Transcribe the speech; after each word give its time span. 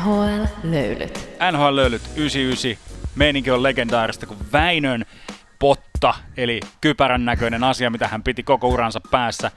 NHL-löylyt. 0.00 1.28
NHL-löylyt 1.52 2.02
99. 2.16 2.90
Meininki 3.14 3.50
on 3.50 3.62
legendaarista, 3.62 4.26
kun 4.26 4.36
Väinön 4.52 5.04
potta, 5.58 6.14
eli 6.36 6.60
kypärän 6.80 7.24
näköinen 7.24 7.64
asia, 7.64 7.90
mitä 7.90 8.08
hän 8.08 8.22
piti 8.22 8.42
koko 8.42 8.68
uransa 8.68 9.00
päässä. 9.10 9.50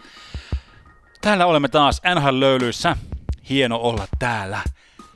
Täällä 1.21 1.45
olemme 1.45 1.67
taas 1.67 2.01
NHL-löylyissä. 2.15 2.97
Hieno 3.49 3.77
olla 3.77 4.07
täällä. 4.19 4.61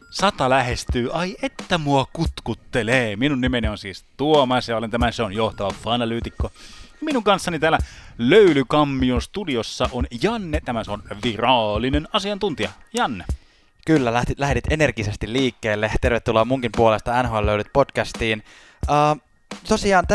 Sata 0.09 0.49
lähestyy, 0.49 1.09
ai 1.13 1.35
että 1.41 1.77
mua 1.77 2.07
kutkuttelee. 2.13 3.15
Minun 3.15 3.41
nimeni 3.41 3.67
on 3.67 3.77
siis 3.77 4.05
Tuomas 4.17 4.69
ja 4.69 4.77
olen 4.77 4.91
tämä 4.91 5.11
se 5.11 5.23
on 5.23 5.33
johtava 5.33 5.71
fanalyytikko. 5.83 6.51
Minun 7.01 7.23
kanssani 7.23 7.59
täällä 7.59 7.77
Löylykammion 8.17 9.21
studiossa 9.21 9.89
on 9.91 10.07
Janne, 10.21 10.61
tämä 10.65 10.81
on 10.87 11.03
virallinen 11.23 12.07
asiantuntija. 12.13 12.69
Janne. 12.93 13.25
Kyllä, 13.87 14.13
lähtit, 14.13 14.39
lähdit 14.39 14.63
energisesti 14.71 15.33
liikkeelle. 15.33 15.91
Tervetuloa 16.01 16.45
munkin 16.45 16.71
puolesta 16.77 17.23
NHL 17.23 17.45
löydyt 17.45 17.67
podcastiin. 17.73 18.43
Uh, 18.89 19.21
tosiaan, 19.67 20.07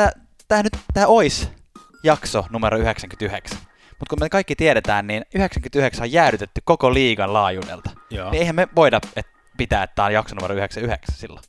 tämä 0.49 0.63
nyt 0.63 0.77
tää 0.95 1.07
ois 1.07 1.49
jakso 2.03 2.47
numero 2.51 2.79
99. 2.79 3.59
Mutta 3.89 4.07
kun 4.11 4.19
me 4.21 4.29
kaikki 4.29 4.57
tiedetään, 4.57 5.07
niin 5.07 5.25
99 5.35 6.03
on 6.03 6.13
jäädytetty 6.13 6.61
koko 6.65 6.95
liigan 6.95 7.33
laajuudelta. 7.33 7.91
Joo. 8.11 8.30
Niin 8.30 8.41
eihän 8.41 8.55
me 8.55 8.69
voida 8.77 9.01
et 9.16 9.27
pitää, 9.57 9.83
että 9.83 9.95
tämä 9.95 10.07
on 10.07 10.13
jakso 10.13 10.35
numero 10.35 10.55
99 10.55 11.15
silloin. 11.15 11.45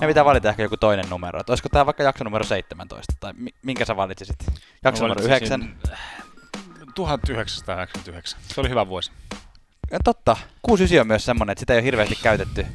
Me 0.00 0.06
pitää 0.06 0.24
valita 0.24 0.48
ehkä 0.48 0.62
joku 0.62 0.76
toinen 0.76 1.10
numero. 1.10 1.40
Että 1.40 1.52
olisiko 1.52 1.68
tämä 1.68 1.86
vaikka 1.86 2.02
jakso 2.02 2.24
numero 2.24 2.44
17? 2.44 3.14
Tai 3.20 3.32
minkä 3.62 3.84
sä 3.84 3.96
valitsisit? 3.96 4.36
Jakso 4.84 5.08
numero 5.08 5.24
9? 5.24 5.76
1999. 6.94 8.40
Se 8.42 8.60
oli 8.60 8.68
hyvä 8.68 8.88
vuosi. 8.88 9.10
Ja 9.90 9.98
totta. 10.04 10.36
69 10.62 11.00
on 11.00 11.06
myös 11.06 11.24
semmonen, 11.24 11.52
että 11.52 11.60
sitä 11.60 11.72
ei 11.72 11.76
ole 11.76 11.84
hirveästi 11.84 12.18
käytetty 12.22 12.66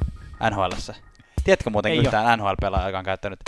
nhl 0.52 0.70
Tiedätkö 1.44 1.70
muuten 1.70 1.92
ei 1.92 1.98
yhtään 1.98 2.40
NHL-pelaajaa, 2.40 2.90
joka 2.90 3.00
on 3.00 3.06
käyttänyt 3.06 3.40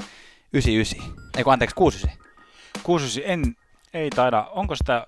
99? 0.54 1.28
Ei 1.38 1.44
kun 1.44 1.54
anteeksi, 1.54 1.76
69. 1.76 2.28
69, 2.84 3.32
en, 3.34 3.56
ei 3.94 4.10
taida. 4.10 4.48
Onko 4.52 4.76
sitä 4.76 5.08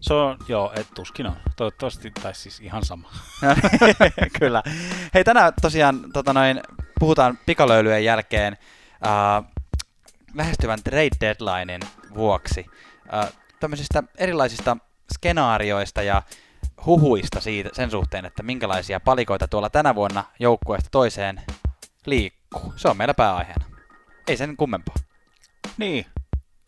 se 0.00 0.14
on, 0.14 0.36
joo, 0.48 0.72
et 0.76 0.86
tuskin 0.94 1.26
on. 1.26 1.36
Toivottavasti, 1.56 2.10
tai 2.10 2.34
siis 2.34 2.60
ihan 2.60 2.84
sama. 2.84 3.10
Kyllä. 4.38 4.62
Hei, 5.14 5.24
tänään 5.24 5.52
tosiaan 5.62 6.12
tota 6.12 6.32
noin, 6.32 6.60
puhutaan 7.00 7.38
pikalöylyjen 7.46 8.04
jälkeen 8.04 8.56
uh, 9.04 9.44
lähestyvän 10.34 10.82
trade 10.84 11.10
deadlinein 11.20 11.80
vuoksi 12.14 12.66
uh, 12.70 13.32
tämmöisistä 13.60 14.02
erilaisista 14.18 14.76
skenaarioista 15.12 16.02
ja 16.02 16.22
huhuista 16.86 17.40
siitä, 17.40 17.70
sen 17.72 17.90
suhteen, 17.90 18.24
että 18.24 18.42
minkälaisia 18.42 19.00
palikoita 19.00 19.48
tuolla 19.48 19.70
tänä 19.70 19.94
vuonna 19.94 20.24
joukkueesta 20.38 20.90
toiseen 20.90 21.42
liikkuu. 22.06 22.72
Se 22.76 22.88
on 22.88 22.96
meillä 22.96 23.14
pääaiheena. 23.14 23.64
Ei 24.28 24.36
sen 24.36 24.56
kummempaa. 24.56 24.94
Niin, 25.76 26.06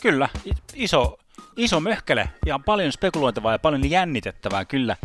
kyllä. 0.03 0.29
Iso, 0.75 1.19
iso 1.57 1.81
möhkele 1.81 2.29
ja 2.47 2.59
paljon 2.59 2.93
spekuloitavaa 2.93 3.53
ja 3.53 3.59
paljon 3.59 3.91
jännitettävää 3.91 4.65
kyllä. 4.65 4.97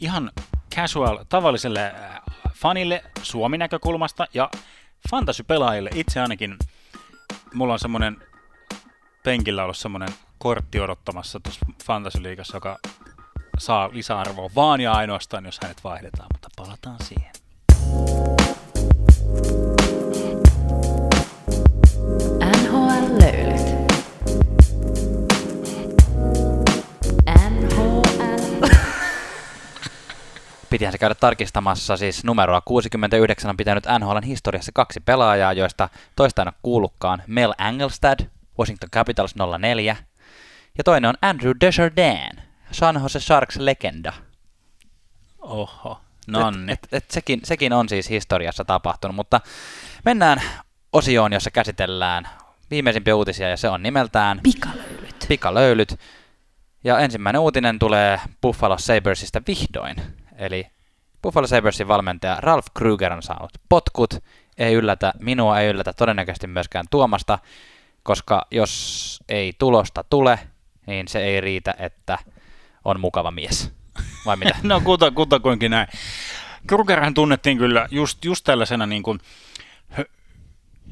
Ihan 0.00 0.30
casual 0.74 1.24
tavalliselle 1.28 1.84
äh, 1.86 2.20
fanille 2.54 3.04
Suomi-näkökulmasta 3.22 4.26
ja 4.34 4.50
fantasy-pelaajille 5.10 5.90
itse 5.94 6.20
ainakin. 6.20 6.56
Mulla 7.54 7.72
on 7.72 7.78
semmonen 7.78 8.16
penkillä 9.24 9.62
ollut 9.62 9.76
semmonen 9.76 10.08
kortti 10.38 10.80
odottamassa 10.80 11.40
tuossa 11.40 11.66
fantasy-liigassa, 11.84 12.56
joka 12.56 12.78
saa 13.58 13.90
lisäarvoa 13.92 14.50
vaan 14.54 14.80
ja 14.80 14.92
ainoastaan, 14.92 15.44
jos 15.44 15.58
hänet 15.62 15.84
vaihdetaan, 15.84 16.28
mutta 16.34 16.48
palataan 16.56 16.96
siihen. 17.02 17.30
NHL 22.62 23.20
löylyt. 23.20 23.66
NHL. 27.50 28.66
Pitihän 30.70 30.92
se 30.92 30.98
käydä 30.98 31.14
tarkistamassa, 31.14 31.96
siis 31.96 32.24
numeroa 32.24 32.60
69 32.60 33.50
on 33.50 33.56
pitänyt 33.56 33.84
NHLn 33.98 34.22
historiassa 34.22 34.72
kaksi 34.74 35.00
pelaajaa, 35.00 35.52
joista 35.52 35.88
toista 36.16 36.42
ei 36.42 36.46
ole 36.46 36.52
kuullutkaan 36.62 37.22
Mel 37.26 37.54
Angelstad, 37.58 38.20
Washington 38.58 38.90
Capitals 38.90 39.34
04, 39.60 39.96
ja 40.78 40.84
toinen 40.84 41.08
on 41.08 41.14
Andrew 41.22 41.52
Desjardins, 41.60 42.35
San 42.72 43.00
Jose 43.02 43.20
Sharks 43.20 43.56
legenda. 43.56 44.12
Oho, 45.38 46.00
nonni. 46.26 46.72
Et, 46.72 46.78
et, 46.84 46.92
et 46.92 47.10
sekin, 47.10 47.40
sekin 47.44 47.72
on 47.72 47.88
siis 47.88 48.10
historiassa 48.10 48.64
tapahtunut, 48.64 49.16
mutta 49.16 49.40
mennään 50.04 50.42
osioon, 50.92 51.32
jossa 51.32 51.50
käsitellään 51.50 52.28
viimeisimpiä 52.70 53.16
uutisia, 53.16 53.48
ja 53.48 53.56
se 53.56 53.68
on 53.68 53.82
nimeltään 53.82 54.40
Pikalöylyt. 54.42 55.26
Pikalöylyt. 55.28 56.00
Ja 56.84 56.98
ensimmäinen 56.98 57.40
uutinen 57.40 57.78
tulee 57.78 58.20
Buffalo 58.42 58.78
Sabersista 58.78 59.42
vihdoin. 59.46 59.96
Eli 60.36 60.66
Buffalo 61.22 61.46
Sabersin 61.46 61.88
valmentaja 61.88 62.36
Ralph 62.40 62.68
Kruger 62.74 63.12
on 63.12 63.22
saanut 63.22 63.50
potkut. 63.68 64.14
Ei 64.58 64.74
yllätä, 64.74 65.12
minua 65.20 65.60
ei 65.60 65.68
yllätä 65.68 65.92
todennäköisesti 65.92 66.46
myöskään 66.46 66.84
Tuomasta, 66.90 67.38
koska 68.02 68.46
jos 68.50 69.20
ei 69.28 69.52
tulosta 69.58 70.04
tule, 70.10 70.38
niin 70.86 71.08
se 71.08 71.24
ei 71.24 71.40
riitä, 71.40 71.74
että 71.78 72.18
on 72.86 73.00
mukava 73.00 73.30
mies. 73.30 73.72
Vai 74.26 74.36
mitä? 74.36 74.56
no 74.62 74.80
kuta, 74.80 75.10
kutakuinkin 75.10 75.70
näin. 75.70 75.88
Krugerhän 76.66 77.14
tunnettiin 77.14 77.58
kyllä 77.58 77.88
just, 77.90 78.24
just 78.24 78.44
tällaisena 78.44 78.86
niin 78.86 79.02
kuin, 79.02 79.20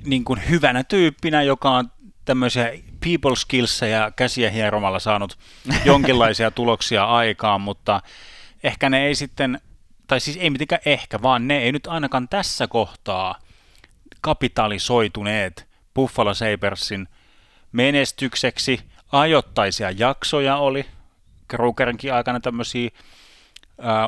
niin 0.04 0.24
kuin 0.24 0.42
hyvänä 0.48 0.84
tyyppinä, 0.84 1.42
joka 1.42 1.70
on 1.70 1.90
tämmöisiä 2.24 2.72
people 3.00 3.36
skillsejä 3.36 4.12
käsiä 4.16 4.50
hieromalla 4.50 4.98
saanut 4.98 5.38
jonkinlaisia 5.84 6.50
tuloksia 6.50 7.04
aikaan, 7.04 7.60
mutta 7.60 8.00
ehkä 8.62 8.90
ne 8.90 9.06
ei 9.06 9.14
sitten, 9.14 9.60
tai 10.06 10.20
siis 10.20 10.36
ei 10.36 10.50
mitenkään 10.50 10.82
ehkä, 10.84 11.22
vaan 11.22 11.48
ne 11.48 11.58
ei 11.58 11.72
nyt 11.72 11.86
ainakaan 11.86 12.28
tässä 12.28 12.66
kohtaa 12.66 13.38
kapitalisoituneet 14.20 15.68
Buffalo 15.94 16.34
Sabersin 16.34 17.08
menestykseksi. 17.72 18.80
Ajoittaisia 19.12 19.90
jaksoja 19.90 20.56
oli, 20.56 20.86
Krugerinkin 21.48 22.14
aikana 22.14 22.40
tämmöisiä 22.40 22.90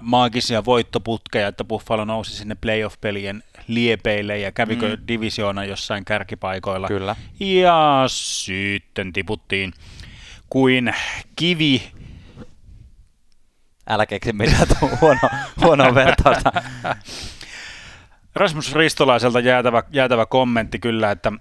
maagisia 0.02 0.64
voittoputkeja, 0.64 1.48
että 1.48 1.64
Buffalo 1.64 2.04
nousi 2.04 2.36
sinne 2.36 2.54
playoff-pelien 2.54 3.42
liepeille 3.68 4.38
ja 4.38 4.52
kävikö 4.52 4.96
mm. 4.96 5.02
divisioona 5.08 5.64
jossain 5.64 6.04
kärkipaikoilla. 6.04 6.88
Kyllä. 6.88 7.16
Ja 7.40 8.04
sitten 8.06 9.12
tiputtiin 9.12 9.72
kuin 10.50 10.94
kivi. 11.36 11.92
Älä 13.88 14.06
keksi 14.06 14.32
mitään 14.32 14.66
huono, 15.00 15.20
huono 15.60 15.94
vertausta. 15.94 16.52
Rasmus 18.34 18.74
Ristolaiselta 18.74 19.40
jäätävä, 19.40 19.82
jäätävä 19.90 20.26
kommentti 20.26 20.78
kyllä, 20.78 21.10
että 21.10 21.32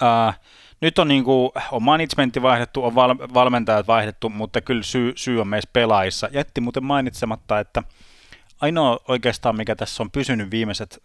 ää, 0.00 0.34
nyt 0.84 0.98
on, 0.98 1.08
niin 1.08 1.24
kuin, 1.24 1.50
on 1.72 1.82
managementti 1.82 2.42
vaihdettu, 2.42 2.84
on 2.84 2.94
val, 2.94 3.14
valmentajat 3.34 3.86
vaihdettu, 3.86 4.28
mutta 4.28 4.60
kyllä 4.60 4.82
syy, 4.82 5.12
syy 5.16 5.40
on 5.40 5.48
meissä 5.48 5.70
pelaajissa. 5.72 6.28
Jätti 6.32 6.60
muuten 6.60 6.84
mainitsematta, 6.84 7.60
että 7.60 7.82
ainoa 8.60 8.98
oikeastaan, 9.08 9.56
mikä 9.56 9.76
tässä 9.76 10.02
on 10.02 10.10
pysynyt 10.10 10.50
viimeiset, 10.50 11.02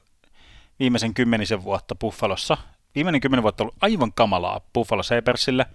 viimeisen 0.79 1.13
kymmenisen 1.13 1.63
vuotta 1.63 1.95
Buffalossa, 1.95 2.57
viimeinen 2.95 3.21
kymmenen 3.21 3.43
vuotta 3.43 3.63
on 3.63 3.65
ollut 3.65 3.77
aivan 3.81 4.13
kamalaa 4.13 4.61
Buffalo 4.73 5.03
Sabersille. 5.03 5.65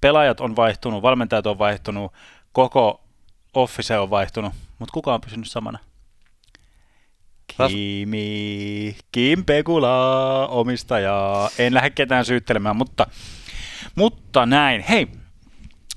Pelaajat 0.00 0.40
on 0.40 0.56
vaihtunut, 0.56 1.02
valmentajat 1.02 1.46
on 1.46 1.58
vaihtunut, 1.58 2.12
koko 2.52 3.00
office 3.54 3.98
on 3.98 4.10
vaihtunut, 4.10 4.52
mutta 4.78 4.92
kuka 4.92 5.14
on 5.14 5.20
pysynyt 5.20 5.50
samana? 5.50 5.78
Kimi, 7.68 8.96
Kim 9.12 9.44
Pekula, 9.44 10.46
omistaja. 10.46 11.50
En 11.58 11.74
lähde 11.74 11.90
ketään 11.90 12.24
syyttelemään, 12.24 12.76
mutta, 12.76 13.06
mutta 13.94 14.46
näin. 14.46 14.80
Hei, 14.80 15.08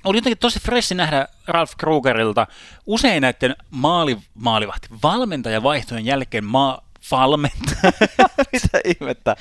oli 0.04 0.18
jotenkin 0.18 0.38
tosi 0.38 0.60
freshi 0.60 0.94
nähdä 0.94 1.28
Ralph 1.46 1.76
Krugerilta 1.76 2.46
usein 2.86 3.20
näiden 3.20 3.56
maali, 3.70 4.16
maalivahti 4.34 4.88
valmentajavaihtojen 5.02 6.04
jälkeen 6.04 6.44
maa, 6.44 6.86
valmentaja. 7.10 7.92
Mitä 8.52 8.80
ihmettä? 8.84 9.36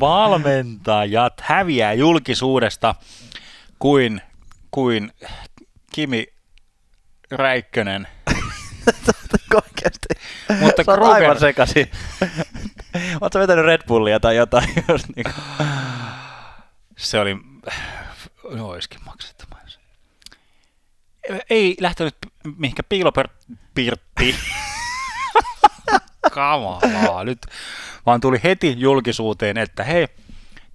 Valmentajat 0.00 1.40
häviää 1.40 1.92
julkisuudesta 1.92 2.94
kuin, 3.78 4.20
kuin 4.70 5.12
Kimi 5.92 6.26
Räikkönen. 7.30 8.08
Oikeasti. 9.54 10.08
Mutta 10.60 10.84
Sä 10.84 10.94
Kruger... 10.94 11.12
aivan 11.12 11.40
sekaisin. 11.40 11.90
Oletko 13.20 13.38
vetänyt 13.38 13.64
Red 13.64 13.80
Bullia 13.86 14.20
tai 14.20 14.36
jotain? 14.36 14.68
Just 14.88 15.06
niin 15.16 15.34
Se 16.96 17.20
oli... 17.20 17.36
No 18.50 18.68
olisikin 18.68 19.00
maksettu. 19.04 19.48
Ei 21.50 21.76
lähtenyt 21.80 22.16
mihinkä 22.56 22.82
piilopirttiin. 22.82 24.34
kamalaa 26.34 27.24
nyt. 27.24 27.38
Vaan 28.06 28.20
tuli 28.20 28.40
heti 28.44 28.74
julkisuuteen, 28.78 29.58
että 29.58 29.84
hei, 29.84 30.08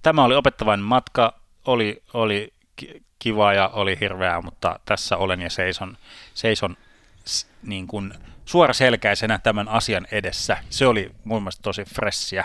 tämä 0.02 0.24
oli 0.24 0.34
opettavainen 0.34 0.84
matka, 0.84 1.34
oli, 1.66 2.02
oli 2.14 2.52
ki- 2.76 3.02
kiva 3.18 3.52
ja 3.52 3.68
oli 3.68 3.96
hirveää, 4.00 4.40
mutta 4.40 4.80
tässä 4.84 5.16
olen 5.16 5.40
ja 5.40 5.50
seison, 5.50 5.98
seison 6.34 6.76
niin 7.66 7.86
kuin 7.86 8.14
suoraselkäisenä 8.44 9.38
tämän 9.38 9.68
asian 9.68 10.06
edessä. 10.12 10.56
Se 10.70 10.86
oli 10.86 11.10
mun 11.24 11.42
mielestä 11.42 11.62
tosi 11.62 11.84
fressiä. 11.84 12.44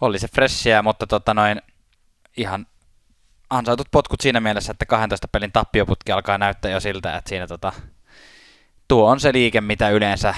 Oli 0.00 0.18
se 0.18 0.28
freshia, 0.28 0.82
mutta 0.82 1.06
tota 1.06 1.34
noin, 1.34 1.62
ihan 2.36 2.66
ansaitut 3.50 3.88
potkut 3.90 4.20
siinä 4.20 4.40
mielessä, 4.40 4.72
että 4.72 4.86
12 4.86 5.28
pelin 5.28 5.52
tappioputki 5.52 6.12
alkaa 6.12 6.38
näyttää 6.38 6.70
jo 6.70 6.80
siltä, 6.80 7.16
että 7.16 7.28
siinä 7.28 7.46
tota, 7.46 7.72
tuo 8.88 9.10
on 9.10 9.20
se 9.20 9.32
liike, 9.32 9.60
mitä 9.60 9.90
yleensä, 9.90 10.34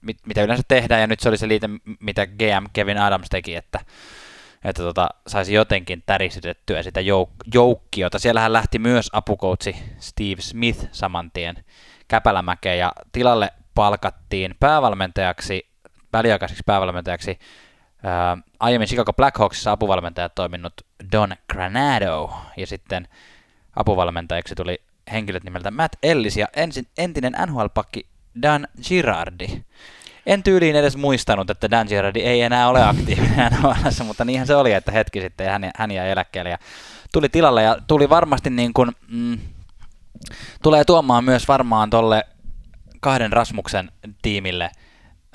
mit, 0.00 0.18
mitä 0.26 0.42
yleensä 0.42 0.62
tehdään, 0.68 1.00
ja 1.00 1.06
nyt 1.06 1.20
se 1.20 1.28
oli 1.28 1.38
se 1.38 1.48
liite, 1.48 1.68
mitä 2.00 2.26
GM 2.26 2.66
Kevin 2.72 2.98
Adams 2.98 3.26
teki, 3.30 3.54
että, 3.54 3.80
että 4.64 4.82
tota, 4.82 5.08
saisi 5.26 5.54
jotenkin 5.54 6.02
tärisytettyä 6.06 6.82
sitä 6.82 7.00
jouk- 7.00 7.50
joukkiota. 7.54 8.18
Siellähän 8.18 8.52
lähti 8.52 8.78
myös 8.78 9.10
apukoutsi 9.12 9.76
Steve 9.98 10.40
Smith 10.40 10.86
saman 10.92 11.30
tien 11.30 11.64
Käpälämäkeen, 12.08 12.78
ja 12.78 12.92
tilalle 13.12 13.50
palkattiin 13.74 14.54
päävalmentajaksi, 14.60 15.68
väliaikaiseksi 16.12 16.62
päävalmentajaksi 16.66 17.38
ää, 18.02 18.38
aiemmin 18.60 18.88
Chicago 18.88 19.12
Blackhawksissa 19.12 19.72
apuvalmentaja 19.72 20.28
toiminut 20.28 20.72
Don 21.12 21.36
Granado, 21.52 22.30
ja 22.56 22.66
sitten 22.66 23.08
apuvalmentajaksi 23.76 24.54
tuli 24.54 24.78
henkilöt 25.12 25.44
nimeltä 25.44 25.70
Matt 25.70 25.94
Ellis 26.02 26.36
ja 26.36 26.48
ensin, 26.56 26.86
entinen 26.98 27.36
NHL-pakki 27.46 28.06
Dan 28.42 28.66
Girardi. 28.88 29.46
En 30.26 30.42
tyyliin 30.42 30.76
edes 30.76 30.96
muistanut, 30.96 31.50
että 31.50 31.70
Dan 31.70 31.86
Girardi 31.86 32.20
ei 32.20 32.42
enää 32.42 32.68
ole 32.68 32.82
aktiivinen 32.82 33.52
NHL, 33.52 34.04
mutta 34.04 34.24
niinhän 34.24 34.46
se 34.46 34.56
oli, 34.56 34.72
että 34.72 34.92
hetki 34.92 35.20
sitten 35.20 35.50
hän, 35.50 35.70
hän 35.76 35.90
jäi 35.90 36.10
eläkkeelle 36.10 36.50
ja 36.50 36.58
tuli 37.12 37.28
tilalle 37.28 37.62
ja 37.62 37.76
tuli 37.86 38.08
varmasti 38.08 38.50
niin 38.50 38.72
kuin, 38.72 38.92
mm, 39.08 39.38
tulee 40.62 40.84
tuomaan 40.84 41.24
myös 41.24 41.48
varmaan 41.48 41.90
tolle 41.90 42.24
kahden 43.00 43.32
Rasmuksen 43.32 43.92
tiimille 44.22 44.70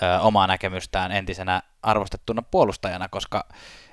ö, 0.03 0.19
omaa 0.19 0.47
näkemystään 0.47 1.11
entisenä 1.11 1.61
arvostettuna 1.83 2.41
puolustajana, 2.41 3.09
koska 3.09 3.45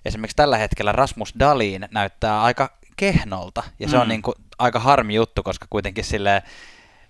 esimerkiksi 0.05 0.37
tällä 0.37 0.57
hetkellä 0.57 0.93
Rasmus 0.93 1.35
Dalin 1.39 1.89
näyttää 1.91 2.43
aika 2.43 2.79
kehnolta, 2.97 3.63
ja 3.79 3.89
se 3.89 3.97
mm. 3.97 4.03
on 4.03 4.09
niin 4.09 4.23
kuin 4.23 4.35
aika 4.59 4.79
harmi 4.79 5.15
juttu, 5.15 5.43
koska 5.43 5.67
kuitenkin 5.71 6.05
sille 6.05 6.43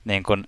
niin 0.05 0.23
kuin 0.23 0.45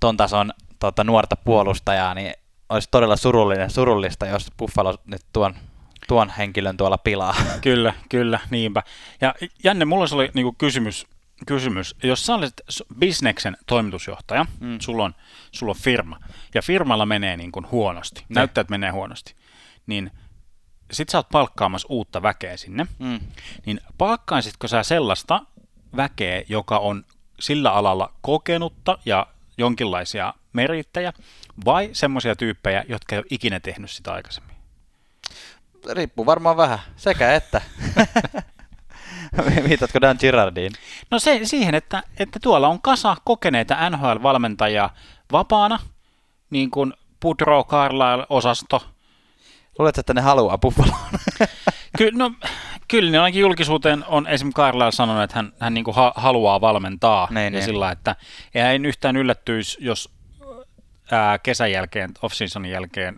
ton 0.00 0.16
tason 0.16 0.52
tota, 0.78 1.04
nuorta 1.04 1.36
puolustajaa, 1.36 2.14
niin 2.14 2.32
olisi 2.68 2.88
todella 2.90 3.16
surullinen, 3.16 3.70
surullista, 3.70 4.26
jos 4.26 4.46
Buffalo 4.58 4.98
nyt 5.06 5.22
tuon, 5.32 5.54
tuon 6.08 6.30
henkilön 6.38 6.76
tuolla 6.76 6.98
pilaa. 6.98 7.34
Kyllä, 7.60 7.94
kyllä, 8.08 8.40
niinpä. 8.50 8.82
Ja 9.20 9.34
Janne, 9.64 9.84
mulla 9.84 10.06
oli 10.12 10.30
niinku 10.34 10.54
kysymys, 10.58 11.06
kysymys. 11.46 11.94
Jos 12.02 12.26
sä 12.26 12.34
olet 12.34 12.62
bisneksen 12.98 13.56
toimitusjohtaja, 13.66 14.46
mm. 14.60 14.78
sulla, 14.80 15.04
on, 15.04 15.14
sulla 15.52 15.70
on 15.70 15.76
firma, 15.82 16.18
ja 16.54 16.62
firmalla 16.62 17.06
menee 17.06 17.36
niin 17.36 17.52
kuin 17.52 17.70
huonosti, 17.70 18.20
Ne. 18.20 18.34
näyttää, 18.34 18.60
että 18.60 18.70
menee 18.70 18.90
huonosti, 18.90 19.34
niin 19.86 20.10
sit 20.92 21.08
sä 21.08 21.18
oot 21.18 21.28
palkkaamassa 21.28 21.88
uutta 21.90 22.22
väkeä 22.22 22.56
sinne, 22.56 22.86
Mm. 22.98 23.20
niin 23.66 23.80
palkkaisitko 23.98 24.68
sä 24.68 24.82
sellaista 24.82 25.40
väkeä, 25.96 26.42
joka 26.48 26.78
on 26.78 27.04
sillä 27.40 27.72
alalla 27.72 28.12
kokenutta 28.20 28.98
ja 29.04 29.26
jonkinlaisia 29.58 30.34
merittäjä, 30.52 31.12
vai 31.64 31.90
semmoisia 31.92 32.36
tyyppejä, 32.36 32.84
jotka 32.88 33.14
ei 33.14 33.18
ole 33.18 33.26
ikinä 33.30 33.60
tehnyt 33.60 33.90
sitä 33.90 34.12
aikaisemmin? 34.12 34.56
Riippuu 35.92 36.26
varmaan 36.26 36.56
vähän, 36.56 36.78
sekä 36.96 37.34
että. 37.34 37.62
Viitatko 39.68 40.00
Dan 40.00 40.16
Girardiin? 40.20 40.72
No 41.10 41.18
se, 41.18 41.40
siihen, 41.42 41.74
että, 41.74 42.02
että 42.18 42.38
tuolla 42.42 42.68
on 42.68 42.82
kasa 42.82 43.16
kokeneita 43.24 43.90
NHL-valmentajia 43.90 44.90
vapaana, 45.32 45.78
niin 46.50 46.70
kuin 46.70 46.92
Pudro 47.20 47.64
Carlisle-osasto. 47.64 48.80
Luuletko, 49.78 50.00
että 50.00 50.14
ne 50.14 50.20
haluaa 50.20 50.58
Buffaloon? 50.58 50.98
Ky, 51.98 52.10
no, 52.10 52.32
kyllä 52.88 53.10
niin 53.10 53.20
ainakin 53.20 53.40
julkisuuteen 53.40 54.04
on 54.08 54.26
esimerkiksi 54.26 54.56
Carlisle 54.56 54.92
sanonut, 54.92 55.22
että 55.22 55.36
hän, 55.36 55.52
hän 55.60 55.74
niin 55.74 55.84
kuin 55.84 55.94
ha, 55.94 56.12
haluaa 56.16 56.60
valmentaa. 56.60 57.28
Niin, 57.30 57.44
ja 57.44 57.50
niin. 57.50 57.64
sillä, 57.64 57.90
että 57.90 58.16
ja 58.54 58.72
en 58.72 58.86
yhtään 58.86 59.16
yllättyisi, 59.16 59.78
jos 59.80 60.10
ää, 61.10 61.38
kesän 61.38 61.72
jälkeen, 61.72 62.10
off-seasonin 62.22 62.70
jälkeen, 62.70 63.16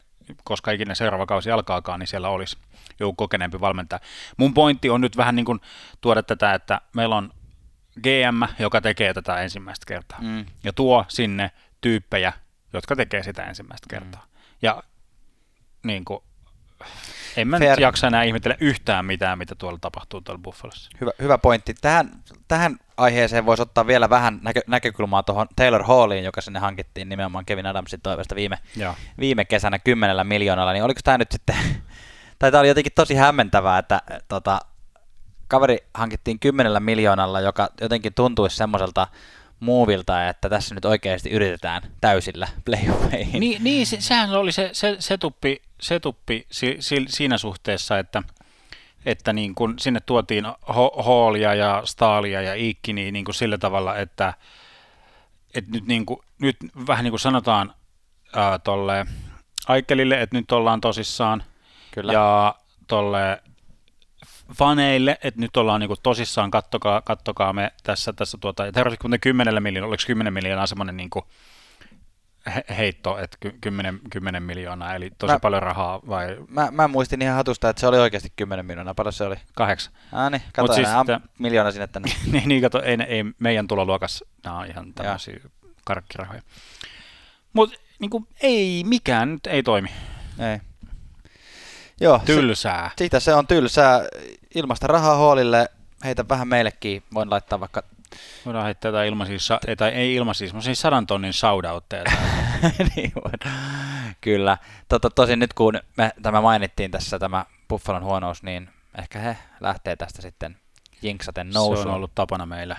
koska 0.51 0.71
ikinä 0.71 0.95
seuraava 0.95 1.27
kausi 1.27 1.51
alkaakaan, 1.51 2.01
niin 2.01 2.07
siellä 2.07 2.29
olisi 2.29 2.59
joku 3.01 3.15
kokeneempi 3.15 3.61
valmentaja. 3.61 4.01
Mun 4.37 4.55
pointti 4.55 4.91
on 4.91 5.01
nyt 5.01 5.17
vähän 5.17 5.37
niin 5.37 5.47
kuin 5.47 5.61
tuoda 6.01 6.23
tätä, 6.23 6.55
että 6.55 6.81
meillä 6.95 7.17
on 7.17 7.33
GM, 8.03 8.43
joka 8.59 8.81
tekee 8.81 9.15
tätä 9.15 9.41
ensimmäistä 9.41 9.85
kertaa. 9.87 10.19
Mm. 10.23 10.47
Ja 10.65 10.73
tuo 10.73 11.05
sinne 11.09 11.51
tyyppejä, 11.81 12.33
jotka 12.73 12.97
tekee 12.97 13.23
sitä 13.23 13.43
ensimmäistä 13.43 13.87
kertaa. 13.91 14.27
Ja 14.63 14.83
niin 15.83 16.05
kuin, 16.05 16.23
en 17.37 17.49
mä 17.49 17.59
Fair. 17.59 17.71
nyt 17.71 17.81
jaksa 17.81 18.07
enää 18.07 18.23
ihmetellä 18.23 18.57
yhtään 18.61 19.05
mitään, 19.05 19.39
mitä 19.39 19.55
tuolla 19.55 19.79
tapahtuu 19.81 20.21
tuolla 20.21 20.41
Buffalossa. 20.43 20.91
Hyvä, 21.01 21.11
hyvä 21.23 21.39
pointti. 21.39 21.75
Tähän, 21.81 22.11
tähän 22.49 22.77
aiheeseen 22.97 23.47
voisi 23.47 23.63
ottaa 23.63 23.87
vielä 23.87 24.11
vähän 24.11 24.39
näkö, 24.43 24.61
näkökulmaa 24.67 25.23
tuohon 25.23 25.47
Taylor 25.57 25.83
Halliin, 25.83 26.25
joka 26.25 26.41
sinne 26.41 26.59
hankittiin 26.59 27.09
nimenomaan 27.09 27.45
Kevin 27.45 27.67
Adamsin 27.67 28.01
toivesta 28.01 28.35
viime, 28.35 28.59
Joo. 28.77 28.95
viime 29.21 29.45
kesänä 29.45 29.79
kymmenellä 29.79 30.25
miljoonalla, 30.25 30.73
niin 30.73 30.85
oliko 30.85 31.01
tämä 31.05 31.19
nyt 31.19 31.33
sitten, 31.33 31.57
tai 32.39 32.51
tämä 32.51 32.61
oli 32.61 32.69
jotenkin 32.69 32.93
tosi 32.95 33.15
hämmentävää, 33.15 33.79
että 33.79 34.03
tota, 34.29 34.61
kaveri 35.49 35.79
hankittiin 35.95 36.39
kymmenellä 36.39 36.81
miljoonalla, 36.81 37.41
joka 37.41 37.69
jotenkin 37.81 38.15
tuntuisi 38.15 38.57
semmoiselta 38.57 39.07
muuvilta, 39.61 40.29
että 40.29 40.49
tässä 40.49 40.75
nyt 40.75 40.85
oikeasti 40.85 41.31
yritetään 41.31 41.83
täysillä 42.01 42.49
playoffeihin. 42.65 43.41
Niin, 43.41 43.65
niin 43.65 43.87
se, 43.87 44.01
sehän 44.01 44.31
oli 44.31 44.53
se, 44.53 44.71
se, 44.73 44.97
se 44.99 45.19
tuppi, 45.19 45.63
se 45.81 46.01
tuppi 46.01 46.47
si, 46.51 46.77
si, 46.81 47.05
siinä 47.09 47.39
suhteessa, 47.39 47.99
että, 47.99 48.23
että 49.05 49.33
niin 49.33 49.55
kun 49.55 49.75
sinne 49.79 50.01
tuotiin 50.01 50.45
Hallia 50.99 51.55
ja 51.55 51.83
Staalia 51.85 52.43
ja 52.43 52.55
Iikkiniä 52.55 53.11
niin 53.11 53.25
kuin 53.25 53.35
sillä 53.35 53.59
tavalla, 53.59 53.97
että, 53.97 54.35
että 55.55 55.71
nyt, 55.71 55.87
niin 55.87 56.07
kuin, 56.07 56.21
nyt 56.39 56.57
vähän 56.87 57.05
niin 57.05 57.13
kuin 57.13 57.21
sanotaan 57.21 57.75
ää, 58.37 58.59
tolle 58.59 59.07
Aikelille, 59.69 60.21
että 60.21 60.37
nyt 60.37 60.53
ollaan 60.53 60.81
tosissaan, 60.81 61.43
Kyllä. 61.91 62.13
ja 62.13 62.55
tolle 62.87 63.43
faneille, 64.55 65.19
että 65.25 65.41
nyt 65.41 65.57
ollaan 65.57 65.81
niinku 65.81 65.97
tosissaan, 66.03 66.51
kattokaa, 66.51 67.01
kattokaa 67.01 67.53
me 67.53 67.73
tässä, 67.83 68.13
tässä 68.13 68.39
tuota, 68.41 68.73
tarvitsisi 68.73 69.01
kuitenkin 69.01 69.21
10 69.31 69.63
miljoonaa, 69.63 69.89
oliko 69.89 70.03
10 70.07 70.33
miljoonaa 70.33 70.67
semmoinen 70.67 70.97
niinku 70.97 71.27
he, 72.55 72.65
heitto, 72.77 73.19
että 73.19 73.37
ky- 73.41 73.59
10, 73.61 74.01
10 74.11 74.43
miljoonaa, 74.43 74.95
eli 74.95 75.11
tosi 75.19 75.33
Mä- 75.33 75.41
paljon 75.41 75.63
rahaa, 75.63 76.01
vai 76.09 76.37
Mä, 76.49 76.69
mä 76.71 76.89
muistin 76.89 77.23
ihan 77.23 77.37
hatusta, 77.37 77.69
että 77.69 77.81
se 77.81 77.87
oli 77.87 77.99
oikeasti 77.99 78.33
10 78.37 78.67
miljoonaa. 78.67 78.95
Paljon 78.95 79.13
se 79.13 79.25
oli? 79.25 79.37
kahdeksan? 79.55 79.93
Ah 80.13 80.31
niin, 80.31 80.43
kato, 80.53 80.73
siis 80.73 80.89
tää- 81.07 81.21
miljoona 81.39 81.71
sinne 81.71 81.87
tänne. 81.87 82.13
niin, 82.33 82.49
niin 82.49 82.63
kato, 82.63 82.83
ei, 82.83 82.97
ei 83.09 83.25
meidän 83.39 83.69
tuloluokassa, 83.69 84.27
nämä 84.45 84.59
on 84.59 84.67
ihan 84.67 84.95
tämmöisiä 84.95 85.41
karkkirahoja. 85.85 86.43
Mutta 87.53 87.77
niinku, 87.99 88.27
ei 88.43 88.83
mikään 88.87 89.33
nyt 89.33 89.47
ei 89.47 89.63
toimi. 89.63 89.89
Ei. 90.39 90.61
Joo, 92.01 92.19
se, 92.19 92.25
Tylsää. 92.25 92.91
siitä 92.99 93.21
se 93.21 93.35
on 93.35 93.47
tylsää. 93.47 94.01
Ilmasta 94.55 94.87
rahaa 94.87 95.17
Hallille, 95.17 95.69
heitä 96.05 96.25
vähän 96.29 96.49
meillekin. 96.49 97.03
Voin 97.15 97.31
laittaa 97.31 97.61
vaikka... 97.61 97.83
Voidaan 98.47 98.65
heittää 98.65 98.89
jotain 98.89 99.09
ilmaisia, 99.09 99.39
sa- 99.39 99.61
ei, 99.67 99.77
tai 99.77 99.91
ei 99.91 100.15
ilmaisia, 100.15 100.47
semmoisia 100.49 100.75
sadan 100.75 101.07
tonnin 101.07 101.33
shoutoutteja. 101.33 102.05
niin 102.97 103.13
voin. 103.15 103.55
Kyllä. 104.21 104.59
Totta, 104.89 105.11
tosin 105.11 105.39
nyt 105.39 105.53
kun 105.53 105.81
me 105.97 106.13
tämä 106.23 106.41
mainittiin 106.41 106.91
tässä, 106.91 107.19
tämä 107.19 107.45
Buffalon 107.69 108.05
huonous, 108.05 108.43
niin 108.43 108.69
ehkä 108.99 109.19
he 109.19 109.37
lähtee 109.61 109.97
tästä 109.97 110.23
sitten 110.23 110.57
jinksaten 111.03 111.53
Se 111.53 111.59
nousuun. 111.59 111.89
on 111.89 111.95
ollut 111.95 112.15
tapana 112.15 112.47
meillä. 112.47 112.77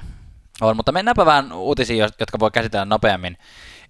On, 0.62 0.75
mutta 0.75 0.92
mennäänpä 0.92 1.25
vähän 1.25 1.51
uutisiin, 1.54 2.00
jotka 2.00 2.40
voi 2.40 2.51
käsitellä 2.51 2.86
nopeammin. 2.86 3.38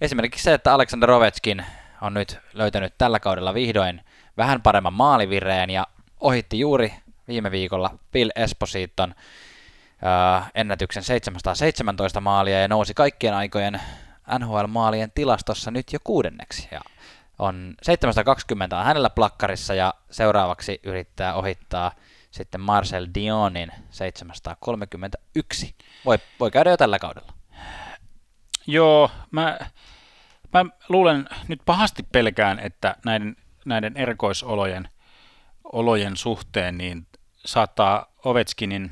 Esimerkiksi 0.01 0.43
se, 0.43 0.53
että 0.53 0.73
Aleksander 0.73 1.11
Ovechkin 1.11 1.65
on 2.01 2.13
nyt 2.13 2.39
löytänyt 2.53 2.93
tällä 2.97 3.19
kaudella 3.19 3.53
vihdoin 3.53 4.01
vähän 4.37 4.61
paremman 4.61 4.93
maalivireen 4.93 5.69
ja 5.69 5.87
ohitti 6.19 6.59
juuri 6.59 6.93
viime 7.27 7.51
viikolla 7.51 7.97
Bill 8.11 8.29
Espositon 8.35 9.15
äh, 10.37 10.51
ennätyksen 10.55 11.03
717 11.03 12.21
maalia 12.21 12.61
ja 12.61 12.67
nousi 12.67 12.93
kaikkien 12.93 13.33
aikojen 13.33 13.81
NHL-maalien 14.39 15.11
tilastossa 15.15 15.71
nyt 15.71 15.93
jo 15.93 15.99
kuudenneksi. 16.03 16.67
Ja 16.71 16.81
on 17.39 17.73
720 17.81 18.77
on 18.77 18.85
hänellä 18.85 19.09
plakkarissa 19.09 19.73
ja 19.73 19.93
seuraavaksi 20.11 20.79
yrittää 20.83 21.33
ohittaa 21.33 21.91
sitten 22.31 22.61
Marcel 22.61 23.07
Dionin 23.13 23.71
731. 23.89 25.75
Voi, 26.05 26.19
voi 26.39 26.51
käydä 26.51 26.69
jo 26.69 26.77
tällä 26.77 26.99
kaudella. 26.99 27.33
Joo, 28.67 29.11
mä, 29.31 29.59
mä 30.53 30.65
luulen, 30.89 31.29
nyt 31.47 31.61
pahasti 31.65 32.03
pelkään, 32.11 32.59
että 32.59 32.95
näiden 33.05 33.35
näiden 33.65 33.97
erikoisolojen 33.97 34.89
olojen 35.63 36.17
suhteen, 36.17 36.77
niin 36.77 37.07
saattaa 37.45 38.05
Ovechkinin, 38.25 38.91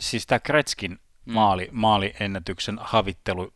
siis 0.00 0.26
tämä 0.26 0.38
Kretskin 0.38 0.98
maali, 1.24 1.68
maaliennätyksen 1.72 2.78
havittelu 2.80 3.52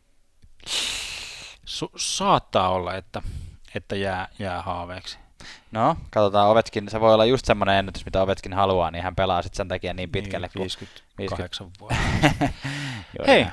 su, 1.65 1.91
saattaa 1.95 2.69
olla, 2.69 2.95
että, 2.95 3.21
että 3.75 3.95
jää, 3.95 4.27
jää 4.39 4.61
haaveeksi. 4.61 5.17
No, 5.71 5.97
katsotaan 6.09 6.49
Ovechkin, 6.49 6.89
se 6.89 6.99
voi 6.99 7.13
olla 7.13 7.25
just 7.25 7.45
semmoinen 7.45 7.75
ennätys, 7.75 8.05
mitä 8.05 8.21
Ovechkin 8.21 8.53
haluaa, 8.53 8.91
niin 8.91 9.03
hän 9.03 9.15
pelaa 9.15 9.41
sitten 9.41 9.57
sen 9.57 9.67
takia 9.67 9.93
niin 9.93 10.11
pitkälle. 10.11 10.49
Niin, 10.55 10.69
58 11.17 11.67
50. 11.67 11.79
vuotta. 11.79 12.53
Hei, 13.31 13.47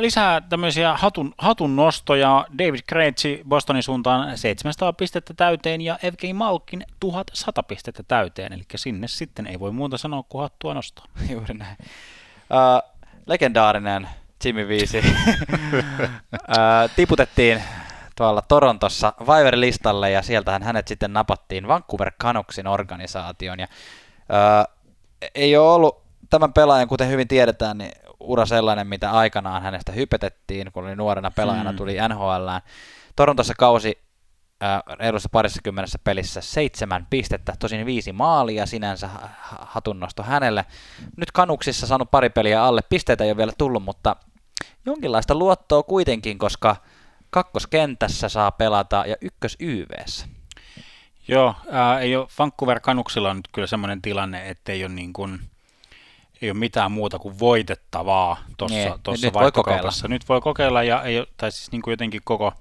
lisää 0.00 0.40
tämmöisiä 0.40 0.96
hatun, 0.96 1.34
hatun 1.38 1.76
nostoja. 1.76 2.46
David 2.58 2.80
Krejci 2.86 3.42
Bostonin 3.48 3.82
suuntaan 3.82 4.38
700 4.38 4.92
pistettä 4.92 5.34
täyteen 5.34 5.80
ja 5.80 5.98
Evgeny 6.02 6.32
Malkin 6.32 6.84
1100 7.00 7.62
pistettä 7.62 8.02
täyteen. 8.02 8.52
Eli 8.52 8.62
sinne 8.76 9.08
sitten 9.08 9.46
ei 9.46 9.60
voi 9.60 9.72
muuta 9.72 9.98
sanoa 9.98 10.22
kuin 10.28 10.42
hattua 10.42 10.74
nostaa. 10.74 11.04
Juuri 11.30 11.54
näin. 11.54 11.76
Uh, 11.80 13.00
legendaarinen 13.26 14.08
Jimmy 14.44 14.68
Viisi 14.68 14.98
uh, 15.02 16.90
tiputettiin 16.96 17.62
tuolla 18.16 18.42
Torontossa 18.42 19.12
Viver-listalle 19.20 20.10
ja 20.10 20.22
sieltähän 20.22 20.62
hänet 20.62 20.88
sitten 20.88 21.12
napattiin 21.12 21.68
Vancouver 21.68 22.12
Canucksin 22.22 22.66
organisaation. 22.66 23.60
Ja, 23.60 23.66
uh, 24.20 24.76
ei 25.34 25.56
ole 25.56 25.70
ollut 25.70 26.02
tämän 26.30 26.52
pelaajan, 26.52 26.88
kuten 26.88 27.08
hyvin 27.08 27.28
tiedetään, 27.28 27.78
niin 27.78 27.92
ura 28.26 28.46
sellainen, 28.46 28.86
mitä 28.86 29.10
aikanaan 29.10 29.62
hänestä 29.62 29.92
hypetettiin, 29.92 30.72
kun 30.72 30.84
oli 30.84 30.96
nuorena 30.96 31.30
pelaajana, 31.30 31.72
Mm. 31.72 31.76
tuli 31.76 31.96
NHL. 32.08 32.48
Torontossa 33.16 33.54
kausi 33.58 33.98
äh, 34.62 34.82
reilussa 34.98 35.28
parissakymmenessä 35.32 35.98
pelissä 36.04 36.40
seitsemän 36.40 37.06
pistettä, 37.10 37.54
tosin 37.58 37.86
viisi 37.86 38.12
maalia 38.12 38.66
sinänsä 38.66 39.08
ha- 39.08 39.28
ha- 39.40 39.66
hatunnosto 39.70 40.22
hänelle. 40.22 40.64
Nyt 41.16 41.32
Kanuksissa 41.32 41.86
saanut 41.86 42.10
pari 42.10 42.30
peliä 42.30 42.64
alle, 42.64 42.80
pisteitä 42.88 43.24
ei 43.24 43.30
ole 43.30 43.36
vielä 43.36 43.52
tullut, 43.58 43.82
mutta 43.82 44.16
jonkinlaista 44.86 45.34
luottoa 45.34 45.82
kuitenkin, 45.82 46.38
koska 46.38 46.76
kakkoskentässä 47.30 48.28
saa 48.28 48.50
pelata 48.50 49.04
ja 49.06 49.16
ykkös 49.20 49.56
YVssä. 49.60 50.26
Joo, 51.28 51.54
ää, 51.70 52.00
ei 52.00 52.16
ole, 52.16 52.26
Vancouver 52.38 52.80
Canucksilla 52.80 53.30
on 53.30 53.36
nyt 53.36 53.48
kyllä 53.52 53.66
semmoinen 53.66 54.02
tilanne, 54.02 54.48
että 54.48 54.72
ei 54.72 54.84
ole, 54.84 54.92
niin 54.92 55.12
kuin, 55.12 55.40
ei 56.46 56.50
ole 56.50 56.58
mitään 56.58 56.92
muuta 56.92 57.18
kuin 57.18 57.38
voitettavaa 57.38 58.36
tuossa 58.56 58.76
Niin, 58.76 58.94
tuossa 59.02 59.26
nyt 59.26 59.34
voi 59.34 59.42
vaihtokaupassa. 59.42 60.08
Nyt 60.08 60.28
voi 60.28 60.40
kokeilla, 60.40 60.82
ja 60.82 61.02
ei 61.02 61.26
tai 61.36 61.52
siis 61.52 61.72
niin 61.72 61.82
kuin 61.82 61.92
jotenkin 61.92 62.20
koko, 62.24 62.52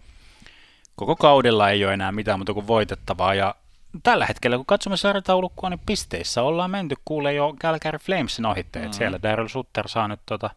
koko 0.96 1.16
kaudella 1.16 1.70
ei 1.70 1.86
ole 1.86 1.94
enää 1.94 2.12
mitään 2.12 2.40
muuta 2.40 2.54
kuin 2.54 2.68
voitettavaa, 2.68 3.34
ja 3.34 3.56
tällä 4.04 4.26
hetkellä, 4.26 4.58
kun 4.58 4.66
katsomme 4.66 4.98
sarjataulukkoa, 4.98 5.70
niin 5.70 5.82
pisteissä 5.86 6.42
ollaan 6.42 6.72
menty, 6.72 6.96
kuulee 7.06 7.34
jo 7.34 7.54
Calgary 7.62 7.98
Flamesin 7.98 8.46
ohitteet. 8.46 8.86
Mm. 8.86 8.94
Siellä 8.94 9.20
Daryl 9.24 9.48
Sutter 9.48 9.88
saa 9.88 10.08
nyt 10.08 10.20
tota, 10.26 10.50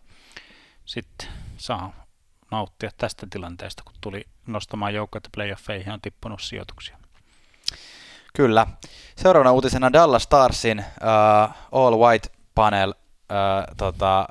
sitten 0.85 1.29
saa 1.57 1.93
nauttia 2.51 2.91
tästä 2.97 3.27
tilanteesta, 3.31 3.83
kun 3.85 3.95
tuli 4.01 4.25
nostamaan 4.47 4.95
joukkoita 4.95 5.29
playoffeihin 5.35 5.87
ja 5.87 5.95
on 5.95 6.01
tippunut 6.01 6.43
sijoituksia. 6.43 6.99
Kyllä. 8.35 8.67
Seuraavana 9.17 9.53
uutisena 9.53 9.93
Dallas 9.93 10.23
Starsin 10.23 10.79
uh, 10.79 11.55
All 11.73 11.99
White 11.99 12.29
Panel 12.55 12.95
tota, 13.77 14.29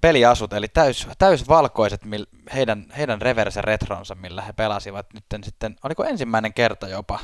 peliasut, 0.00 0.52
eli 0.52 0.68
täys, 0.68 1.08
täysvalkoiset 1.18 2.04
mil, 2.04 2.26
heidän, 2.54 2.86
heidän 2.98 3.22
reverse 3.22 3.62
retronsa, 3.62 4.14
millä 4.14 4.42
he 4.42 4.52
pelasivat 4.52 5.06
nyt 5.14 5.24
sitten, 5.44 5.76
oliko 5.84 6.04
ensimmäinen 6.04 6.52
kerta 6.54 6.88
jopa? 6.88 7.18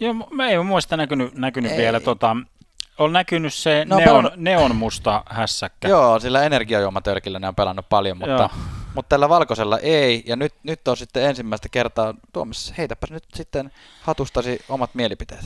Joo, 0.00 0.14
mä 0.30 0.48
ei 0.48 0.56
ole 0.56 0.66
muista 0.66 0.96
näkynyt, 0.96 1.34
näkynyt 1.34 1.72
Ei. 1.72 1.78
vielä. 1.78 2.00
Tota, 2.00 2.36
on 2.98 3.12
näkynyt 3.12 3.54
se 3.54 3.84
No, 3.84 3.94
no, 3.96 4.00
neon, 4.00 4.08
pelannut- 4.08 4.36
neon 4.36 4.76
musta 4.76 5.22
hässäkkä. 5.30 5.88
Joo, 5.88 6.18
sillä 6.20 6.42
energiajuomatölkillä 6.42 7.38
ne 7.38 7.48
on 7.48 7.54
pelannut 7.54 7.88
paljon, 7.88 8.16
mutta, 8.16 8.32
Joo. 8.32 8.50
mutta 8.94 9.08
tällä 9.08 9.28
valkoisella 9.28 9.78
ei, 9.78 10.22
ja 10.26 10.36
nyt, 10.36 10.54
nyt 10.62 10.88
on 10.88 10.96
sitten 10.96 11.22
ensimmäistä 11.24 11.68
kertaa, 11.68 12.14
Tuomas, 12.32 12.74
heitäpäs 12.78 13.10
nyt 13.10 13.24
sitten 13.34 13.72
hatustasi 14.02 14.64
omat 14.68 14.94
mielipiteet. 14.94 15.44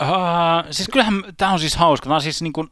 Uh, 0.00 0.70
siis 0.70 0.88
kyllähän 0.88 1.22
tämä 1.36 1.52
on 1.52 1.60
siis 1.60 1.76
hauska. 1.76 2.04
Tämä 2.04 2.14
on 2.14 2.22
siis 2.22 2.42
niin 2.42 2.52
kuin 2.52 2.70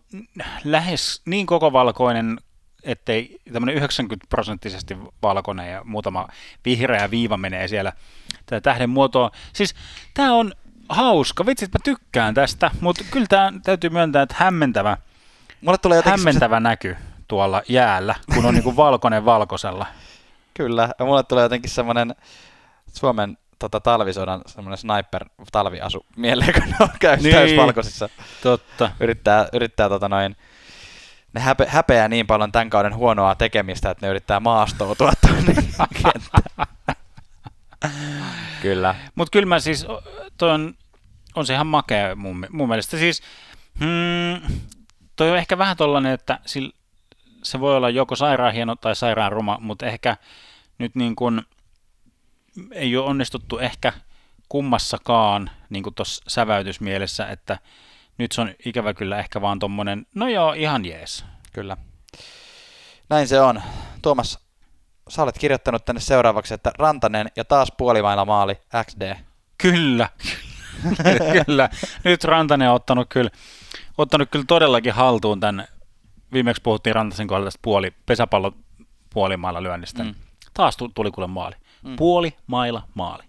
lähes 0.64 1.22
niin 1.24 1.46
koko 1.46 1.72
valkoinen, 1.72 2.38
ettei 2.82 3.38
tämmöinen 3.52 3.76
90 3.76 4.26
prosenttisesti 4.28 4.96
valkoinen 5.22 5.72
ja 5.72 5.84
muutama 5.84 6.28
vihreä 6.64 7.10
viiva 7.10 7.36
menee 7.36 7.68
siellä 7.68 7.92
tätä 8.46 8.60
tähden 8.60 8.90
muotoa. 8.90 9.30
Siis 9.52 9.74
tämä 10.14 10.34
on 10.34 10.52
hauska. 10.88 11.46
Vitsit, 11.46 11.72
mä 11.72 11.78
tykkään 11.84 12.34
tästä, 12.34 12.70
mutta 12.80 13.04
kyllä 13.10 13.26
tämä 13.28 13.52
täytyy 13.62 13.90
myöntää, 13.90 14.22
että 14.22 14.34
hämmentävä, 14.38 14.96
Mulle 15.60 15.78
tulee 15.78 15.96
jotenkin 15.96 16.20
semmoset- 16.20 16.24
hämmentävä 16.26 16.60
näky 16.60 16.96
tuolla 17.28 17.62
jäällä, 17.68 18.14
kun 18.34 18.46
on 18.46 18.54
niin 18.54 18.64
kuin 18.64 18.76
valkoinen 18.76 19.24
valkoisella. 19.24 19.86
Kyllä, 20.54 20.88
ja 20.98 21.04
mulle 21.04 21.22
tulee 21.22 21.42
jotenkin 21.42 21.70
semmoinen 21.70 22.14
Suomen 22.92 23.38
tota, 23.58 23.80
talvisodan 23.80 24.40
semmoinen 24.46 24.78
sniper 24.78 25.24
talviasu 25.52 26.06
mieleen, 26.16 26.52
kun 26.52 26.62
ne 26.62 26.76
on 26.80 26.88
käy 27.00 27.16
Niin. 27.16 27.34
täysvalkoisissa. 27.34 28.08
Totta. 28.42 28.90
Yrittää, 29.00 29.48
yrittää 29.52 29.88
tota 29.88 30.08
noin, 30.08 30.36
ne 31.32 31.40
häpe, 31.40 31.66
häpeää 31.68 32.08
niin 32.08 32.26
paljon 32.26 32.52
tämän 32.52 32.70
kauden 32.70 32.94
huonoa 32.96 33.34
tekemistä, 33.34 33.90
että 33.90 34.06
ne 34.06 34.10
yrittää 34.10 34.40
maastoutua 34.40 35.12
tuonne 35.26 35.54
kenttään. 35.54 36.20
Kyllä. 38.62 38.94
Mutta 39.14 39.30
kyllä 39.30 39.46
mä 39.46 39.58
siis, 39.60 39.86
toi 40.38 40.50
on, 40.50 40.74
on 41.34 41.46
se 41.46 41.54
ihan 41.54 41.66
makea 41.66 42.16
mun, 42.16 42.46
mun 42.50 42.68
mielestä. 42.68 42.96
Siis, 42.98 43.22
hmm, 43.78 44.56
toi 45.16 45.30
on 45.30 45.36
ehkä 45.38 45.58
vähän 45.58 45.76
tollanen, 45.76 46.12
että 46.12 46.38
sil, 46.52 46.66
se 47.42 47.60
voi 47.60 47.76
olla 47.76 47.90
joko 47.90 48.16
sairaan 48.16 48.54
hieno 48.54 48.76
tai 48.76 48.96
sairaan 48.96 49.32
ruma, 49.32 49.58
mutta 49.60 49.86
ehkä 49.86 50.16
nyt 50.78 50.94
niin 50.94 51.16
kuin 51.16 51.42
ei 52.72 52.96
ole 52.96 53.06
onnistuttu 53.06 53.58
ehkä 53.58 53.92
kummassakaan 54.48 55.50
niin 55.70 55.82
kuin 55.82 55.94
tuossa 55.94 56.24
säväytysmielessä, 56.28 57.26
että 57.26 57.58
nyt 58.18 58.32
se 58.32 58.40
on 58.40 58.54
ikävä 58.64 58.94
kyllä 58.94 59.18
ehkä 59.18 59.40
vaan 59.40 59.58
tommonen, 59.58 60.06
no 60.14 60.28
joo, 60.28 60.52
ihan 60.52 60.84
jees. 60.84 61.24
Kyllä. 61.52 61.76
Näin 63.10 63.28
se 63.28 63.40
on. 63.40 63.62
Tuomas, 64.02 64.38
sä 65.08 65.22
olet 65.22 65.38
kirjoittanut 65.38 65.84
tänne 65.84 66.00
seuraavaksi, 66.00 66.54
että 66.54 66.72
Rantanen 66.78 67.30
ja 67.36 67.44
taas 67.44 67.72
puolimailla 67.76 68.24
maali 68.24 68.58
XD. 68.84 69.16
Kyllä, 69.58 70.08
kyllä. 71.46 71.68
Nyt 72.04 72.24
Rantanen 72.24 72.68
on 72.68 72.74
ottanut 72.74 73.08
kyllä, 73.08 73.30
ottanut 73.98 74.28
kyllä 74.30 74.44
todellakin 74.48 74.92
haltuun 74.92 75.40
tämän, 75.40 75.68
viimeksi 76.32 76.62
puhuttiin 76.62 76.94
Rantasen 76.94 77.26
kohdalla 77.26 77.46
tästä 77.46 77.60
puoli, 77.62 77.92
pesäpallo 78.06 78.52
puolimailla 79.10 79.62
lyönnistä. 79.62 80.04
Mm. 80.04 80.14
Taas 80.54 80.76
tu- 80.76 80.88
tuli 80.88 81.10
kuule 81.10 81.26
maali. 81.26 81.56
Mm. 81.84 81.96
Puoli 81.96 82.36
maila 82.46 82.82
maali. 82.94 83.22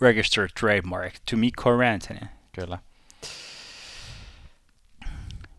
Registered 0.00 0.50
trademark 0.60 1.14
to 1.30 1.36
Mikko 1.36 1.76
Rantanen. 1.76 2.30
Kyllä. 2.52 2.78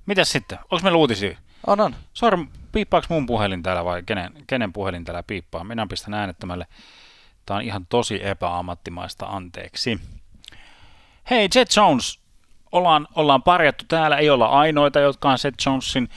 Mitäs 0.06 0.32
sitten? 0.32 0.60
Onko 0.62 0.84
meillä 0.84 0.98
uutisia? 0.98 1.38
On, 1.68 1.80
on. 1.80 1.96
Sorm, 2.14 2.48
piippaaks 2.72 3.10
mun 3.10 3.26
puhelin 3.26 3.64
täällä 3.64 3.86
vai 3.86 4.04
kenen, 4.04 4.32
kenen 4.48 4.74
puhelin 4.74 5.04
täällä 5.04 5.24
piippaa? 5.24 5.64
Minä 5.64 5.88
pistän 5.88 6.14
äänettömälle. 6.14 6.68
Tää 7.46 7.58
on 7.58 7.64
ihan 7.64 7.86
tosi 7.90 8.28
epäammattimaista, 8.28 9.26
anteeksi. 9.26 10.00
Hei, 11.30 11.50
Jet 11.56 11.76
Jones, 11.76 12.20
ollaan, 12.72 13.08
ollaan 13.16 13.44
parjattu 13.44 13.86
täällä, 13.88 14.18
ei 14.18 14.30
olla 14.30 14.46
ainoita, 14.46 15.00
jotka 15.00 15.30
on 15.30 15.38
Jet 15.44 15.56
Jonesin 15.66 16.10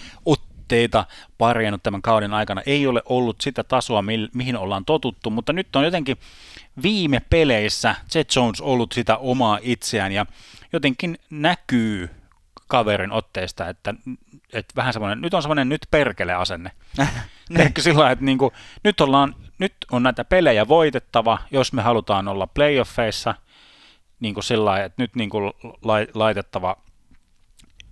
otteita 0.64 1.04
parjannut 1.38 1.82
tämän 1.82 2.02
kauden 2.02 2.34
aikana. 2.34 2.62
Ei 2.66 2.86
ole 2.86 3.02
ollut 3.04 3.40
sitä 3.40 3.64
tasoa, 3.64 4.02
mi- 4.02 4.28
mihin 4.34 4.56
ollaan 4.56 4.84
totuttu, 4.84 5.30
mutta 5.30 5.52
nyt 5.52 5.76
on 5.76 5.84
jotenkin 5.84 6.16
viime 6.82 7.20
peleissä 7.30 7.94
Jet 8.14 8.36
Jones 8.36 8.60
ollut 8.60 8.92
sitä 8.92 9.16
omaa 9.16 9.58
itseään 9.62 10.12
ja 10.12 10.26
jotenkin 10.72 11.18
näkyy 11.30 12.10
kaverin 12.68 13.12
otteesta, 13.12 13.68
että, 13.68 13.94
että 14.52 14.72
vähän 14.76 14.92
semmoinen, 14.92 15.20
nyt 15.20 15.34
on 15.34 15.42
semmoinen 15.42 15.68
nyt 15.68 15.86
perkele 15.90 16.34
asenne. 16.34 16.70
Ehkä 17.58 17.82
sillä 17.82 18.10
että 18.10 18.24
niinku, 18.24 18.52
nyt, 18.84 19.00
ollaan, 19.00 19.34
nyt 19.58 19.74
on 19.92 20.02
näitä 20.02 20.24
pelejä 20.24 20.68
voitettava, 20.68 21.38
jos 21.50 21.72
me 21.72 21.82
halutaan 21.82 22.28
olla 22.28 22.46
playoffeissa, 22.46 23.34
niin 24.20 24.34
kuin 24.34 24.44
sillä 24.44 24.84
että 24.84 25.02
nyt 25.02 25.16
niin 25.16 25.30
kuin 25.30 25.52
lai, 25.82 26.06
laitettava, 26.14 26.76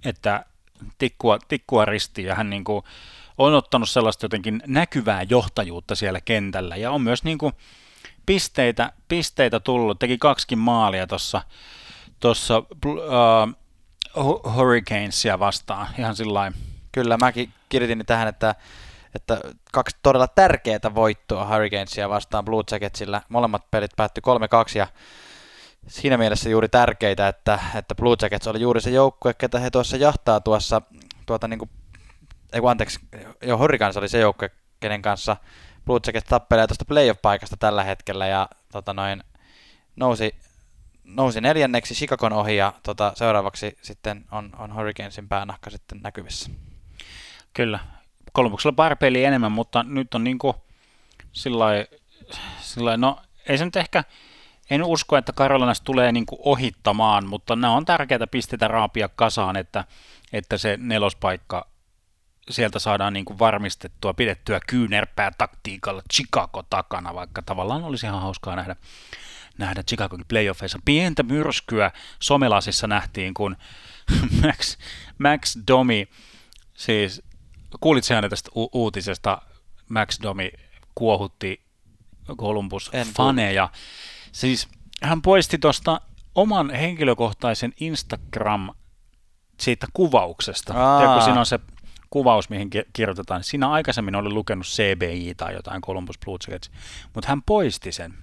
että 0.05 0.45
tikkua, 0.99 1.39
tikkua 1.49 1.85
ristiin, 1.85 2.27
ja 2.27 2.35
hän 2.35 2.51
niin 2.51 2.65
kuin 2.65 2.85
on 3.39 3.55
ottanut 3.55 3.91
sellaista 3.91 4.25
jotenkin 4.25 4.63
näkyvää 4.67 5.23
johtajuutta 5.23 5.95
siellä 5.95 6.21
kentällä, 6.21 6.77
ja 6.77 6.91
on 6.91 7.03
myös 7.03 7.25
niin 7.25 7.39
kuin 7.39 7.53
pisteitä, 8.27 8.93
pisteitä 9.09 9.61
tullut, 9.61 9.99
teki 9.99 10.19
kaksikin 10.19 10.59
maalia 10.59 11.07
tuossa 11.07 11.43
tuossa 12.21 12.59
uh, 12.87 14.55
Hurricanesia 14.55 15.39
vastaan, 15.39 15.89
ihan 15.99 16.17
sillä. 16.17 16.53
Kyllä, 16.93 17.17
mäkin 17.17 17.53
kirjoitin 17.69 18.07
tähän, 18.07 18.29
että 18.29 18.55
että 19.15 19.41
kaksi 19.73 19.97
todella 20.03 20.29
tärkeää 20.29 20.95
voittoa 20.95 21.47
Hurricanesia 21.47 22.09
vastaan 22.09 22.45
Blue 22.45 22.63
Jacketsillä. 22.71 23.23
Molemmat 23.29 23.71
pelit 23.71 23.91
päättyi 23.97 24.23
3-2 24.75 24.79
ja 24.79 24.87
siinä 25.87 26.19
mielessä 26.19 26.51
juuri 26.51 26.69
tärkeitä, 26.69 27.29
että, 27.29 27.59
että 27.75 27.95
Blue 27.95 28.17
Jackets 28.23 28.47
oli 28.47 28.61
juuri 28.61 28.81
se 28.81 28.91
joukkue, 28.91 29.35
ketä 29.35 29.59
he 29.59 29.71
tuossa 29.71 29.97
jahtaa 29.97 30.41
tuossa, 30.41 30.83
tuota 31.27 31.49
niin 31.49 31.59
kuin, 31.59 31.71
ei 32.53 32.61
kun 32.61 32.71
anteeksi, 32.71 33.01
jo 33.43 33.59
Hurricanes 33.59 33.97
oli 33.97 34.09
se 34.09 34.19
joukkue, 34.19 34.51
kenen 34.81 35.03
kanssa 35.03 35.37
Blue 35.87 36.01
Jackets 36.07 36.29
tappelee 36.29 36.67
tuosta 36.67 36.85
playoff-paikasta 36.85 37.57
tällä 37.59 37.85
hetkellä 37.85 38.27
ja 38.27 38.49
tota 38.73 38.93
noin, 38.93 39.25
nousi, 39.97 40.35
nousi 41.05 41.41
neljänneksi 41.41 41.95
Chicagon 41.95 42.33
ohi 42.33 42.57
ja 42.57 42.73
tota, 42.83 43.13
seuraavaksi 43.15 43.79
sitten 43.83 44.25
on, 44.31 44.51
on 44.59 44.75
Hurricanesin 44.75 45.29
päänahka 45.29 45.71
sitten 45.71 46.01
näkyvissä. 46.03 46.51
Kyllä. 47.53 47.79
Kolmuksella 48.33 48.75
pari 48.75 48.97
peliä 48.97 49.29
enemmän, 49.29 49.53
mutta 49.53 49.83
nyt 49.83 50.15
on 50.15 50.25
niinku 50.25 50.55
sillä 51.33 52.97
no 52.97 53.19
ei 53.49 53.59
se 53.59 53.65
nyt 53.65 53.77
ehkä, 53.77 54.05
en 54.71 54.85
usko, 54.85 55.17
että 55.17 55.33
Karolinasta 55.33 55.85
tulee 55.85 56.13
niinku 56.13 56.39
ohittamaan, 56.45 57.27
mutta 57.27 57.57
nämä 57.57 57.75
on 57.75 57.85
tärkeitä 57.85 58.27
pisteitä 58.27 58.69
raapia 58.69 59.09
kasaan, 59.09 59.57
että, 59.57 59.85
että 60.33 60.59
se 60.59 60.77
nelospaikka 60.81 61.67
sieltä 62.51 62.79
saadaan 62.79 63.13
niin 63.13 63.25
kuin 63.25 63.39
varmistettua, 63.39 64.15
pidettyä 64.15 64.61
kyynärpää 64.67 65.31
taktiikalla 65.39 66.03
Chicago 66.13 66.63
takana, 66.71 67.15
vaikka 67.15 67.43
tavallaan 67.43 67.85
olisi 67.85 68.07
ihan 68.07 68.23
hauskaa 68.23 68.57
nähdä, 68.57 68.77
nähdä 69.59 69.83
Chicagokin 69.83 70.27
playoffeissa. 70.29 70.79
Pientä 70.85 71.23
myrskyä 71.23 71.91
somelasissa 72.21 72.87
nähtiin, 72.87 73.35
kun 73.35 73.57
Max, 74.43 74.79
Max 75.19 75.57
Domi, 75.69 76.09
siis 76.75 77.23
kuulit 77.81 78.09
hänet 78.11 78.31
tästä 78.31 78.51
u- 78.57 78.71
uutisesta, 78.73 79.43
Max 79.89 80.19
Domi 80.23 80.51
kuohutti 80.95 81.61
Columbus 82.37 82.91
faneja. 83.17 83.69
Siis 84.33 84.69
hän 85.03 85.23
poisti 85.23 85.59
tuosta 85.59 86.01
oman 86.35 86.71
henkilökohtaisen 86.71 87.73
Instagram 87.81 88.71
siitä 89.61 89.87
kuvauksesta. 89.93 90.75
Tiedätkö, 90.99 91.25
siinä 91.25 91.41
on 91.41 91.47
se 91.47 91.61
kuvaus, 92.11 92.51
mihin 92.51 92.71
kirjoitetaan. 92.93 93.45
Siinä 93.45 93.71
aikaisemmin 93.71 94.15
oli 94.15 94.31
lukenut 94.31 94.67
CBI 94.67 95.35
tai 95.37 95.55
jotain 95.55 95.83
Columbus 95.83 96.19
Blue 96.25 96.39
Jackets, 96.49 96.71
mutta 97.15 97.29
hän 97.29 97.43
poisti 97.43 97.93
sen 97.93 98.15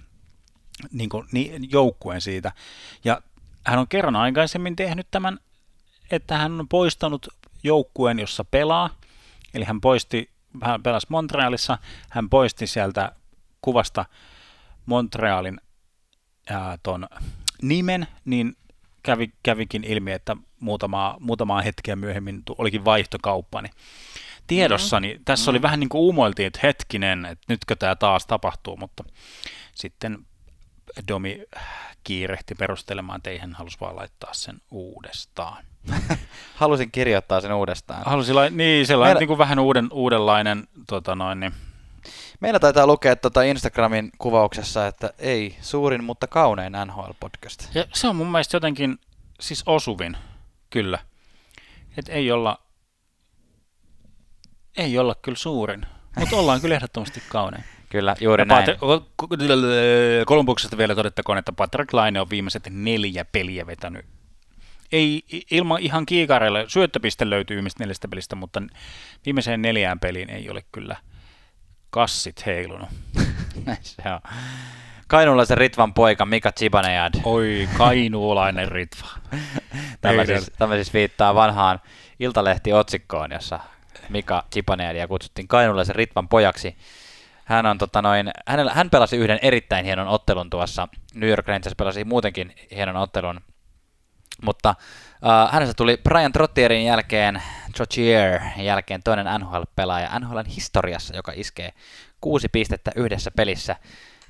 niin 0.92 1.08
kuin, 1.08 1.26
niin, 1.32 1.70
joukkueen 1.72 2.20
siitä. 2.20 2.52
Ja 3.04 3.22
hän 3.66 3.78
on 3.78 3.88
kerran 3.88 4.16
aikaisemmin 4.16 4.76
tehnyt 4.76 5.06
tämän, 5.10 5.38
että 6.10 6.38
hän 6.38 6.60
on 6.60 6.68
poistanut 6.68 7.28
joukkueen, 7.62 8.18
jossa 8.18 8.44
pelaa. 8.44 8.90
Eli 9.54 9.64
hän 9.64 9.80
poisti, 9.80 10.30
hän 10.62 10.82
pelasi 10.82 11.06
Montrealissa, 11.10 11.78
hän 12.10 12.30
poisti 12.30 12.66
sieltä 12.66 13.12
kuvasta 13.62 14.04
Montrealin 14.86 15.60
ää, 16.50 16.78
ton 16.82 17.06
nimen, 17.62 18.06
niin 18.24 18.56
kävi, 19.02 19.32
kävikin 19.42 19.84
ilmi, 19.84 20.12
että 20.12 20.36
muutamaa, 20.60 21.16
muutamaa 21.20 21.62
hetkeä 21.62 21.96
myöhemmin 21.96 22.42
olikin 22.58 22.84
vaihtokauppa, 22.84 23.62
niin 23.62 23.72
tiedossani 24.46 25.08
mm-hmm. 25.08 25.24
tässä 25.24 25.42
mm-hmm. 25.42 25.50
oli 25.50 25.62
vähän 25.62 25.80
niin 25.80 25.88
kuin 25.88 26.00
uumoiltiin, 26.00 26.46
että 26.46 26.60
hetkinen, 26.62 27.24
että 27.24 27.44
nytkö 27.48 27.76
tämä 27.76 27.96
taas 27.96 28.26
tapahtuu, 28.26 28.76
mutta 28.76 29.04
sitten 29.74 30.18
Domi 31.08 31.42
kiirehti 32.04 32.54
perustelemaan, 32.54 33.16
että 33.16 33.30
ei 33.30 33.38
hän 33.38 33.52
halus 33.52 33.80
vaan 33.80 33.96
laittaa 33.96 34.34
sen 34.34 34.60
uudestaan. 34.70 35.64
Halusin 36.54 36.90
kirjoittaa 36.90 37.40
sen 37.40 37.52
uudestaan. 37.52 38.02
Halusin, 38.06 38.36
la- 38.36 38.50
niin, 38.50 38.86
sellainen 38.86 39.10
Meillä... 39.10 39.20
niin 39.20 39.28
kuin 39.28 39.38
vähän 39.38 39.58
uuden, 39.58 39.88
uudenlainen 39.92 40.68
tota 40.86 41.14
noin, 41.14 41.40
niin 41.40 41.52
Meillä 42.40 42.58
taitaa 42.58 42.86
lukea 42.86 43.16
tuota 43.16 43.42
Instagramin 43.42 44.10
kuvauksessa, 44.18 44.86
että 44.86 45.12
ei 45.18 45.56
suurin, 45.60 46.04
mutta 46.04 46.26
kaunein 46.26 46.72
NHL-podcast. 46.86 47.68
Ja 47.74 47.84
se 47.94 48.08
on 48.08 48.16
mun 48.16 48.30
mielestä 48.30 48.56
jotenkin 48.56 48.98
siis 49.40 49.62
osuvin, 49.66 50.16
kyllä. 50.70 50.98
Et 51.96 52.08
ei 52.08 52.32
olla, 52.32 52.58
ei 54.76 54.98
olla 54.98 55.14
kyllä 55.14 55.38
suurin, 55.38 55.86
mutta 56.18 56.36
ollaan 56.36 56.60
kyllä 56.60 56.74
ehdottomasti 56.74 57.22
kaunein. 57.28 57.64
Kyllä, 57.88 58.16
juuri 58.20 58.40
ja 58.40 58.44
näin. 58.44 58.66
Kolumbuksesta 60.26 60.78
vielä 60.78 60.94
todettakoon, 60.94 61.38
että 61.38 61.52
Patrick 61.52 61.92
Laine 61.92 62.20
on 62.20 62.30
viimeiset 62.30 62.62
neljä 62.70 63.24
peliä 63.24 63.66
vetänyt. 63.66 64.06
Ei 64.92 65.24
ilman 65.50 65.80
ihan 65.80 66.06
kiikareille, 66.06 66.64
syöttöpiste 66.68 67.30
löytyy 67.30 67.54
viimeistä 67.54 67.82
neljästä 67.82 68.08
pelistä, 68.08 68.36
mutta 68.36 68.62
viimeiseen 69.26 69.62
neljään 69.62 70.00
peliin 70.00 70.30
ei 70.30 70.50
ole 70.50 70.64
kyllä– 70.72 70.96
kassit 71.90 72.46
heilunut. 72.46 72.88
se 73.80 74.02
on. 74.06 74.20
Kainuulaisen 75.08 75.58
Ritvan 75.58 75.94
poika 75.94 76.26
Mika 76.26 76.52
Chibanejad. 76.52 77.14
Oi, 77.24 77.68
kainuulainen 77.78 78.68
Ritva. 78.68 79.08
tämä, 80.00 80.26
siis, 80.26 80.50
tämä 80.58 80.74
siis 80.74 80.94
viittaa 80.94 81.34
vanhaan 81.34 81.80
Iltalehti-otsikkoon, 82.20 83.32
jossa 83.32 83.60
Mika 84.08 84.44
Chibanejadia 84.52 85.08
kutsuttiin 85.08 85.48
kainuulaisen 85.48 85.94
Ritvan 85.96 86.28
pojaksi. 86.28 86.76
Hän, 87.44 87.66
on, 87.66 87.78
tota 87.78 88.02
noin, 88.02 88.30
hänellä, 88.46 88.72
hän 88.74 88.90
pelasi 88.90 89.16
yhden 89.16 89.38
erittäin 89.42 89.84
hienon 89.84 90.08
ottelun 90.08 90.50
tuossa. 90.50 90.88
New 91.14 91.28
York 91.30 91.48
Rangers 91.48 91.74
pelasi 91.76 92.04
muutenkin 92.04 92.54
hienon 92.70 92.96
ottelun. 92.96 93.40
Mutta 94.42 94.74
Uh, 95.24 95.52
hänestä 95.52 95.74
tuli 95.76 95.96
Brian 95.96 96.32
Trottierin 96.32 96.84
jälkeen, 96.84 97.42
Trottier 97.72 98.40
jälkeen 98.56 99.02
toinen 99.02 99.26
NHL-pelaaja 99.40 100.18
NHLn 100.18 100.46
historiassa, 100.46 101.16
joka 101.16 101.32
iskee 101.34 101.72
kuusi 102.20 102.48
pistettä 102.48 102.92
yhdessä 102.96 103.30
pelissä. 103.30 103.76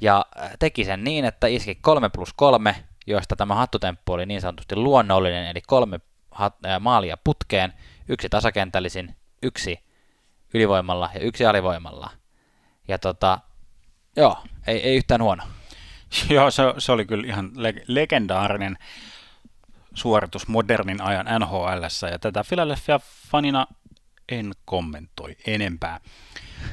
Ja 0.00 0.26
teki 0.58 0.84
sen 0.84 1.04
niin, 1.04 1.24
että 1.24 1.46
iski 1.46 1.74
3 1.74 2.08
plus 2.08 2.32
3, 2.32 2.84
joista 3.06 3.36
tämä 3.36 3.54
hattutemppu 3.54 4.12
oli 4.12 4.26
niin 4.26 4.40
sanotusti 4.40 4.76
luonnollinen, 4.76 5.46
eli 5.46 5.60
kolme 5.60 6.00
hat- 6.30 6.66
äh, 6.66 6.80
maalia 6.80 7.16
putkeen, 7.24 7.72
yksi 8.08 8.28
tasakentällisin, 8.28 9.14
yksi 9.42 9.78
ylivoimalla 10.54 11.10
ja 11.14 11.20
yksi 11.20 11.46
alivoimalla. 11.46 12.10
Ja 12.88 12.98
tota, 12.98 13.38
joo, 14.16 14.38
ei, 14.66 14.82
ei 14.82 14.96
yhtään 14.96 15.22
huono. 15.22 15.42
Joo, 16.30 16.50
se, 16.50 16.62
se 16.78 16.92
oli 16.92 17.06
kyllä 17.06 17.26
ihan 17.26 17.50
le- 17.54 17.84
legendaarinen 17.86 18.78
suoritus 19.94 20.48
modernin 20.48 21.02
ajan 21.02 21.26
NHL, 21.40 22.08
ja 22.10 22.18
tätä 22.18 22.44
Philadelphia-fanina 22.48 23.66
en 24.28 24.52
kommentoi 24.64 25.36
enempää. 25.46 26.00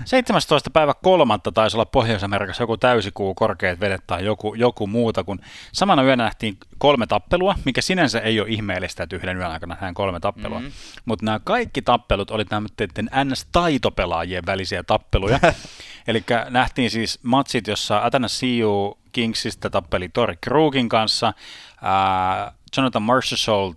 17. 0.06 0.69
päivä 0.69 0.93
kolmatta 1.03 1.51
taisi 1.51 1.77
olla 1.77 1.86
Pohjois-Amerikassa 1.86 2.63
joku 2.63 2.77
täysikuu, 2.77 3.36
korkeat 3.36 3.80
vedet 3.80 4.08
tai 4.08 4.25
joku, 4.25 4.53
joku 4.53 4.88
muuta, 4.88 5.23
kun 5.23 5.39
samana 5.71 6.03
yönä 6.03 6.23
nähtiin 6.23 6.58
kolme 6.77 7.08
tappelua, 7.08 7.56
mikä 7.65 7.82
sinänsä 7.82 8.19
ei 8.19 8.39
ole 8.39 8.49
ihmeellistä, 8.49 9.03
että 9.03 9.15
yhden 9.15 9.38
yön 9.38 9.51
aikana 9.51 9.73
nähdään 9.73 9.93
kolme 9.93 10.19
tappelua. 10.19 10.60
Mm-hmm. 10.60 10.73
Mutta 11.06 11.25
nämä 11.25 11.39
kaikki 11.43 11.82
tappelut 11.82 12.32
oli 12.32 12.45
tämmöiden 12.45 13.10
NS-taitopelaajien 13.23 14.45
välisiä 14.45 14.84
tappeluja. 14.84 15.39
Eli 16.08 16.23
nähtiin 16.49 16.91
siis 16.91 17.19
matsit, 17.23 17.67
jossa 17.67 18.06
Atanasiu 18.06 18.99
Kingsista 19.12 19.69
tappeli 19.69 20.10
Tori 20.10 20.38
Krugin 20.41 20.89
kanssa, 20.89 21.34
ää, 21.82 22.51
Jonathan 22.77 23.01
Marshall 23.01 23.73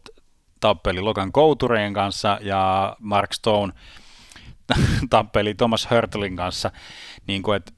tappeli 0.61 1.01
Logan 1.01 1.33
Coutureen 1.33 1.95
kanssa 1.95 2.39
ja 2.41 2.97
Mark 2.99 3.33
Stone 3.33 3.73
tappeli 5.11 5.55
Thomas 5.55 5.91
Hurtlin 5.91 6.37
kanssa. 6.37 6.71
Niin 7.27 7.43
kuin, 7.43 7.57
että 7.57 7.73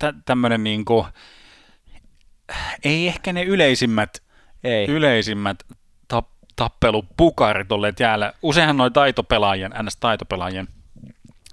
tä, 0.00 0.14
tämmöinen 0.24 0.64
niin 0.64 0.84
kuin, 0.84 1.06
ei 2.84 3.08
ehkä 3.08 3.32
ne 3.32 3.42
yleisimmät, 3.42 4.22
ei. 4.64 4.86
yleisimmät 4.86 5.62
tap, 6.08 6.28
tappelupukarit 6.56 7.72
olleet 7.72 8.00
jäällä. 8.00 8.32
Useinhan 8.42 8.76
noin 8.76 8.92
taitopelaajien, 8.92 9.72
NS-taitopelaajien 9.72 10.77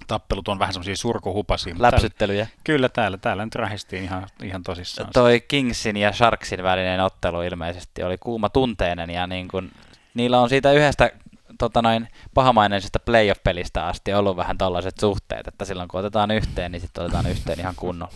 tappelut 0.06 0.48
on 0.48 0.58
vähän 0.58 0.72
semmoisia 0.72 0.96
surkuhupasia. 0.96 1.74
Läpsyttelyjä. 1.78 2.44
Täällä, 2.44 2.60
kyllä, 2.64 2.88
täällä, 2.88 3.18
täällä 3.18 3.44
nyt 3.44 3.54
rähistiin 3.54 4.04
ihan, 4.04 4.26
ihan 4.42 4.62
tosissaan. 4.62 5.10
Toi 5.12 5.40
Kingsin 5.48 5.96
ja 5.96 6.12
Sharksin 6.12 6.62
välinen 6.62 7.00
ottelu 7.00 7.42
ilmeisesti 7.42 8.02
oli 8.02 8.18
kuuma 8.18 8.48
tunteinen 8.48 9.10
ja 9.10 9.26
niin 9.26 9.48
kun, 9.48 9.70
niillä 10.14 10.40
on 10.40 10.48
siitä 10.48 10.72
yhdestä 10.72 11.10
tota 11.58 11.82
noin, 11.82 12.08
pahamaineisesta 12.34 12.98
playoff-pelistä 12.98 13.86
asti 13.86 14.14
ollut 14.14 14.36
vähän 14.36 14.58
tällaiset 14.58 14.98
suhteet, 15.00 15.48
että 15.48 15.64
silloin 15.64 15.88
kun 15.88 16.00
otetaan 16.00 16.30
yhteen, 16.30 16.72
niin 16.72 16.80
sitten 16.80 17.04
otetaan 17.04 17.26
yhteen 17.26 17.60
ihan 17.60 17.74
kunnolla. 17.76 18.14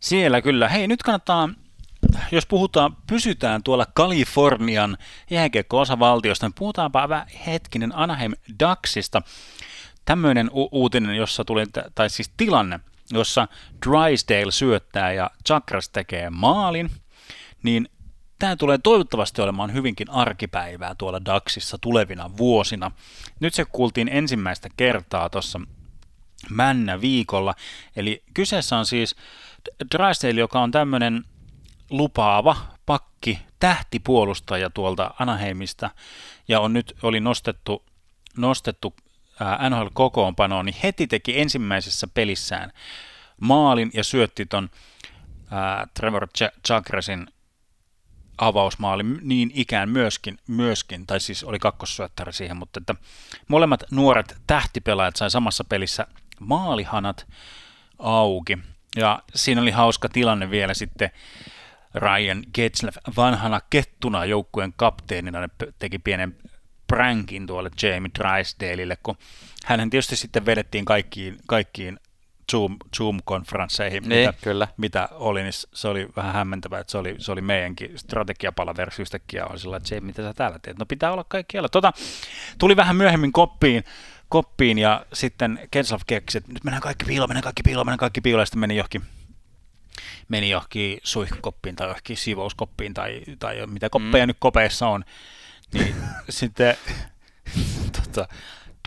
Siellä 0.00 0.42
kyllä. 0.42 0.68
Hei, 0.68 0.88
nyt 0.88 1.02
kannattaa 1.02 1.48
jos 2.32 2.46
puhutaan, 2.46 2.96
pysytään 3.06 3.62
tuolla 3.62 3.86
Kalifornian 3.94 4.98
jääkiekko-osavaltiosta, 5.30 6.46
niin 6.46 6.54
puhutaanpa 6.54 7.26
hetkinen 7.46 7.92
Anaheim 7.96 8.32
Ducksista 8.60 9.22
tämmöinen 10.06 10.50
u- 10.52 10.68
uutinen, 10.72 11.16
jossa 11.16 11.44
tuli, 11.44 11.64
tai 11.94 12.10
siis 12.10 12.30
tilanne, 12.36 12.80
jossa 13.12 13.48
Drysdale 13.86 14.52
syöttää 14.52 15.12
ja 15.12 15.30
Chakras 15.46 15.88
tekee 15.88 16.30
maalin, 16.30 16.90
niin 17.62 17.88
tämä 18.38 18.56
tulee 18.56 18.78
toivottavasti 18.78 19.42
olemaan 19.42 19.72
hyvinkin 19.72 20.10
arkipäivää 20.10 20.94
tuolla 20.94 21.24
Daxissa 21.24 21.78
tulevina 21.80 22.30
vuosina. 22.36 22.90
Nyt 23.40 23.54
se 23.54 23.64
kuultiin 23.64 24.08
ensimmäistä 24.08 24.68
kertaa 24.76 25.30
tuossa 25.30 25.60
männä 26.50 27.00
viikolla. 27.00 27.54
Eli 27.96 28.22
kyseessä 28.34 28.76
on 28.76 28.86
siis 28.86 29.16
Drysdale, 29.94 30.40
joka 30.40 30.60
on 30.60 30.70
tämmöinen 30.70 31.24
lupaava 31.90 32.56
pakki, 32.86 33.38
tähtipuolustaja 33.58 34.70
tuolta 34.70 35.14
Anaheimista, 35.18 35.90
ja 36.48 36.60
on 36.60 36.72
nyt 36.72 36.96
oli 37.02 37.20
nostettu, 37.20 37.84
nostettu 38.36 38.94
NHL-kokoonpanoon, 39.40 40.66
niin 40.66 40.76
heti 40.82 41.06
teki 41.06 41.40
ensimmäisessä 41.40 42.06
pelissään 42.06 42.72
maalin 43.40 43.90
ja 43.94 44.04
syötti 44.04 44.46
ton 44.46 44.70
ää, 45.50 45.86
Trevor 45.94 46.28
Chagresin 46.66 47.26
avausmaali 48.38 49.02
niin 49.02 49.50
ikään 49.54 49.88
myöskin, 49.88 50.38
myöskin, 50.48 51.06
tai 51.06 51.20
siis 51.20 51.44
oli 51.44 51.58
kakkossyöttäri 51.58 52.32
siihen, 52.32 52.56
mutta 52.56 52.80
että 52.80 52.94
molemmat 53.48 53.84
nuoret 53.90 54.36
tähtipelaajat 54.46 55.16
sai 55.16 55.30
samassa 55.30 55.64
pelissä 55.64 56.06
maalihanat 56.40 57.26
auki. 57.98 58.58
Ja 58.96 59.22
siinä 59.34 59.60
oli 59.60 59.70
hauska 59.70 60.08
tilanne 60.08 60.50
vielä 60.50 60.74
sitten 60.74 61.10
Ryan 61.94 62.44
Getzlaff 62.54 62.96
vanhana 63.16 63.60
kettuna 63.70 64.24
joukkueen 64.24 64.72
kapteenina 64.76 65.38
teki 65.78 65.98
pienen 65.98 66.36
prankin 66.86 67.46
tuolle 67.46 67.70
Jamie 67.82 68.10
Drysdaleille, 68.18 68.98
kun 69.02 69.16
hän 69.64 69.90
tietysti 69.90 70.16
sitten 70.16 70.46
vedettiin 70.46 70.84
kaikkiin, 70.84 71.36
kaikkiin 71.46 72.00
Zoom, 72.52 72.76
Zoom-konferensseihin, 72.96 74.08
niin, 74.08 74.28
mitä, 74.28 74.38
kyllä. 74.42 74.68
mitä 74.76 75.08
oli, 75.12 75.42
niin 75.42 75.52
se 75.52 75.88
oli 75.88 76.08
vähän 76.16 76.34
hämmentävää, 76.34 76.80
että 76.80 76.90
se 76.90 76.98
oli, 76.98 77.14
se 77.18 77.32
oli 77.32 77.40
meidänkin 77.40 77.98
strategiapalaversi 77.98 79.02
yhtäkkiä, 79.02 79.46
oli 79.46 79.58
sillä, 79.58 79.76
että 79.76 79.88
se, 79.88 80.00
mitä 80.00 80.22
sä 80.22 80.34
täällä 80.34 80.58
teet, 80.62 80.78
no 80.78 80.86
pitää 80.86 81.12
olla 81.12 81.24
kaikkialla. 81.24 81.68
Tota, 81.68 81.92
tuli 82.58 82.76
vähän 82.76 82.96
myöhemmin 82.96 83.32
koppiin, 83.32 83.84
koppiin 84.28 84.78
ja 84.78 85.06
sitten 85.12 85.68
Kenslav 85.70 86.00
keksi, 86.06 86.38
että 86.38 86.52
nyt 86.52 86.64
mennään 86.64 86.82
kaikki 86.82 87.04
piiloon, 87.04 87.30
mennään 87.30 87.42
kaikki 87.42 87.62
piiloon, 87.62 87.86
mennään 87.86 87.98
kaikki 87.98 88.20
piiloon, 88.20 88.42
ja 88.42 88.46
sitten 88.46 88.60
meni 88.60 88.76
johonkin 88.76 89.02
meni 90.28 90.50
johonkin 90.50 90.98
suihkukoppiin 91.02 91.76
tai 91.76 91.86
johonkin 91.86 92.16
siivouskoppiin 92.16 92.94
tai, 92.94 93.22
tai 93.38 93.66
mitä 93.66 93.90
koppeja 93.90 94.26
mm. 94.26 94.28
nyt 94.28 94.36
kopeissa 94.40 94.88
on, 94.88 95.04
niin 95.78 95.94
sitten 96.30 96.76
tota, 97.92 98.28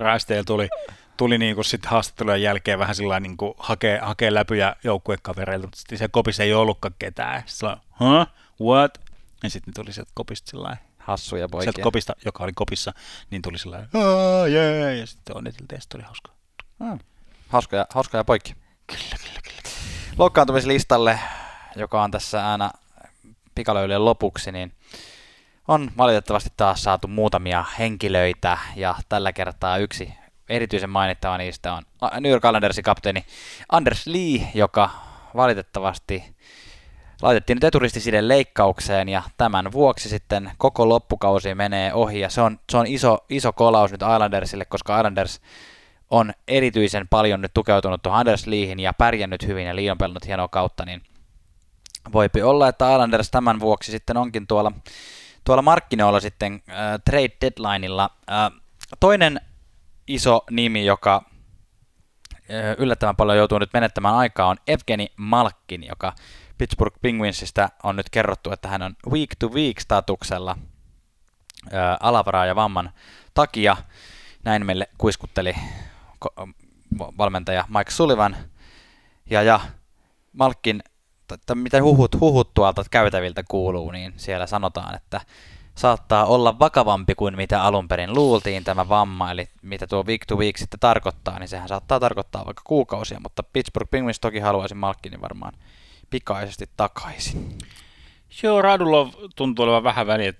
Drysdale 0.01 0.43
tuli, 0.43 0.69
tuli 1.17 1.37
niin 1.37 1.55
kuin 1.55 1.65
sitten 1.65 1.91
haastattelujen 1.91 2.41
jälkeen 2.41 2.79
vähän 2.79 2.95
sillä 2.95 3.19
niin 3.19 3.37
kuin 3.37 3.53
hakee, 3.57 3.99
hakee 3.99 4.33
läpyjä 4.33 4.75
joukkuekavereilta, 4.83 5.67
mutta 5.67 5.79
sitten 5.79 5.97
se 5.97 6.07
kopissa 6.07 6.43
ei 6.43 6.53
ollutkaan 6.53 6.95
ketään. 6.99 7.43
Sitten 7.45 7.77
huh? 7.99 8.27
What? 8.61 8.97
Ja 9.43 9.49
sitten 9.49 9.73
tuli 9.73 9.93
sieltä 9.93 10.11
kopista 10.13 10.49
sillä 10.49 10.77
Hassuja 10.97 11.49
poikia. 11.49 11.71
Sieltä 11.71 11.81
kopista, 11.81 12.13
joka 12.25 12.43
oli 12.43 12.51
kopissa, 12.55 12.93
niin 13.31 13.41
tuli 13.41 13.57
sillä 13.57 13.87
lailla, 13.93 14.47
yeah, 14.47 14.97
ja 14.97 15.07
sitten 15.07 15.37
onniteltiin 15.37 15.77
ja 15.77 15.81
sitten 15.81 15.99
oli 15.99 16.05
hauska. 16.05 16.31
Hmm. 16.83 16.99
Hauskoja, 17.47 17.85
hauskoja 17.89 18.23
poikki. 18.23 18.55
Kyllä, 18.87 19.15
kyllä, 19.23 19.39
kyllä. 19.43 19.59
Loukkaantumislistalle, 20.17 21.19
joka 21.75 22.03
on 22.03 22.11
tässä 22.11 22.51
aina 22.51 22.71
pikalöylyjen 23.55 24.05
lopuksi, 24.05 24.51
niin 24.51 24.73
on 25.69 25.91
valitettavasti 25.97 26.49
taas 26.57 26.83
saatu 26.83 27.07
muutamia 27.07 27.65
henkilöitä, 27.79 28.57
ja 28.75 28.95
tällä 29.09 29.33
kertaa 29.33 29.77
yksi 29.77 30.13
erityisen 30.49 30.89
mainittava 30.89 31.37
niistä 31.37 31.73
on 31.73 31.83
New 32.19 32.31
York 32.31 32.45
Islandersin 32.45 32.83
kapteeni 32.83 33.25
Anders 33.71 34.07
Lee, 34.07 34.47
joka 34.53 34.89
valitettavasti 35.35 36.35
laitettiin 37.21 37.55
nyt 37.55 37.63
eturistisiden 37.63 38.27
leikkaukseen 38.27 39.09
ja 39.09 39.23
tämän 39.37 39.71
vuoksi 39.71 40.09
sitten 40.09 40.51
koko 40.57 40.89
loppukausi 40.89 41.55
menee 41.55 41.93
ohi 41.93 42.19
ja 42.19 42.29
se 42.29 42.41
on, 42.41 42.59
se 42.71 42.77
on 42.77 42.87
iso, 42.87 43.17
iso 43.29 43.53
kolaus 43.53 43.91
nyt 43.91 44.01
Islandersille, 44.01 44.65
koska 44.65 44.97
Islanders 44.97 45.41
on 46.09 46.33
erityisen 46.47 47.07
paljon 47.07 47.41
nyt 47.41 47.53
tukeutunut 47.53 48.01
tuohon 48.01 48.19
Anders 48.19 48.47
Leehin 48.47 48.79
ja 48.79 48.93
pärjännyt 48.93 49.47
hyvin 49.47 49.67
ja 49.67 49.75
Lee 49.75 49.91
on 49.91 49.97
pelannut 49.97 50.27
hienoa 50.27 50.47
kautta, 50.47 50.85
niin 50.85 51.01
voipi 52.13 52.41
olla, 52.41 52.67
että 52.67 52.93
Islanders 52.93 53.31
tämän 53.31 53.59
vuoksi 53.59 53.91
sitten 53.91 54.17
onkin 54.17 54.47
tuolla, 54.47 54.71
tuolla 55.43 55.61
markkinoilla 55.61 56.19
sitten 56.19 56.63
äh, 56.69 56.75
trade 57.05 57.37
deadlineilla. 57.41 58.09
Äh, 58.31 58.61
toinen 58.99 59.41
iso 60.07 60.45
nimi, 60.51 60.85
joka 60.85 61.23
äh, 62.33 62.75
yllättävän 62.77 63.15
paljon 63.15 63.37
joutuu 63.37 63.59
nyt 63.59 63.73
menettämään 63.73 64.15
aikaa, 64.15 64.47
on 64.47 64.57
Evgeni 64.67 65.07
Malkin, 65.15 65.83
joka 65.87 66.13
Pittsburgh 66.57 66.97
Penguinsista 67.01 67.69
on 67.83 67.95
nyt 67.95 68.09
kerrottu, 68.09 68.51
että 68.51 68.67
hän 68.67 68.81
on 68.81 68.95
week 69.09 69.29
to 69.39 69.47
week 69.47 69.79
statuksella 69.79 70.57
ää, 71.71 71.97
alavaraa 71.99 72.45
ja 72.45 72.55
vamman 72.55 72.91
takia. 73.33 73.77
Näin 74.43 74.65
meille 74.65 74.89
kuiskutteli 74.97 75.55
valmentaja 76.97 77.65
Mike 77.77 77.91
Sullivan. 77.91 78.35
Ja, 79.29 79.41
ja 79.41 79.59
Malkin, 80.33 80.83
t- 81.37 81.55
mitä 81.55 81.83
huhut, 81.83 82.19
huhut 82.19 82.53
tuolta 82.53 82.83
käytäviltä 82.91 83.43
kuuluu, 83.47 83.91
niin 83.91 84.13
siellä 84.17 84.47
sanotaan, 84.47 84.95
että 84.95 85.21
saattaa 85.75 86.25
olla 86.25 86.59
vakavampi 86.59 87.15
kuin 87.15 87.35
mitä 87.35 87.63
alun 87.63 87.87
perin 87.87 88.13
luultiin 88.13 88.63
tämä 88.63 88.89
vamma, 88.89 89.31
eli 89.31 89.49
mitä 89.61 89.87
tuo 89.87 90.03
week 90.03 90.25
to 90.25 90.35
week 90.35 90.57
sitten 90.57 90.79
tarkoittaa, 90.79 91.39
niin 91.39 91.47
sehän 91.47 91.67
saattaa 91.67 91.99
tarkoittaa 91.99 92.45
vaikka 92.45 92.61
kuukausia, 92.65 93.19
mutta 93.19 93.43
Pittsburgh 93.43 93.91
Penguins 93.91 94.19
toki 94.19 94.39
haluaisi 94.39 94.75
Malkinin 94.75 95.21
varmaan 95.21 95.53
pikaisesti 96.09 96.69
takaisin. 96.77 97.57
Joo, 98.43 98.61
Radulov 98.61 99.09
tuntuu 99.35 99.63
olevan 99.65 99.83
vähän 99.83 100.07
väliä 100.07 100.33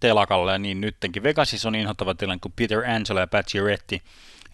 telakalle 0.00 0.58
niin 0.58 0.80
nyttenkin. 0.80 1.22
Vegasissa 1.22 1.68
on 1.68 1.74
inhottava 1.74 2.14
tilanne, 2.14 2.38
kun 2.42 2.52
Peter 2.56 2.78
Angelo 2.78 3.20
ja 3.20 3.26
Pat 3.26 3.46
Giretti, 3.46 4.02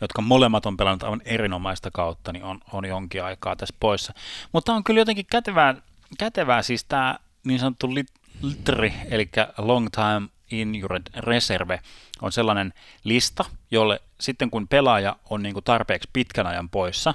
jotka 0.01 0.23
molemmat 0.23 0.67
on 0.67 0.77
pelannut 0.77 1.03
aivan 1.03 1.23
erinomaista 1.25 1.91
kautta, 1.91 2.33
niin 2.33 2.45
on, 2.45 2.61
on 2.73 2.85
jonkin 2.85 3.25
aikaa 3.25 3.57
tässä 3.57 3.75
poissa. 3.81 4.13
Mutta 4.53 4.75
on 4.75 4.85
kyllä 4.85 5.01
jotenkin 5.01 5.27
kätevää, 5.27 5.75
kätevää 6.19 6.63
siis 6.63 6.85
tämä 6.85 7.19
niin 7.45 7.59
sanottu 7.59 7.95
LITRI, 8.43 8.95
eli 9.11 9.29
Long 9.59 9.89
Time 9.91 10.29
Injured 10.51 11.03
Reserve, 11.17 11.81
on 12.23 12.33
sellainen 12.33 12.73
lista, 13.05 13.45
jolle 13.71 14.01
sitten 14.21 14.51
kun 14.51 14.69
pelaaja 14.69 15.17
on 15.31 15.43
niin 15.43 15.53
kuin 15.53 15.65
tarpeeksi 15.65 16.11
pitkän 16.13 16.47
ajan 16.47 16.69
poissa, 16.69 17.15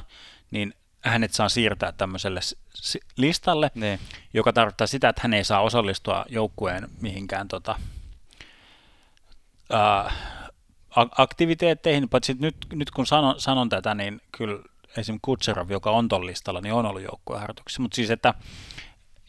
niin 0.52 0.74
hänet 1.02 1.34
saa 1.34 1.50
siirtää 1.50 1.92
tämmöiselle 1.92 2.40
listalle, 3.18 3.72
niin. 3.76 4.00
joka 4.34 4.54
tarkoittaa 4.54 4.88
sitä, 4.88 5.10
että 5.10 5.22
hän 5.24 5.34
ei 5.34 5.44
saa 5.44 5.62
osallistua 5.62 6.26
joukkueen 6.30 6.88
mihinkään 7.02 7.48
tota, 7.48 7.76
ää, 9.72 10.12
aktiviteetteihin, 10.96 12.10
paitsi 12.10 12.36
nyt, 12.40 12.56
nyt 12.74 12.92
kun 12.92 13.06
sanon, 13.06 13.42
sanon 13.42 13.70
tätä, 13.70 13.96
niin 13.96 14.22
kyllä 14.32 14.64
esim. 14.98 15.20
Kutserov, 15.22 15.70
joka 15.70 15.92
on 15.92 16.08
tuolla 16.08 16.26
listalla, 16.26 16.62
niin 16.62 16.74
on 16.74 16.86
ollut 16.86 17.02
joukkueen 17.02 17.42
harjoituksessa, 17.42 17.82
mutta 17.82 17.96
siis, 17.96 18.10
että, 18.10 18.34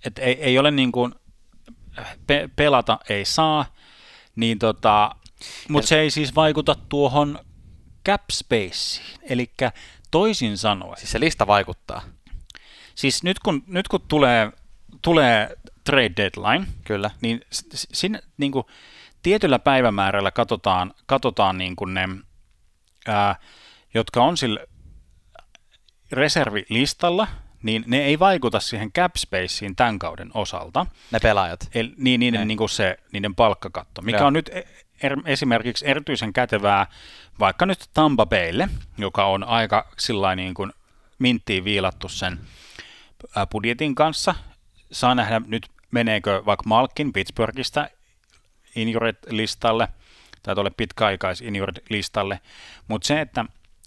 että 0.04 0.22
ei, 0.22 0.42
ei 0.42 0.58
ole 0.58 0.70
niin 0.70 0.92
kuin, 0.92 1.14
pe, 2.26 2.48
pelata 2.56 2.98
ei 3.08 3.24
saa, 3.24 3.64
niin 4.36 4.58
tota, 4.58 5.16
mutta 5.68 5.88
se 5.88 6.00
ei 6.00 6.10
siis 6.10 6.34
vaikuta 6.34 6.76
tuohon 6.88 7.38
cap 8.08 8.22
spaceen, 8.32 9.18
eli 9.22 9.50
toisin 10.10 10.58
sanoen. 10.58 10.96
Siis 10.96 11.10
se 11.10 11.20
lista 11.20 11.46
vaikuttaa. 11.46 12.02
Siis 12.94 13.22
nyt 13.22 13.38
kun, 13.38 13.64
nyt 13.66 13.88
kun 13.88 14.00
tulee, 14.08 14.52
tulee 15.02 15.56
trade 15.84 16.12
deadline, 16.16 16.66
Kyllä. 16.84 17.10
niin 17.20 17.40
sinne 17.72 18.22
niin 18.36 18.52
kuin, 18.52 18.64
tietyllä 19.22 19.58
päivämäärällä 19.58 20.30
katsotaan, 20.30 20.94
katsotaan 21.06 21.58
niin 21.58 21.76
kuin 21.76 21.94
ne, 21.94 22.08
ää, 23.08 23.36
jotka 23.94 24.22
on 24.22 24.36
sillä 24.36 24.60
reservilistalla, 26.12 27.28
niin 27.62 27.84
ne 27.86 27.98
ei 27.98 28.18
vaikuta 28.18 28.60
siihen 28.60 28.92
cap 28.92 29.16
spaceen 29.16 29.76
tämän 29.76 29.98
kauden 29.98 30.30
osalta. 30.34 30.86
Ne 31.10 31.20
pelaajat. 31.20 31.68
Eli, 31.74 31.94
niin, 31.96 32.20
niiden, 32.20 32.48
niin 32.48 32.58
kuin 32.58 32.68
se, 32.68 32.98
niiden 33.12 33.34
palkkakatto, 33.34 34.02
mikä 34.02 34.18
ja. 34.18 34.26
on 34.26 34.32
nyt 34.32 34.48
e, 34.48 34.62
er, 35.02 35.16
esimerkiksi 35.26 35.86
erityisen 35.88 36.32
kätevää 36.32 36.86
vaikka 37.38 37.66
nyt 37.66 37.90
Tampa 37.94 38.26
Baylle, 38.26 38.68
joka 38.98 39.26
on 39.26 39.44
aika 39.44 39.88
sillä 39.98 40.36
niin 40.36 40.54
kuin 40.54 40.72
minttiin 41.18 41.64
viilattu 41.64 42.08
sen 42.08 42.38
budjetin 43.50 43.94
kanssa. 43.94 44.34
Saa 44.92 45.14
nähdä 45.14 45.40
nyt 45.46 45.66
meneekö 45.90 46.42
vaikka 46.46 46.64
Malkin 46.66 47.12
Pittsburghista 47.12 47.88
injured-listalle 48.76 49.88
tai 50.42 50.54
tuolle 50.54 50.70
pitkäaikais 50.70 51.40
injured-listalle, 51.40 52.40
mutta 52.88 53.06
se, 53.06 53.20
että, 53.20 53.44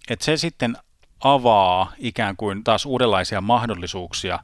että 0.10 0.26
se 0.26 0.38
sitten 0.38 0.78
avaa 1.24 1.94
ikään 1.98 2.38
kuin 2.38 2.64
taas 2.64 2.86
uudenlaisia 2.86 3.42
mahdollisuuksia 3.42 4.40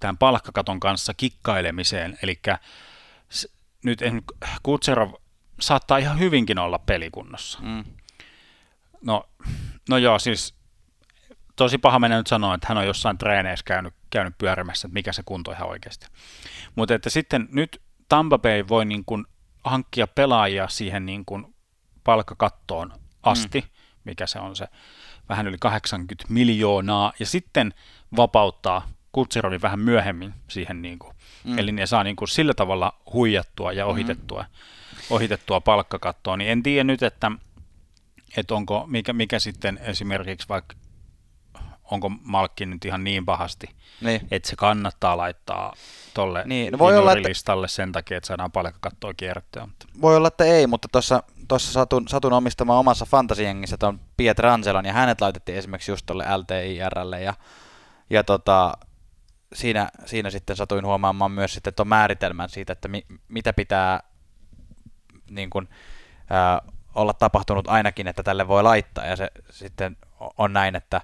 tämän 0.00 0.18
palkkakaton 0.18 0.80
kanssa 0.80 1.14
kikkailemiseen, 1.14 2.18
eli 2.22 2.40
nyt 3.84 4.00
Kutserov 4.62 5.12
saattaa 5.60 5.98
ihan 5.98 6.18
hyvinkin 6.18 6.58
olla 6.58 6.78
pelikunnossa. 6.78 7.58
Mm. 7.62 7.84
No, 9.02 9.28
no 9.88 9.98
joo, 9.98 10.18
siis 10.18 10.54
tosi 11.56 11.78
paha 11.78 11.98
mennä 11.98 12.16
nyt 12.16 12.26
sanoa, 12.26 12.54
että 12.54 12.66
hän 12.68 12.78
on 12.78 12.86
jossain 12.86 13.18
treeneissä 13.18 13.64
käynyt, 13.64 13.94
käynyt 14.10 14.38
pyörimässä, 14.38 14.86
että 14.86 14.94
mikä 14.94 15.12
se 15.12 15.22
kunto 15.26 15.52
ihan 15.52 15.68
oikeasti. 15.68 16.06
Mutta 16.74 16.94
että 16.94 17.10
sitten 17.10 17.48
nyt 17.50 17.82
Tampa 18.08 18.38
Bay 18.38 18.64
voi 18.68 18.84
niin 18.84 19.04
kuin 19.04 19.26
hankkia 19.64 20.06
pelaajia 20.06 20.68
siihen 20.68 21.06
niin 21.06 21.24
kuin 21.24 21.54
palkkakattoon 22.04 22.92
asti, 23.22 23.60
mm. 23.60 23.68
mikä 24.04 24.26
se 24.26 24.38
on 24.38 24.56
se 24.56 24.66
vähän 25.28 25.46
yli 25.46 25.56
80 25.60 26.24
miljoonaa, 26.28 27.12
ja 27.18 27.26
sitten 27.26 27.74
vapauttaa 28.16 28.88
Kutserovin 29.12 29.62
vähän 29.62 29.80
myöhemmin 29.80 30.34
siihen, 30.48 30.82
niin 30.82 30.98
kuin, 30.98 31.16
mm. 31.44 31.58
eli 31.58 31.72
ne 31.72 31.86
saa 31.86 32.04
niin 32.04 32.16
kuin 32.16 32.28
sillä 32.28 32.54
tavalla 32.54 32.92
huijattua 33.12 33.72
ja 33.72 33.86
ohitettua, 33.86 34.42
mm. 34.42 34.98
ohitettua 35.10 35.60
palkkakattoa, 35.60 36.36
niin 36.36 36.50
en 36.50 36.62
tiedä 36.62 36.84
nyt, 36.84 37.02
että, 37.02 37.32
että 38.36 38.54
onko, 38.54 38.84
mikä, 38.86 39.12
mikä 39.12 39.38
sitten 39.38 39.78
esimerkiksi 39.82 40.48
vaikka 40.48 40.76
onko 41.92 42.10
Malkki 42.22 42.66
nyt 42.66 42.84
ihan 42.84 43.04
niin 43.04 43.26
pahasti, 43.26 43.66
niin. 44.00 44.28
että 44.30 44.48
se 44.48 44.56
kannattaa 44.56 45.16
laittaa 45.16 45.74
tuolle 46.14 46.42
niin, 46.46 46.72
no 46.72 46.78
voi 46.78 46.98
olla, 46.98 47.12
että... 47.12 47.66
sen 47.66 47.92
takia, 47.92 48.16
että 48.16 48.26
saadaan 48.26 48.52
palkkakattoa 48.52 49.14
kierrettyä. 49.14 49.66
Mutta... 49.66 49.86
Voi 50.00 50.16
olla, 50.16 50.28
että 50.28 50.44
ei, 50.44 50.66
mutta 50.66 50.88
tuossa 50.92 51.22
tuossa 51.48 51.72
satun, 51.72 52.08
satun 52.08 52.32
omistamaan 52.32 52.78
omassa 52.78 53.06
fantasiengissä 53.06 53.76
tuon 53.76 54.00
Pietrangelon, 54.16 54.84
ja 54.84 54.92
hänet 54.92 55.20
laitettiin 55.20 55.58
esimerkiksi 55.58 55.92
just 55.92 56.06
tuolle 56.06 56.24
LTIRlle, 56.36 57.22
ja, 57.22 57.34
ja 58.10 58.24
tota, 58.24 58.72
siinä, 59.52 59.88
siinä 60.06 60.30
sitten 60.30 60.56
satuin 60.56 60.86
huomaamaan 60.86 61.30
myös 61.32 61.54
sitten 61.54 61.74
tuon 61.74 61.88
määritelmän 61.88 62.48
siitä, 62.48 62.72
että 62.72 62.88
mi, 62.88 63.06
mitä 63.28 63.52
pitää 63.52 64.02
niin 65.30 65.50
kuin, 65.50 65.68
ää, 66.30 66.60
olla 66.94 67.12
tapahtunut 67.12 67.68
ainakin, 67.68 68.08
että 68.08 68.22
tälle 68.22 68.48
voi 68.48 68.62
laittaa, 68.62 69.06
ja 69.06 69.16
se 69.16 69.30
sitten 69.50 69.96
on 70.38 70.52
näin, 70.52 70.76
että, 70.76 71.00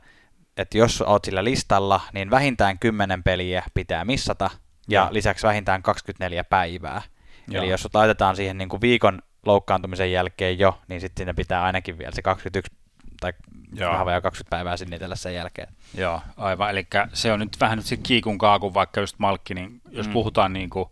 että 0.59 0.79
jos 0.79 1.03
olet 1.03 1.25
sillä 1.25 1.45
listalla, 1.45 2.01
niin 2.13 2.31
vähintään 2.31 2.79
10 2.79 3.23
peliä 3.23 3.63
pitää 3.75 4.05
missata, 4.05 4.51
ja, 4.89 5.01
ja. 5.01 5.09
lisäksi 5.11 5.47
vähintään 5.47 5.83
24 5.83 6.45
päivää. 6.45 7.03
Joo. 7.49 7.63
Eli 7.63 7.71
jos 7.71 7.83
sut 7.83 7.95
laitetaan 7.95 8.37
siihen 8.37 8.59
niin 8.59 8.69
kuin 8.69 8.81
viikon 8.81 9.23
loukkaantumisen 9.47 10.13
jälkeen 10.13 10.59
jo, 10.59 10.81
niin 10.89 11.01
sitten 11.01 11.21
sinne 11.21 11.35
pitää 11.35 11.63
ainakin 11.63 11.99
vielä 11.99 12.13
se 12.15 12.23
21 12.23 12.73
tai 13.21 13.33
Joo. 13.75 13.93
vähän 13.93 14.07
vajaa 14.07 14.21
20 14.21 14.51
päivää 14.51 14.77
sinnitellä 14.77 15.17
sen 15.17 15.35
jälkeen. 15.35 15.69
Joo, 15.95 16.23
aivan. 16.37 16.71
Eli 16.71 16.87
se 17.13 17.33
on 17.33 17.41
nyt 17.41 17.57
vähän 17.61 17.79
nyt 17.79 17.87
se 17.87 17.97
kiikun 17.97 18.39
kaakun, 18.39 18.75
vaikka 18.75 19.01
just 19.01 19.19
Malkki, 19.19 19.55
niin 19.55 19.81
jos 19.91 20.07
mm. 20.07 20.13
puhutaan 20.13 20.53
niin 20.53 20.71
kuin 20.71 20.89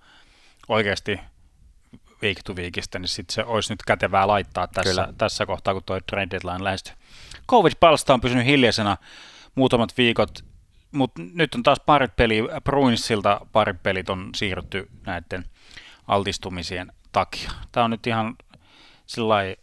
oikeasti 0.69 1.21
week 2.23 2.39
to 2.45 2.55
weekistä, 2.55 2.99
niin 2.99 3.09
sit 3.09 3.31
se 3.31 3.45
olisi 3.45 3.73
nyt 3.73 3.83
kätevää 3.83 4.27
laittaa 4.27 4.67
tässä, 4.67 5.09
tässä 5.19 5.47
kohtaa, 5.47 5.75
kun 5.75 5.83
tuo 5.87 6.01
trade 6.01 6.29
deadline 6.31 6.65
lähestyy. 6.65 6.95
Kovic 7.47 7.75
Palsta 7.81 8.15
on 8.15 8.21
pysynyt 8.21 8.47
hiljaisena 8.47 8.97
muutamat 9.57 9.99
viikot, 9.99 10.45
mutta 10.93 11.23
nyt 11.35 11.55
on 11.55 11.63
taas 11.63 11.81
parit 11.87 12.17
peliä, 12.17 12.61
Bruinsilta 12.65 13.41
parit 13.53 13.83
pelit 13.83 14.11
on 14.11 14.31
siirrytty 14.35 14.91
näiden 15.07 15.45
altistumisien 16.09 16.93
takia. 17.13 17.51
Tämä 17.73 17.85
on 17.85 17.91
nyt 17.91 18.07
ihan 18.07 18.37
sillai, 19.07 19.57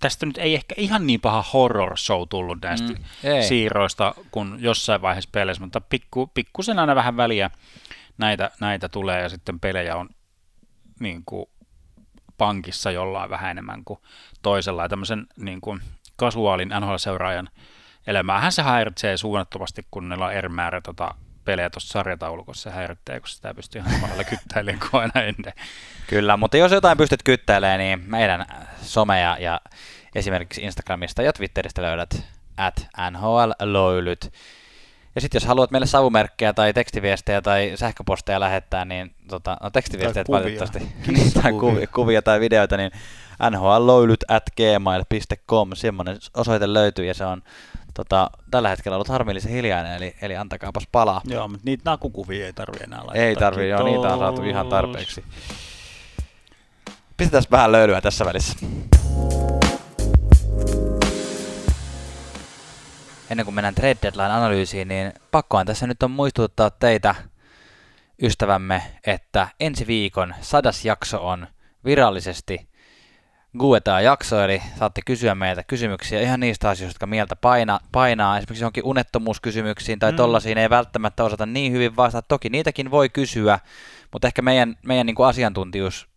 tästä 0.00 0.26
nyt 0.26 0.38
ei 0.38 0.54
ehkä 0.54 0.74
ihan 0.78 1.06
niin 1.06 1.20
paha 1.20 1.44
horror 1.52 1.98
show 1.98 2.22
tullut 2.28 2.58
näistä 2.62 2.92
mm, 2.92 2.98
siirroista 3.48 4.14
kuin 4.30 4.54
jossain 4.58 5.02
vaiheessa 5.02 5.30
peleissä, 5.32 5.62
mutta 5.62 5.80
pikku, 5.80 6.26
pikkusen 6.26 6.78
aina 6.78 6.94
vähän 6.94 7.16
väliä 7.16 7.50
näitä, 8.18 8.50
näitä 8.60 8.88
tulee 8.88 9.22
ja 9.22 9.28
sitten 9.28 9.60
pelejä 9.60 9.96
on 9.96 10.08
niin 11.00 11.22
kuin 11.26 11.46
pankissa 12.38 12.90
jollain 12.90 13.30
vähän 13.30 13.50
enemmän 13.50 13.84
kuin 13.84 14.00
toisella. 14.42 14.82
Ja 14.82 14.88
tämmöisen 14.88 15.26
niin 15.36 15.60
kuin 15.60 15.80
kasuaalin 16.16 16.68
NHL-seuraajan 16.68 17.48
elämäähän 18.08 18.52
se 18.52 18.62
häiritsee 18.62 19.16
suunnattomasti, 19.16 19.86
kun 19.90 20.08
niillä 20.08 20.26
on 20.26 20.32
eri 20.32 20.48
määrä 20.48 20.80
tota, 20.80 21.14
pelejä 21.44 21.70
tuossa 21.70 21.92
sarjataulukossa 21.92 22.70
se 22.70 22.76
häiritsee, 22.76 23.20
kun 23.20 23.28
sitä 23.28 23.54
pystyy 23.54 23.80
ihan 23.80 24.00
samalla 24.00 24.24
kyttäilemään 24.24 24.88
kuin 24.90 25.00
aina 25.00 25.22
ennen. 25.26 25.52
Kyllä, 26.06 26.36
mutta 26.36 26.56
jos 26.56 26.72
jotain 26.72 26.98
pystyt 26.98 27.22
kyttäilemään, 27.22 27.78
niin 27.78 28.02
meidän 28.06 28.46
someja 28.82 29.36
ja 29.40 29.60
esimerkiksi 30.14 30.62
Instagramista 30.62 31.22
ja 31.22 31.32
Twitteristä 31.32 31.82
löydät 31.82 32.22
at 32.56 32.88
NHLlöylyt. 33.10 34.32
Ja 35.14 35.20
sitten 35.20 35.36
jos 35.36 35.46
haluat 35.46 35.70
meille 35.70 35.86
savumerkkejä 35.86 36.52
tai 36.52 36.72
tekstiviestejä 36.72 37.42
tai 37.42 37.72
sähköposteja 37.74 38.40
lähettää, 38.40 38.84
niin 38.84 39.14
tota, 39.28 39.56
no 39.62 39.70
tekstiviestejä 39.70 40.24
valitettavasti, 40.28 40.78
niin, 41.06 41.32
tai 41.32 41.52
kuvia, 41.52 41.86
kuvia 41.86 42.22
tai 42.22 42.40
videoita, 42.40 42.76
niin 42.76 42.90
nhlloilyt 43.50 44.24
at 44.28 44.44
gmail.com, 44.56 45.70
semmoinen 45.74 46.18
osoite 46.34 46.72
löytyy 46.72 47.04
ja 47.04 47.14
se 47.14 47.24
on 47.24 47.42
tota, 47.98 48.30
tällä 48.50 48.68
hetkellä 48.68 48.96
ollut 48.96 49.08
harmillisen 49.08 49.52
hiljainen, 49.52 49.92
eli, 49.92 50.16
eli 50.22 50.36
antakaapas 50.36 50.88
palaa. 50.92 51.20
Joo, 51.24 51.48
mutta 51.48 51.62
niitä 51.64 51.90
nakukuvia 51.90 52.46
ei 52.46 52.52
tarvi 52.52 52.76
enää 52.84 52.98
laittaa. 52.98 53.24
Ei 53.24 53.36
tarvi, 53.36 53.68
joo, 53.68 53.82
niitä 53.82 54.12
on 54.12 54.18
saatu 54.18 54.42
ihan 54.42 54.68
tarpeeksi. 54.68 55.24
Pistetään 57.16 57.44
vähän 57.50 57.72
löylyä 57.72 58.00
tässä 58.00 58.24
välissä. 58.24 58.58
Ennen 63.30 63.46
kuin 63.46 63.54
mennään 63.54 63.74
trade 63.74 63.96
deadline-analyysiin, 64.02 64.88
niin 64.88 65.12
pakkoan 65.30 65.66
tässä 65.66 65.86
nyt 65.86 66.02
on 66.02 66.10
muistuttaa 66.10 66.70
teitä, 66.70 67.14
ystävämme, 68.22 68.82
että 69.06 69.48
ensi 69.60 69.86
viikon 69.86 70.34
sadas 70.40 70.84
jakso 70.84 71.28
on 71.28 71.46
virallisesti 71.84 72.68
Guetaa-jakso, 73.58 74.42
eli 74.42 74.62
saatte 74.78 75.00
kysyä 75.06 75.34
meiltä 75.34 75.62
kysymyksiä 75.62 76.20
ihan 76.20 76.40
niistä 76.40 76.68
asioista, 76.68 76.94
jotka 76.94 77.06
mieltä 77.06 77.36
paina, 77.36 77.80
painaa, 77.92 78.38
esimerkiksi 78.38 78.62
johonkin 78.62 78.84
unettomuuskysymyksiin 78.84 79.98
tai 79.98 80.12
mm. 80.12 80.16
tollaisiin 80.16 80.58
ei 80.58 80.70
välttämättä 80.70 81.24
osata 81.24 81.46
niin 81.46 81.72
hyvin 81.72 81.96
vastata. 81.96 82.26
Toki 82.28 82.48
niitäkin 82.48 82.90
voi 82.90 83.08
kysyä, 83.08 83.58
mutta 84.12 84.28
ehkä 84.28 84.42
meidän, 84.42 84.76
meidän 84.86 85.06
niin 85.06 85.14
kuin 85.14 85.28
asiantuntijuus 85.28 86.08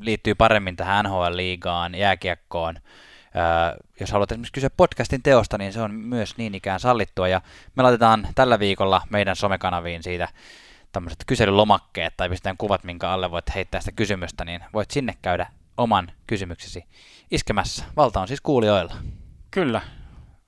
liittyy 0.00 0.34
paremmin 0.34 0.76
tähän 0.76 1.04
NHL-liigaan, 1.04 1.94
jääkiekkoon. 1.94 2.76
Öö, 2.76 3.78
jos 4.00 4.12
haluat 4.12 4.32
esimerkiksi 4.32 4.52
kysyä 4.52 4.70
podcastin 4.76 5.22
teosta, 5.22 5.58
niin 5.58 5.72
se 5.72 5.80
on 5.80 5.94
myös 5.94 6.36
niin 6.36 6.54
ikään 6.54 6.80
sallittua. 6.80 7.28
Ja 7.28 7.40
me 7.76 7.82
laitetaan 7.82 8.28
tällä 8.34 8.58
viikolla 8.58 9.02
meidän 9.10 9.36
somekanaviin 9.36 10.02
siitä 10.02 10.28
tämmöiset 10.92 11.24
kyselylomakkeet 11.26 12.16
tai 12.16 12.28
pistetään 12.28 12.56
kuvat, 12.56 12.84
minkä 12.84 13.10
alle 13.10 13.30
voit 13.30 13.54
heittää 13.54 13.80
sitä 13.80 13.92
kysymystä, 13.92 14.44
niin 14.44 14.64
voit 14.72 14.90
sinne 14.90 15.14
käydä 15.22 15.46
oman 15.82 16.12
kysymyksesi 16.26 16.84
iskemässä. 17.30 17.84
Valta 17.96 18.20
on 18.20 18.28
siis 18.28 18.40
kuulijoilla. 18.40 18.94
Kyllä. 19.50 19.80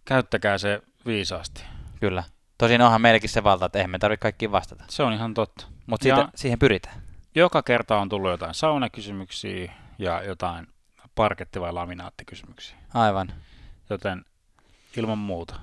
Käyttäkää 0.05 0.59
se 0.59 0.83
viisaasti. 1.07 1.65
Kyllä. 2.01 2.25
Tosin 2.59 2.83
onhan 2.83 3.01
meilläkin 3.01 3.31
se 3.31 3.45
valta, 3.45 3.67
että 3.67 3.79
eihän 3.79 3.91
me 3.91 3.99
tarvitse 3.99 4.23
kaikkiin 4.23 4.53
vastata. 4.53 4.85
Se 4.89 5.03
on 5.03 5.13
ihan 5.13 5.35
totta. 5.35 5.67
Mutta 5.87 6.29
siihen 6.35 6.59
pyritään. 6.59 7.03
Joka 7.35 7.63
kerta 7.63 7.99
on 7.99 8.09
tullut 8.09 8.31
jotain 8.31 8.55
saunakysymyksiä 8.55 9.73
ja 9.99 10.23
jotain 10.23 10.67
parketti- 11.15 11.61
vai 11.61 11.73
laminaattikysymyksiä. 11.73 12.77
Aivan. 12.95 13.33
Joten 13.91 14.25
ilman 14.97 15.19
muuta 15.19 15.55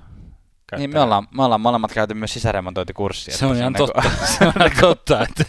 niin 0.78 0.90
me 0.94 1.00
ollaan, 1.00 1.28
me 1.32 1.44
ollaan 1.44 1.62
molemmat 1.62 1.94
käyty 1.94 2.14
myös 2.14 2.34
sisäremontointikurssia. 2.34 3.38
Se 3.38 3.46
on 3.46 3.58
ihan 3.62 3.74
totta. 3.74 4.02
se 4.26 4.46
on 4.46 4.54
totta, 4.80 5.24
että 5.24 5.44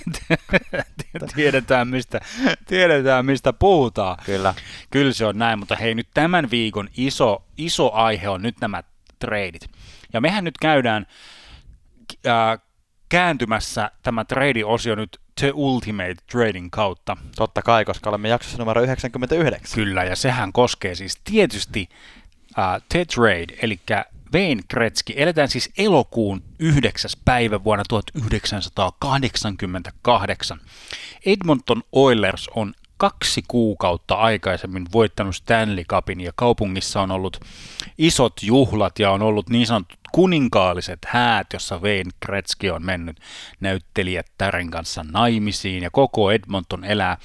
tiedetään 1.37 1.88
mistä, 1.88 2.20
tiedetään 2.66 3.26
mistä 3.26 3.52
puhutaan. 3.52 4.16
Kyllä. 4.26 4.54
Kyllä 4.90 5.12
se 5.12 5.26
on 5.26 5.38
näin, 5.38 5.58
mutta 5.58 5.76
hei 5.76 5.94
nyt 5.94 6.08
tämän 6.14 6.50
viikon 6.50 6.88
iso, 6.96 7.44
iso 7.56 7.92
aihe 7.92 8.28
on 8.28 8.42
nyt 8.42 8.56
nämä 8.61 8.82
treidit. 9.18 9.70
Ja 10.12 10.20
mehän 10.20 10.44
nyt 10.44 10.58
käydään 10.58 11.06
äh, 12.26 12.58
kääntymässä 13.08 13.90
tämä 14.02 14.24
trade-osio 14.24 14.94
nyt 14.94 15.20
The 15.40 15.52
Ultimate 15.54 16.16
Trading 16.32 16.68
kautta. 16.70 17.16
Totta 17.37 17.62
kai, 17.62 17.85
koska 17.85 18.11
olemme 18.11 18.28
jaksossa 18.28 18.58
numero 18.58 18.82
99. 18.82 19.74
Kyllä, 19.74 20.04
ja 20.04 20.16
sehän 20.16 20.52
koskee 20.52 20.94
siis 20.94 21.20
tietysti 21.24 21.88
uh, 22.48 22.82
The 22.88 23.04
Trade, 23.04 23.56
eli 23.62 23.80
Wayne 24.35 24.62
Gretzky. 24.71 25.12
Eletään 25.16 25.49
siis 25.49 25.71
elokuun 25.79 26.42
9. 26.59 27.11
päivä 27.25 27.64
vuonna 27.64 27.85
1988. 27.88 30.61
Edmonton 31.27 31.83
Oilers 31.92 32.51
on 32.55 32.75
kaksi 32.97 33.42
kuukautta 33.49 34.14
aikaisemmin 34.14 34.87
voittanut 34.92 35.37
Stanley 35.37 35.85
Cupin 35.85 36.21
ja 36.21 36.33
kaupungissa 36.35 37.01
on 37.01 37.11
ollut 37.11 37.40
isot 37.99 38.33
juhlat 38.42 38.99
ja 38.99 39.11
on 39.11 39.23
ollut 39.23 39.51
niin 39.51 39.66
sanotut 39.66 39.99
kuninkaalliset 40.12 40.99
häät, 41.07 41.47
jossa 41.53 41.79
Wayne 41.79 42.11
Gretzky 42.27 42.68
on 42.68 42.85
mennyt 42.85 43.21
näyttelijät 43.61 44.27
Tären 44.38 44.71
kanssa 44.71 45.05
naimisiin 45.12 45.83
ja 45.83 45.90
koko 45.90 46.31
Edmonton 46.31 46.85
elää 46.85 47.16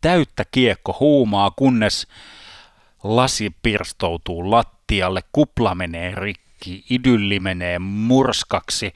täyttä 0.00 0.44
kiekko 0.50 0.96
huumaa, 1.00 1.50
kunnes 1.50 2.06
lasi 3.02 3.56
pirstoutuu 3.62 4.50
lattialle, 4.50 5.20
kupla 5.32 5.74
menee 5.74 6.14
rikki 6.14 6.43
kaikki 6.54 6.84
idylli 6.90 7.40
menee 7.40 7.78
murskaksi. 7.78 8.92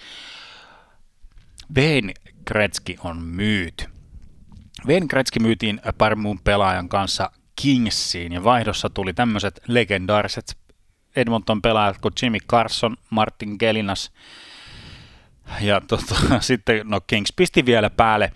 Wayne 1.76 2.14
Gretzky 2.46 2.94
on 3.04 3.22
myyty. 3.22 3.84
Wayne 4.86 5.06
Gretzky 5.06 5.40
myytiin 5.40 5.80
pari 5.98 6.16
muun 6.16 6.40
pelaajan 6.44 6.88
kanssa 6.88 7.30
Kingsiin 7.62 8.32
ja 8.32 8.44
vaihdossa 8.44 8.90
tuli 8.90 9.14
tämmöiset 9.14 9.60
legendaariset 9.68 10.58
Edmonton 11.16 11.62
pelaajat 11.62 11.98
kuin 11.98 12.14
Jimmy 12.22 12.38
Carson, 12.38 12.96
Martin 13.10 13.56
Gelinas 13.58 14.12
ja 15.60 15.80
tota, 15.80 16.14
sitten 16.40 16.80
no 16.84 17.00
Kings 17.00 17.32
pisti 17.36 17.66
vielä 17.66 17.90
päälle 17.90 18.32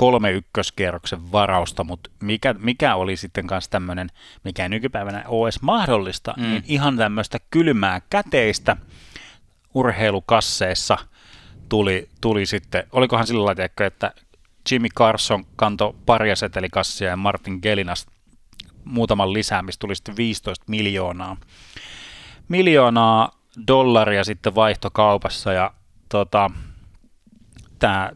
kolme 0.00 0.30
ykköskierroksen 0.30 1.32
varausta, 1.32 1.84
mutta 1.84 2.10
mikä, 2.20 2.54
mikä 2.58 2.94
oli 2.94 3.16
sitten 3.16 3.46
kanssa 3.46 3.70
tämmöinen, 3.70 4.08
mikä 4.44 4.62
ei 4.62 4.68
nykypäivänä 4.68 5.24
ole 5.26 5.46
edes 5.46 5.62
mahdollista, 5.62 6.34
mm. 6.36 6.42
niin 6.42 6.62
ihan 6.66 6.96
tämmöistä 6.96 7.38
kylmää 7.50 8.00
käteistä 8.10 8.76
urheilukasseissa 9.74 10.98
tuli, 11.68 12.08
tuli 12.20 12.46
sitten, 12.46 12.84
olikohan 12.92 13.26
sillä 13.26 13.44
lailla, 13.44 13.84
että 13.86 14.12
Jimmy 14.70 14.88
Carson 14.88 15.44
kantoi 15.56 15.94
pari 16.06 16.36
setelikassia 16.36 17.08
ja 17.08 17.16
Martin 17.16 17.58
Gelinas 17.62 18.06
muutaman 18.84 19.32
lisää, 19.32 19.62
mistä 19.62 19.80
tuli 19.80 19.94
sitten 19.94 20.16
15 20.16 20.64
miljoonaa. 20.68 21.36
Miljoonaa 22.48 23.30
dollaria 23.66 24.24
sitten 24.24 24.54
vaihtokaupassa 24.54 25.52
ja 25.52 25.74
tota, 26.08 26.50
tämä 27.78 28.10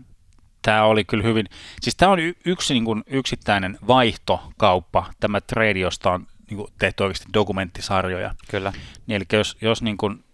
tämä 0.65 0.85
oli 0.85 1.05
kyllä 1.05 1.25
hyvin, 1.25 1.47
siis 1.81 1.97
tämä 1.97 2.13
on 2.13 2.19
yksi 2.45 2.75
niin 2.75 2.85
kuin, 2.85 3.05
yksittäinen 3.07 3.79
vaihtokauppa, 3.87 5.11
tämä 5.21 5.41
trade, 5.41 5.79
josta 5.79 6.11
on 6.11 6.27
niin 6.51 6.57
kuin, 6.57 6.69
tehty 6.79 7.03
oikeasti 7.03 7.27
dokumenttisarjoja. 7.35 8.35
Kyllä. 8.51 8.73
Niin, 9.07 9.17
eli 9.17 9.25
jos, 9.33 9.57
jos 9.61 9.83
niin 9.83 9.97
kuin, 9.97 10.25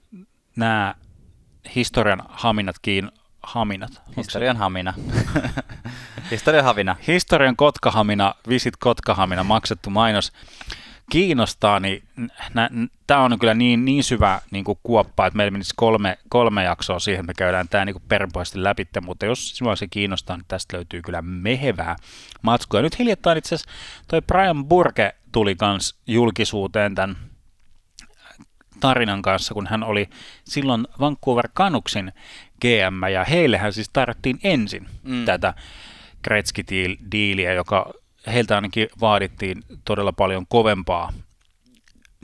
nämä 0.57 0.95
historian 1.75 2.23
haminat 2.29 2.77
kiin, 2.83 3.11
haminat. 3.43 4.03
Historian 4.17 4.57
hamina. 4.57 4.95
Historian 6.31 6.65
havina. 6.65 6.97
Historian 7.07 7.57
kotkahamina, 7.57 8.35
visit 8.49 8.77
kotkahamina, 8.77 9.45
maksettu 9.45 9.91
mainos 9.91 10.33
kiinnostaa, 11.11 11.81
niin 11.81 12.03
tämä 13.07 13.21
on 13.21 13.39
kyllä 13.39 13.55
niin, 13.55 13.85
niin 13.85 14.05
syvä 14.05 14.41
niin 14.51 14.65
kuin 14.65 14.79
kuoppa, 14.83 15.27
että 15.27 15.37
meillä 15.37 15.51
menisi 15.51 15.75
kolme, 15.77 16.19
kolme 16.29 16.65
jaksoa 16.65 16.99
siihen, 16.99 17.21
että 17.21 17.31
me 17.31 17.35
käydään 17.35 17.69
tämä 17.69 17.85
niin 17.85 18.03
perinpohjaisesti 18.09 18.63
läpi, 18.63 18.87
mutta 19.03 19.27
jos 19.27 19.57
sinua 19.57 19.77
se 19.77 19.87
kiinnostaa, 19.91 20.37
niin 20.37 20.45
tästä 20.49 20.77
löytyy 20.77 21.03
kyllä 21.03 21.23
mehevää 21.23 21.97
matskua. 22.43 22.83
Nyt 22.83 22.99
hiljattain 22.99 23.39
itse 23.39 23.55
asiassa 23.55 23.71
toi 24.09 24.23
Brian 24.23 24.65
Burke 24.65 25.15
tuli 25.33 25.57
kans 25.57 25.99
julkisuuteen 26.07 26.95
tämän 26.95 27.17
tarinan 28.81 29.23
kanssa, 29.23 29.55
kun 29.55 29.67
hän 29.67 29.83
oli 29.83 30.09
silloin 30.45 30.87
Vancouver 31.01 31.49
Canucksin 31.49 32.13
GM, 32.61 33.09
ja 33.13 33.25
heillehän 33.25 33.73
siis 33.73 33.91
tarvittiin 33.93 34.39
ensin 34.45 34.87
mm. 35.03 35.25
tätä 35.25 35.55
Gretzky-diiliä, 36.25 37.53
joka 37.53 37.93
heiltä 38.27 38.55
ainakin 38.55 38.89
vaadittiin 39.01 39.63
todella 39.85 40.13
paljon 40.13 40.47
kovempaa 40.49 41.13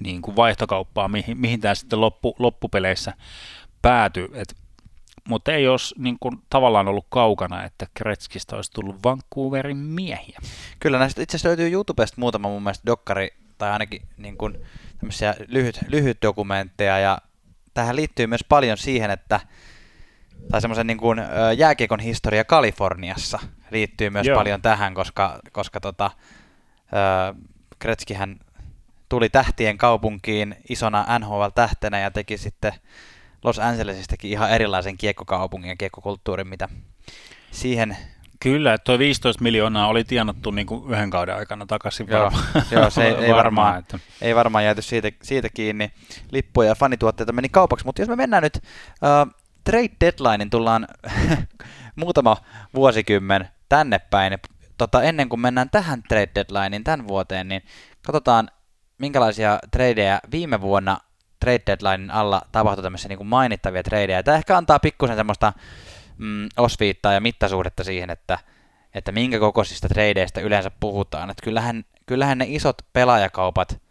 niin 0.01 0.23
kuin 0.23 0.37
vaihtokauppaa, 0.37 1.09
mihin, 1.09 1.41
mihin 1.41 1.61
tämä 1.61 1.75
sitten 1.75 2.01
loppu, 2.01 2.37
loppupeleissä 2.39 3.13
päätyi. 3.83 4.29
Et, 4.35 4.57
mutta 5.29 5.53
ei 5.53 5.69
olisi 5.69 5.95
niin 5.99 6.17
kuin, 6.21 6.39
tavallaan 6.51 6.89
ollut 6.89 7.07
kaukana, 7.09 7.65
että 7.65 7.87
Kretskistä 7.95 8.57
olisi 8.57 8.73
tullut 8.73 9.05
Vancouverin 9.05 9.77
miehiä. 9.77 10.39
Kyllä 10.81 10.99
näistä 10.99 11.23
itse 11.23 11.37
asiassa 11.37 11.49
löytyy 11.49 11.71
YouTubesta 11.73 12.21
muutama 12.21 12.49
mun 12.49 12.63
mielestä 12.63 12.87
dokkari, 12.87 13.29
tai 13.59 13.71
ainakin 13.71 14.03
niin 14.17 14.37
kuin, 14.37 14.59
lyhyt, 15.49 15.81
lyhyt 15.89 16.19
dokumentteja, 16.23 16.99
ja 16.99 17.19
tähän 17.75 17.97
liittyy 17.97 18.27
myös 18.27 18.45
paljon 18.49 18.79
siihen, 18.79 19.11
että 19.11 19.41
tai 20.51 20.61
semmoisen 20.61 20.87
niin 20.87 20.99
kuin, 20.99 21.19
jääkiekon 21.57 22.01
historia 22.01 22.45
Kaliforniassa 22.45 23.39
liittyy 23.71 24.11
myös 24.11 24.27
Joo. 24.27 24.39
paljon 24.39 24.63
tähän, 24.63 24.95
koska, 24.95 25.39
koska 25.53 25.81
tota, 25.81 26.11
Kretskihän 27.79 28.41
tuli 29.09 29.29
tähtien 29.29 29.79
kaupunkiin 29.79 30.57
isona 30.69 31.19
NHL-tähtenä 31.19 31.99
ja 31.99 32.11
teki 32.11 32.39
sitten 32.39 32.73
Los 33.45 33.59
Angelesistakin 33.59 34.31
ihan 34.31 34.51
erilaisen 34.51 34.97
kiekkokaupungin 34.97 35.69
ja 35.69 35.77
kiekkokulttuurin, 35.77 36.49
mitä 36.49 36.69
siihen 37.51 37.97
Kyllä, 38.41 38.75
että 38.75 38.85
tuo 38.85 38.99
15 38.99 39.43
miljoonaa 39.43 39.89
oli 39.89 40.05
tienattu 40.05 40.51
niin 40.51 40.67
kuin 40.67 40.93
yhden 40.93 41.11
kauden 41.11 41.37
aikana 41.37 41.67
takaisin 41.67 42.07
Joo, 42.11 42.23
varmaan. 42.23 42.45
joo 42.71 42.91
se 42.91 43.05
ei, 43.05 43.15
ei, 43.25 43.33
varmaan, 43.33 43.79
että... 43.79 43.99
ei 44.21 44.35
varmaan 44.35 44.65
jääty 44.65 44.83
siitä, 44.83 45.09
siitä 45.23 45.49
kiinni. 45.49 45.93
Lippuja 46.31 46.69
ja 46.69 46.75
fanituotteita 46.75 47.33
meni 47.33 47.49
kaupaksi, 47.49 47.87
mutta 47.87 48.03
jos 48.03 48.09
me 48.09 48.17
mennään 48.17 48.43
nyt 48.43 48.57
uh, 48.57 49.35
trade 49.65 49.91
deadlinein 50.01 50.51
tullaan 50.51 50.89
muutama 51.97 52.37
vuosikymmen 52.75 53.49
tänne 53.69 53.99
päin. 53.99 54.39
Tota, 54.79 55.03
ennen 55.03 55.29
kuin 55.29 55.41
mennään 55.41 55.71
tähän 55.71 56.03
trade 56.09 56.31
deadlinein 56.35 56.85
tämän 56.85 57.09
vuoteen, 57.09 57.49
niin 57.49 57.63
katsotaan 58.07 58.51
minkälaisia 58.99 59.59
tradeja 59.71 60.21
viime 60.31 60.61
vuonna 60.61 60.99
trade 61.41 61.63
deadlinein 61.67 62.11
alla 62.11 62.43
tapahtui 62.53 62.83
tämmöisiä 62.83 63.09
niin 63.09 63.17
kuin 63.17 63.27
mainittavia 63.27 63.83
tradeja. 63.83 64.23
Tämä 64.23 64.37
ehkä 64.37 64.57
antaa 64.57 64.79
pikkusen 64.79 65.17
semmoista 65.17 65.53
mm, 66.19 66.49
osviittaa 66.57 67.13
ja 67.13 67.21
mittasuhdetta 67.21 67.85
siihen, 67.85 68.11
että, 68.11 68.39
että 68.95 69.13
minkä 69.13 69.39
kokoisista 69.39 69.89
tradeista 69.89 70.41
yleensä 70.41 70.71
puhutaan. 70.81 71.31
Että 71.31 71.45
kyllähän, 71.45 71.85
kyllähän 72.07 72.39
ne 72.39 72.47
isot 72.49 72.77
pelaajakaupat 72.93 73.83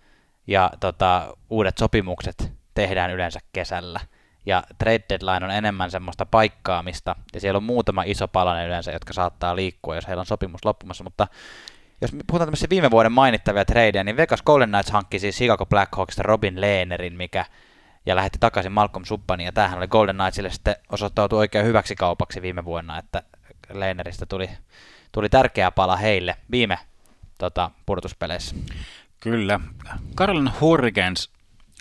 ja 0.47 0.71
tota, 0.79 1.37
uudet 1.49 1.77
sopimukset 1.77 2.51
tehdään 2.73 3.11
yleensä 3.11 3.39
kesällä– 3.53 3.99
ja 4.45 4.63
trade 4.77 5.03
deadline 5.09 5.45
on 5.45 5.51
enemmän 5.51 5.91
semmoista 5.91 6.25
paikkaamista, 6.25 7.15
ja 7.33 7.39
siellä 7.39 7.57
on 7.57 7.63
muutama 7.63 8.03
iso 8.05 8.27
palanen 8.27 8.67
yleensä, 8.67 8.91
jotka 8.91 9.13
saattaa 9.13 9.55
liikkua, 9.55 9.95
jos 9.95 10.07
heillä 10.07 10.21
on 10.21 10.25
sopimus 10.25 10.65
loppumassa, 10.65 11.03
mutta 11.03 11.27
jos 12.01 12.13
me 12.13 12.21
puhutaan 12.27 12.47
tämmöisiä 12.47 12.69
viime 12.69 12.91
vuoden 12.91 13.11
mainittavia 13.11 13.65
tradeja, 13.65 14.03
niin 14.03 14.17
Vegas 14.17 14.41
Golden 14.41 14.69
Knights 14.69 14.91
hankki 14.91 15.19
siis 15.19 15.35
Chicago 15.35 15.65
Blackhawksista 15.65 16.23
Robin 16.23 16.61
Lehnerin, 16.61 17.13
mikä 17.13 17.45
ja 18.05 18.15
lähetti 18.15 18.39
takaisin 18.39 18.71
Malcolm 18.71 19.05
Subbanin, 19.05 19.45
ja 19.45 19.51
tämähän 19.51 19.77
oli 19.77 19.87
Golden 19.87 20.15
Knightsille 20.15 20.49
sitten 20.49 20.75
osoittautui 20.91 21.39
oikein 21.39 21.65
hyväksi 21.65 21.95
kaupaksi 21.95 22.41
viime 22.41 22.65
vuonna, 22.65 22.97
että 22.97 23.23
Lehneristä 23.73 24.25
tuli, 24.25 24.49
tuli 25.11 25.29
tärkeä 25.29 25.71
pala 25.71 25.95
heille 25.95 26.35
viime 26.51 26.79
tota, 27.37 27.71
pudotuspeleissä. 27.85 28.55
Kyllä. 29.19 29.59
Carolina 30.15 30.51
Hurricanes 30.61 31.29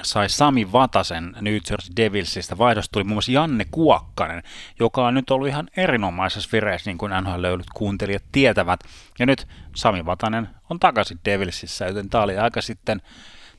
sai 0.02 0.28
Sami 0.28 0.72
Vatasen 0.72 1.36
New 1.40 1.54
Jersey 1.70 1.96
Devilsistä. 1.96 2.58
Vaihdosta 2.58 2.92
tuli 2.92 3.04
muun 3.04 3.14
muassa 3.14 3.32
Janne 3.32 3.66
Kuokkanen, 3.70 4.42
joka 4.80 5.06
on 5.06 5.14
nyt 5.14 5.30
ollut 5.30 5.48
ihan 5.48 5.68
erinomaisessa 5.76 6.48
vireessä, 6.52 6.90
niin 6.90 6.98
kuin 6.98 7.12
NHL-löylyt 7.12 7.66
kuuntelijat 7.74 8.22
tietävät. 8.32 8.80
Ja 9.18 9.26
nyt 9.26 9.48
Sami 9.74 10.06
Vatanen 10.06 10.48
on 10.70 10.80
takaisin 10.80 11.20
Devilsissä, 11.24 11.86
joten 11.86 12.10
tämä 12.10 12.24
oli 12.24 12.38
aika 12.38 12.62
sitten, 12.62 13.02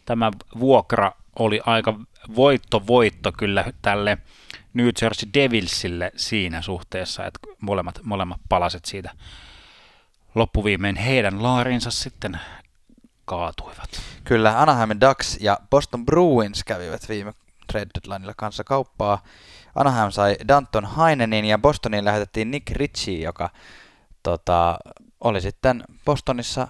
tämä 0.06 0.32
vuokra 0.60 1.12
oli 1.40 1.62
aika 1.66 2.00
voitto-voitto 2.36 3.32
kyllä 3.32 3.66
tälle 3.82 4.18
New 4.74 4.90
Jersey 5.02 5.30
Devilsille 5.34 6.12
siinä 6.16 6.62
suhteessa, 6.62 7.26
että 7.26 7.40
molemmat, 7.60 8.00
molemmat 8.04 8.42
palaset 8.50 8.86
siitä 8.86 9.12
loppuviimein 10.36 10.96
heidän 10.96 11.44
laarinsa 11.44 11.92
sitten 11.92 12.40
kaatuivat. 13.26 14.02
Kyllä, 14.24 14.62
Anaheim 14.62 14.90
Ducks 14.90 15.38
ja 15.42 15.58
Boston 15.70 16.06
Bruins 16.06 16.64
kävivät 16.64 17.10
viime 17.10 17.34
trade 17.72 17.88
deadlineilla 17.96 18.34
kanssa 18.38 18.64
kauppaa. 18.64 19.24
Anaheim 19.76 20.12
sai 20.12 20.36
Danton 20.48 20.86
Hainenin 20.86 21.46
ja 21.46 21.58
Bostoniin 21.58 22.06
lähetettiin 22.06 22.52
Nick 22.52 22.72
Ritchie, 22.72 23.24
joka 23.24 23.50
tota, 24.24 24.78
oli 25.20 25.42
sitten 25.42 25.84
Bostonissa 26.06 26.68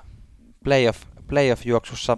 playoff, 0.64 1.04
playoff-juoksussa 1.28 2.18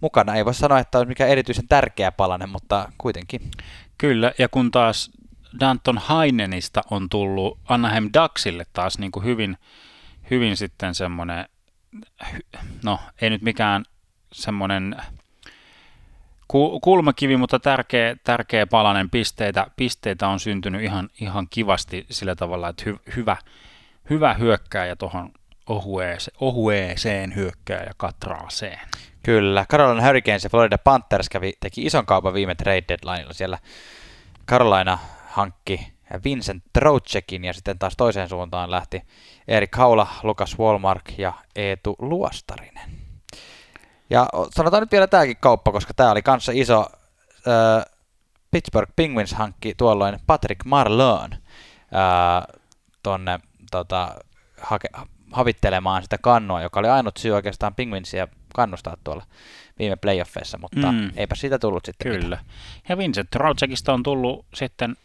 mukana. 0.00 0.34
Ei 0.34 0.44
voi 0.44 0.54
sanoa, 0.54 0.78
että 0.78 0.98
olisi 0.98 1.08
mikään 1.08 1.30
erityisen 1.30 1.68
tärkeä 1.68 2.12
palanen, 2.12 2.48
mutta 2.48 2.92
kuitenkin. 2.98 3.50
Kyllä, 3.98 4.32
ja 4.38 4.48
kun 4.48 4.70
taas 4.70 5.10
Danton 5.60 5.98
Hainenista 5.98 6.82
on 6.90 7.08
tullut 7.08 7.58
Anaheim 7.68 8.10
Ducksille 8.14 8.66
taas 8.72 8.98
niin 8.98 9.12
kuin 9.12 9.24
hyvin, 9.24 9.58
hyvin 10.30 10.56
sitten 10.56 10.94
semmoinen 10.94 11.48
no 12.84 12.98
ei 13.20 13.30
nyt 13.30 13.42
mikään 13.42 13.84
semmoinen 14.32 14.96
kulmakivi, 16.80 17.36
mutta 17.36 17.58
tärkeä, 17.58 18.16
tärkeä 18.24 18.66
palanen 18.66 19.10
pisteitä, 19.10 19.66
pisteitä 19.76 20.28
on 20.28 20.40
syntynyt 20.40 20.82
ihan, 20.82 21.08
ihan 21.20 21.46
kivasti 21.50 22.06
sillä 22.10 22.34
tavalla, 22.34 22.68
että 22.68 22.82
hy, 22.86 22.96
hyvä, 23.16 23.36
hyvä 24.10 24.34
hyökkääjä 24.34 24.96
tuohon 24.96 25.32
ohueeseen, 25.66 26.36
ohueeseen 26.40 27.34
hyökkääjä 27.34 27.90
katraaseen. 27.96 28.80
Kyllä, 29.22 29.66
Carolina 29.70 30.06
Hurricanes 30.06 30.44
ja 30.44 30.50
Florida 30.50 30.78
Panthers 30.78 31.28
kävi, 31.28 31.52
teki 31.60 31.82
ison 31.82 32.06
kaupan 32.06 32.34
viime 32.34 32.54
trade 32.54 32.84
deadlineilla. 32.88 33.32
Siellä 33.32 33.58
Carolina 34.48 34.98
hankki 35.28 35.95
Vincent 36.24 36.64
Troutsekin 36.72 37.44
ja 37.44 37.52
sitten 37.52 37.78
taas 37.78 37.96
toiseen 37.96 38.28
suuntaan 38.28 38.70
lähti 38.70 39.02
Erik 39.48 39.76
Haula, 39.76 40.06
Lukas 40.22 40.58
Walmark 40.58 41.18
ja 41.18 41.32
Eetu 41.56 41.96
Luostarinen. 41.98 42.90
Ja 44.10 44.28
sanotaan 44.50 44.82
nyt 44.82 44.92
vielä 44.92 45.06
tämäkin 45.06 45.36
kauppa, 45.40 45.72
koska 45.72 45.94
tämä 45.94 46.10
oli 46.10 46.22
kanssa 46.22 46.52
iso. 46.54 46.86
Äh, 47.48 47.84
Pittsburgh 48.50 48.92
Penguins 48.96 49.34
hankki 49.34 49.74
tuolloin 49.74 50.18
Patrick 50.26 50.64
Marlone 50.64 51.36
äh, 51.36 52.60
tonne 53.02 53.40
tota, 53.70 54.14
hake, 54.60 54.88
havittelemaan 55.32 56.02
sitä 56.02 56.18
kannua, 56.18 56.62
joka 56.62 56.80
oli 56.80 56.88
ainut 56.88 57.16
syy 57.16 57.32
oikeastaan 57.32 57.74
Penguinsia 57.74 58.28
kannustaa 58.54 58.96
tuolla 59.04 59.24
viime 59.78 59.96
playoffeissa, 59.96 60.58
mutta 60.58 60.92
mm. 60.92 61.10
eipä 61.16 61.34
siitä 61.34 61.58
tullut 61.58 61.84
sitten 61.84 62.12
Kyllä. 62.12 62.36
Mitään. 62.36 62.56
Ja 62.88 62.98
Vincent 62.98 63.30
Troutsekista 63.30 63.92
on 63.92 64.02
tullut 64.02 64.46
sitten 64.54 64.96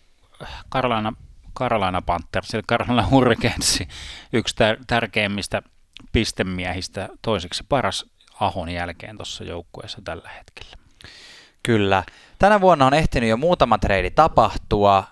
Carolina 0.74 1.14
Carolina 1.56 2.02
Panthers, 2.02 2.54
eli 2.54 2.64
Carolina 2.64 3.08
Hurricanes, 3.08 3.84
yksi 4.34 4.56
tär- 4.56 4.84
tärkeimmistä 4.88 5.62
pistemiehistä, 6.12 7.10
toiseksi 7.22 7.64
paras 7.70 8.06
Ahon 8.40 8.70
jälkeen 8.70 9.18
tuossa 9.18 9.44
joukkueessa 9.44 10.02
tällä 10.04 10.30
hetkellä. 10.30 10.78
Kyllä. 11.64 12.04
Tänä 12.40 12.62
vuonna 12.62 12.86
on 12.86 12.94
ehtinyt 12.94 13.30
jo 13.30 13.38
muutama 13.38 13.78
treidi 13.78 14.12
tapahtua. 14.12 15.04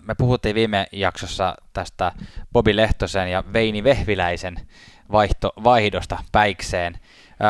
Me 0.00 0.14
puhuttiin 0.14 0.54
viime 0.54 0.86
jaksossa 0.92 1.54
tästä 1.72 2.12
Bobi 2.52 2.76
Lehtosen 2.76 3.30
ja 3.30 3.44
Veini 3.52 3.84
Vehviläisen 3.84 4.68
vaihto, 5.12 5.52
vaihdosta 5.64 6.18
päikseen. 6.32 6.98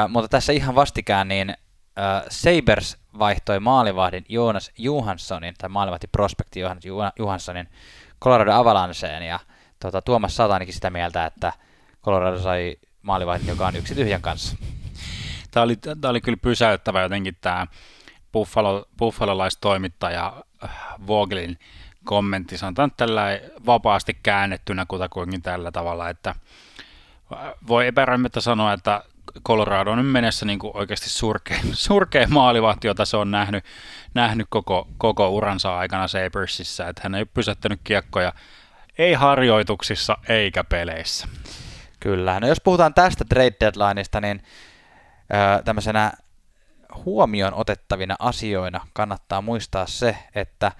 Mutta 0.08 0.28
tässä 0.28 0.52
ihan 0.52 0.74
vastikään 0.74 1.28
niin 1.28 1.54
Sabers 2.28 3.03
vaihtoi 3.18 3.60
maalivahdin 3.60 4.24
Joonas 4.28 4.70
Johanssonin, 4.78 5.54
tai 5.58 5.68
maalivahti 5.68 6.06
prospekti 6.06 6.60
Joonas 6.60 6.84
Johanssonin 7.18 7.68
Colorado 8.22 8.52
Avalanceen, 8.52 9.22
ja 9.22 9.40
tuota, 9.80 10.02
Tuomas 10.02 10.36
Sata 10.36 10.54
ainakin 10.54 10.74
sitä 10.74 10.90
mieltä, 10.90 11.26
että 11.26 11.52
Colorado 12.04 12.38
sai 12.38 12.76
maalivahdin, 13.02 13.48
joka 13.48 13.66
on 13.66 13.76
yksi 13.76 13.94
tyhjän 13.94 14.22
kanssa. 14.22 14.56
Tämä 15.50 15.64
oli, 15.64 15.76
tämä 15.76 16.10
oli 16.10 16.20
kyllä 16.20 16.38
pysäyttävä 16.42 17.02
jotenkin 17.02 17.36
tämä 17.40 17.66
Buffalo, 18.32 18.84
buffalolaistoimittaja 18.98 20.42
äh, 20.64 20.70
Vogelin 21.06 21.58
kommentti, 22.04 22.58
sanotaan 22.58 22.92
tällä 22.96 23.40
vapaasti 23.66 24.18
käännettynä 24.22 24.86
kutakuinkin 24.88 25.42
tällä 25.42 25.72
tavalla, 25.72 26.08
että 26.08 26.30
äh, 26.30 27.38
voi 27.66 27.86
epäröimättä 27.86 28.40
sanoa, 28.40 28.72
että 28.72 29.04
Colorado 29.46 29.90
on 29.90 29.98
nyt 29.98 30.12
menessä 30.12 30.46
niin 30.46 30.58
oikeasti 30.74 31.10
surkea, 31.10 31.58
surkea 31.72 32.26
maalivahti, 32.28 32.86
jota 32.86 33.04
se 33.04 33.16
on 33.16 33.30
nähnyt, 33.30 33.64
nähnyt 34.14 34.46
koko, 34.50 34.88
koko 34.98 35.28
uransa 35.28 35.78
aikana 35.78 36.08
Sabersissa, 36.08 36.88
että 36.88 37.00
hän 37.04 37.14
ei 37.14 37.26
ole 37.70 37.78
kiekkoja 37.84 38.32
ei 38.98 39.12
harjoituksissa 39.12 40.18
eikä 40.28 40.64
peleissä. 40.64 41.28
Kyllä, 42.00 42.40
no 42.40 42.46
jos 42.46 42.60
puhutaan 42.60 42.94
tästä 42.94 43.24
trade 43.24 43.56
deadlineista, 43.60 44.20
niin 44.20 44.42
öö, 45.34 45.62
tämmöisenä 45.62 46.12
huomioon 46.94 47.54
otettavina 47.54 48.16
asioina 48.18 48.86
kannattaa 48.92 49.42
muistaa 49.42 49.86
se, 49.86 50.16
että 50.34 50.72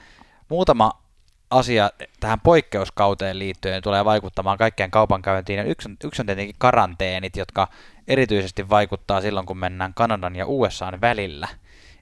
muutama 0.48 1.04
asia 1.50 1.90
tähän 2.20 2.40
poikkeuskauteen 2.40 3.38
liittyen 3.38 3.82
tulee 3.82 4.04
vaikuttamaan 4.04 4.58
kaikkeen 4.58 4.90
kaupankäyntiin. 4.90 5.66
Yksi, 5.66 5.88
on, 5.88 5.96
yksi 6.04 6.22
on 6.22 6.26
tietenkin 6.26 6.56
karanteenit, 6.58 7.36
jotka 7.36 7.68
erityisesti 8.08 8.68
vaikuttaa 8.68 9.20
silloin, 9.20 9.46
kun 9.46 9.58
mennään 9.58 9.94
Kanadan 9.94 10.36
ja 10.36 10.46
USAn 10.46 11.00
välillä. 11.00 11.48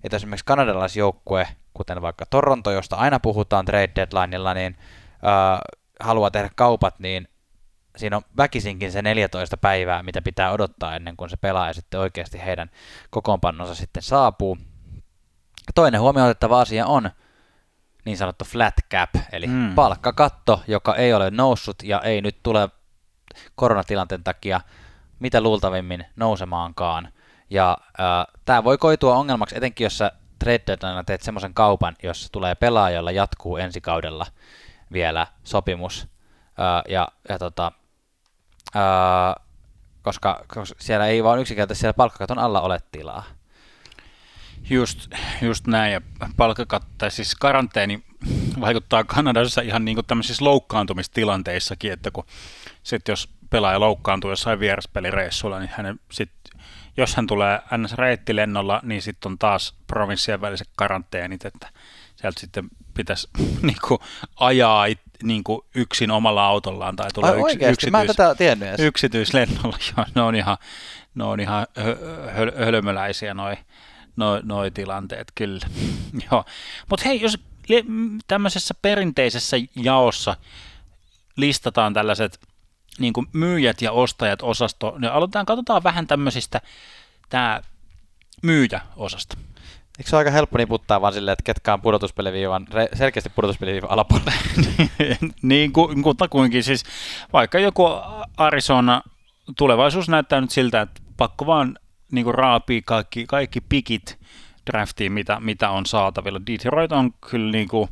Että 0.05 0.17
esimerkiksi 0.17 0.45
kanadalaisjoukkue, 0.45 1.49
kuten 1.75 2.03
vaikka 2.03 2.27
Toronto, 2.27 2.71
josta 2.71 2.97
aina 2.97 3.21
puhutaan 3.21 3.65
trade 3.65 3.91
deadlineilla, 3.97 4.55
niin 4.55 4.77
äh, 5.13 5.61
haluaa 6.01 6.31
tehdä 6.31 6.51
kaupat, 6.57 6.99
niin 6.99 7.29
siinä 7.97 8.17
on 8.17 8.23
väkisinkin 8.37 8.93
se 8.93 9.03
14 9.03 9.57
päivää, 9.57 10.03
mitä 10.03 10.23
pitää 10.23 10.53
odottaa 10.53 10.97
ennen 10.97 11.17
kuin 11.17 11.31
se 11.31 11.37
pelaaja 11.37 11.73
sitten 11.73 12.01
oikeasti 12.01 12.45
heidän 12.45 12.71
kokoonpannonsa 13.11 13.75
sitten 13.75 14.03
saapuu. 14.03 14.59
Toinen 15.75 16.01
huomioon 16.01 16.29
otettava 16.29 16.61
asia 16.61 16.87
on 16.87 17.11
niin 18.05 18.17
sanottu 18.17 18.45
flat 18.45 18.75
cap, 18.91 19.11
eli 19.33 19.47
mm. 19.47 19.75
palkkakatto, 19.75 20.63
joka 20.67 20.95
ei 20.97 21.15
ole 21.15 21.31
noussut 21.31 21.77
ja 21.83 22.01
ei 22.01 22.21
nyt 22.21 22.37
tule 22.43 22.69
koronatilanteen 23.55 24.25
takia 24.25 24.61
mitä 25.23 25.41
luultavimmin 25.41 26.05
nousemaankaan. 26.17 27.09
Ja 27.51 27.79
äh, 28.01 28.27
tämä 28.45 28.65
voi 28.65 28.79
koitua 28.79 29.17
ongelmaksi, 29.17 29.57
etenkin 29.57 29.85
jos 29.85 29.99
sä 29.99 30.13
trade 30.39 30.77
teet 31.07 31.23
semmoisen 31.23 31.55
kaupan, 31.55 31.97
jossa 32.03 32.33
tulee 32.33 32.55
pelaaja, 32.55 32.97
jolla 32.97 33.11
jatkuu 33.11 33.57
ensi 33.57 33.81
kaudella 33.81 34.27
vielä 34.93 35.27
sopimus. 35.45 36.09
Äh, 36.61 36.93
ja, 36.93 37.09
ja 37.29 37.39
tota, 37.39 37.73
äh, 38.77 39.45
koska, 40.03 40.45
koska 40.49 40.83
siellä 40.83 41.07
ei 41.07 41.25
vaan 41.25 41.41
yksinkertaisesti 41.41 41.81
siellä 41.81 41.95
palkkakaton 41.95 42.39
alla 42.39 42.61
ole 42.61 42.79
tilaa. 42.93 43.25
Just, 44.71 45.11
just 45.43 45.67
näin, 45.67 45.93
ja 45.93 46.01
palkkakatto, 46.37 47.11
siis 47.11 47.35
karanteeni 47.35 48.05
vaikuttaa 48.61 49.05
Kanadassa 49.05 49.61
ihan 49.61 49.85
niin 49.85 49.95
kuin 49.95 50.07
tämmöisissä 50.07 50.45
loukkaantumistilanteissakin, 50.45 51.93
että 51.93 52.11
kun 52.11 52.25
sitten 52.83 53.13
jos 53.13 53.29
pelaaja 53.53 53.81
loukkaantuu 53.81 54.31
jossain 54.31 54.61
vieraspelireissulla, 54.61 55.59
niin 55.59 55.71
hänen 55.73 56.01
sit, 56.11 56.31
jos 56.97 57.17
hän 57.17 57.27
tulee 57.27 57.61
ns. 57.79 57.93
reittilennolla, 57.95 58.81
niin 58.83 59.03
sitten 59.03 59.33
on 59.33 59.39
taas 59.39 59.75
provinssien 59.87 60.41
väliset 60.41 60.69
karanteenit, 60.77 61.45
että 61.45 61.69
sieltä 62.17 62.41
sitten 62.41 62.69
pitäisi 62.95 63.29
niin 63.63 63.77
kuin, 63.89 64.01
ajaa 64.37 64.85
it, 64.87 65.01
niin 65.23 65.45
kuin 65.45 65.61
yksin 65.75 66.11
omalla 66.11 66.47
autollaan 66.47 66.97
tai 66.97 67.11
tulla 67.15 67.35
yks, 67.35 67.53
yksityis, 67.53 67.91
mä 67.91 68.01
en 68.01 68.07
tätä 68.07 68.35
tiennyt 68.35 68.69
edes. 68.69 68.81
yksityislennolla. 68.81 69.79
Joo, 69.97 70.07
ne 70.15 70.23
on 70.23 70.35
ihan, 70.35 70.57
ne 71.15 71.25
on 71.25 71.41
ihan 71.41 71.67
höl, 72.35 72.53
hölmöläisiä 72.65 73.35
noi, 73.35 73.57
noi, 74.17 74.41
noi 74.45 74.71
tilanteet 74.71 75.33
kyllä. 75.35 75.67
Joo. 76.31 76.45
Mutta 76.91 77.05
hei, 77.09 77.21
jos 77.21 77.39
tämmöisessä 78.27 78.75
perinteisessä 78.83 79.57
jaossa 79.77 80.37
listataan 81.37 81.95
tällaiset 81.95 82.39
niin 82.99 83.13
kuin 83.13 83.27
myyjät 83.33 83.83
ja 83.83 83.93
ostajat 83.93 84.43
osasto, 84.43 84.95
niin 84.99 85.13
aloitetaan, 85.13 85.47
katsotaan 85.47 85.83
vähän 85.83 86.07
tämmöisistä 86.07 86.61
tämä 87.29 87.61
myyjä-osasto. 88.43 89.37
Eikö 89.99 90.11
se 90.11 90.17
ole 90.17 90.21
aika 90.21 90.31
helppo 90.31 90.59
niputtaa 90.59 91.01
vaan 91.01 91.13
silleen, 91.13 91.33
että 91.33 91.43
ketkä 91.43 91.73
on 91.73 91.81
pudotuspeliviivan, 91.81 92.67
selkeästi 92.95 93.31
pudotuspeliviivan 93.31 93.91
alapuolella? 93.91 94.33
niin 95.43 95.73
kuin, 95.73 96.05
kuinkin, 96.31 96.65
siis 96.65 96.85
vaikka 97.33 97.59
joku 97.59 97.89
Arizona 98.37 99.03
tulevaisuus 99.59 100.09
näyttää 100.09 100.41
nyt 100.41 100.51
siltä, 100.51 100.81
että 100.81 101.01
pakko 101.17 101.47
vaan 101.47 101.79
niin 102.13 102.25
kuin 102.25 102.35
raapii 102.35 102.83
kaikki, 102.83 103.27
kaikki 103.27 103.61
pikit 103.61 104.19
draftiin, 104.71 105.13
mitä, 105.13 105.41
mitä 105.41 105.71
on 105.71 105.87
saatavilla. 105.87 106.41
Detroit 106.47 106.93
on 106.93 107.13
kyllä 107.31 107.53
niin 107.53 107.69
kuin, 107.69 107.89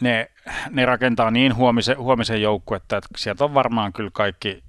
ne, 0.00 0.30
ne 0.70 0.86
rakentaa 0.86 1.30
niin 1.30 1.56
huomisen, 1.56 1.98
huomisen 1.98 2.42
joukkuetta, 2.42 2.96
että 2.96 3.08
sieltä 3.16 3.44
on 3.44 3.54
varmaan 3.54 3.92
kyllä 3.92 4.10
kaikki. 4.12 4.64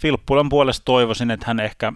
Filppulan 0.00 0.48
puolesta 0.48 0.84
toivoisin, 0.84 1.30
että 1.30 1.46
hän 1.46 1.60
ehkä 1.60 1.92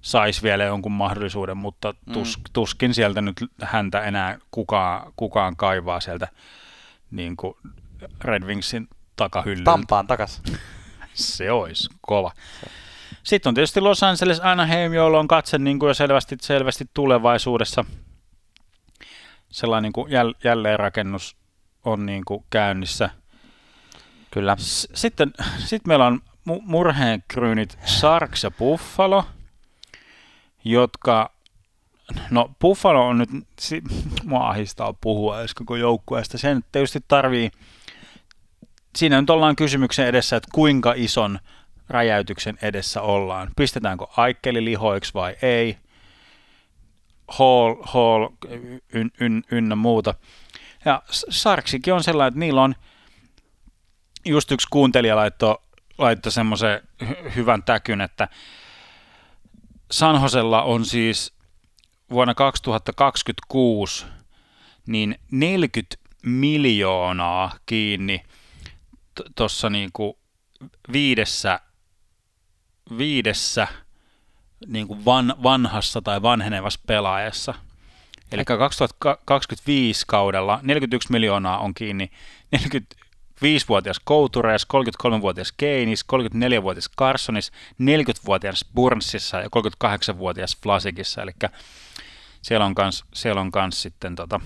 saisi 0.00 0.42
vielä 0.42 0.64
jonkun 0.64 0.92
mahdollisuuden, 0.92 1.56
mutta 1.56 1.94
tus, 2.12 2.38
mm. 2.38 2.44
tuskin 2.52 2.94
sieltä 2.94 3.20
nyt 3.20 3.36
häntä 3.62 4.00
enää 4.02 4.38
kukaan, 4.50 5.12
kukaan 5.16 5.56
kaivaa 5.56 6.00
sieltä 6.00 6.28
niin 7.10 7.36
kuin 7.36 7.54
Red 8.20 8.42
Wingsin 8.42 8.88
takahyllyltä. 9.16 9.70
Tampaan 9.70 10.06
takas. 10.06 10.42
Se 11.14 11.50
olisi 11.50 11.88
kova. 12.00 12.32
Sitten 13.22 13.50
on 13.50 13.54
tietysti 13.54 13.80
Los 13.80 14.02
Angeles 14.02 14.40
Anaheim, 14.40 14.92
jolla 14.92 15.18
on 15.18 15.28
katse 15.28 15.58
niin 15.58 15.78
kuin 15.78 15.88
jo 15.88 15.94
selvästi, 15.94 16.36
selvästi 16.40 16.84
tulevaisuudessa. 16.94 17.84
Sellainen 19.50 19.82
niin 19.82 19.92
kuin 19.92 20.12
jäl, 20.12 20.34
jälleenrakennus 20.44 21.36
on 21.84 22.06
niin 22.06 22.24
kuin 22.24 22.44
käynnissä. 22.50 23.10
Kyllä. 24.30 24.56
Sitten, 24.94 25.32
sitten 25.58 25.88
meillä 25.88 26.06
on 26.06 26.20
murheenkryynit 26.62 27.78
Sharks 27.86 28.44
ja 28.44 28.50
Buffalo, 28.50 29.24
jotka, 30.64 31.32
no 32.30 32.50
Buffalo 32.60 33.06
on 33.06 33.18
nyt, 33.18 33.30
mua 34.24 34.48
ahistaa 34.48 34.92
puhua 34.92 35.40
edes 35.40 35.54
koko 35.54 35.76
joukkueesta, 35.76 36.38
sen 36.38 36.64
tietysti 36.72 37.00
tarvii, 37.08 37.50
siinä 38.96 39.20
nyt 39.20 39.30
ollaan 39.30 39.56
kysymyksen 39.56 40.06
edessä, 40.06 40.36
että 40.36 40.48
kuinka 40.52 40.92
ison 40.96 41.38
räjäytyksen 41.88 42.58
edessä 42.62 43.02
ollaan. 43.02 43.50
Pistetäänkö 43.56 44.06
Aikkeli 44.16 44.64
lihoiksi 44.64 45.14
vai 45.14 45.36
ei? 45.42 45.78
Hall, 47.28 47.74
Hall 47.82 48.28
yn, 48.94 49.10
yn, 49.20 49.42
ynnä 49.50 49.76
muuta. 49.76 50.14
Ja 50.84 51.02
Sarksikin 51.30 51.94
on 51.94 52.02
sellainen, 52.02 52.28
että 52.28 52.40
niillä 52.40 52.62
on, 52.62 52.74
just 54.24 54.52
yksi 54.52 54.66
kuuntelija 54.70 55.16
laittoi, 55.16 55.58
laittoi 55.98 56.32
semmoisen 56.32 56.80
hyvän 57.36 57.62
täkyn, 57.62 58.00
että 58.00 58.28
Sanhosella 59.90 60.62
on 60.62 60.84
siis 60.84 61.34
vuonna 62.10 62.34
2026 62.34 64.06
niin 64.86 65.18
40 65.30 65.96
miljoonaa 66.22 67.52
kiinni 67.66 68.22
tuossa 69.36 69.70
niinku 69.70 70.18
viidessä, 70.92 71.60
viidessä 72.98 73.68
niinku 74.66 75.04
van, 75.04 75.34
vanhassa 75.42 76.02
tai 76.02 76.22
vanhenevassa 76.22 76.80
pelaajassa– 76.86 77.54
Eli 78.32 78.44
2025 78.44 80.04
kaudella 80.06 80.60
41 80.62 81.12
miljoonaa 81.12 81.58
on 81.58 81.74
kiinni 81.74 82.10
45-vuotias 82.56 84.00
Coutures, 84.08 84.66
33-vuotias 84.74 85.52
Keynis, 85.52 86.04
34-vuotias 86.12 86.90
Carsonis, 86.98 87.52
40-vuotias 87.82 88.64
Burnsissa 88.74 89.36
ja 89.36 89.48
38-vuotias 89.84 90.56
Flasikissa. 90.62 91.22
Eli 91.22 91.32
siellä 92.42 92.66
on 92.66 92.74
kans, 92.74 93.04
on 93.40 93.50
kans 93.50 93.82
sitten 93.82 94.14
tota, 94.14 94.40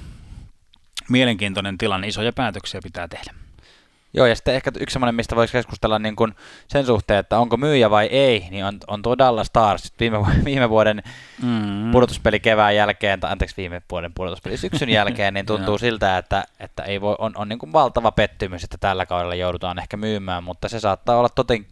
mielenkiintoinen 1.09 1.79
tilanne, 1.79 2.09
isoja 2.09 2.33
päätöksiä 2.33 2.81
pitää 2.83 3.09
tehdä. 3.09 3.42
Joo, 4.15 4.27
ja 4.27 4.37
sitten 4.37 4.55
ehkä 4.55 4.71
yksi 4.81 4.93
semmoinen, 4.93 5.15
mistä 5.15 5.37
voisi 5.37 5.53
keskustella 5.53 5.99
niin 5.99 6.17
kuin 6.17 6.35
sen 6.69 6.87
suhteen, 6.87 7.19
että 7.19 7.39
onko 7.39 7.57
myyjä 7.57 7.91
vai 7.91 8.07
ei, 8.07 8.47
niin 8.51 8.65
on, 8.65 8.79
on 8.87 9.03
tuo 9.03 9.19
Dallas 9.19 9.47
Stars 9.47 9.93
viime, 10.01 10.19
viime 10.45 10.71
vuoden 10.71 11.03
mm. 11.43 11.93
pudotuspeli 11.93 12.41
kevään 12.41 12.77
jälkeen, 12.77 13.21
tai 13.21 13.33
anteeksi 13.33 13.57
viime 13.57 13.83
vuoden 13.91 14.13
pudotuspeli 14.15 14.57
syksyn 14.57 14.89
jälkeen, 14.99 15.35
niin 15.35 15.47
tuntuu 15.47 15.79
siltä, 15.79 16.19
että, 16.19 16.45
että 16.61 16.83
ei 16.83 17.01
voi, 17.01 17.17
on, 17.19 17.33
on 17.37 17.49
niin 17.49 17.59
kuin 17.59 17.73
valtava 17.73 18.13
pettymys, 18.13 18.65
että 18.65 18.79
tällä 18.81 19.07
kaudella 19.07 19.35
joudutaan 19.35 19.79
ehkä 19.79 19.97
myymään, 19.97 20.45
mutta 20.45 20.69
se 20.69 20.81
saattaa 20.81 21.19
olla 21.19 21.29
toten, 21.29 21.67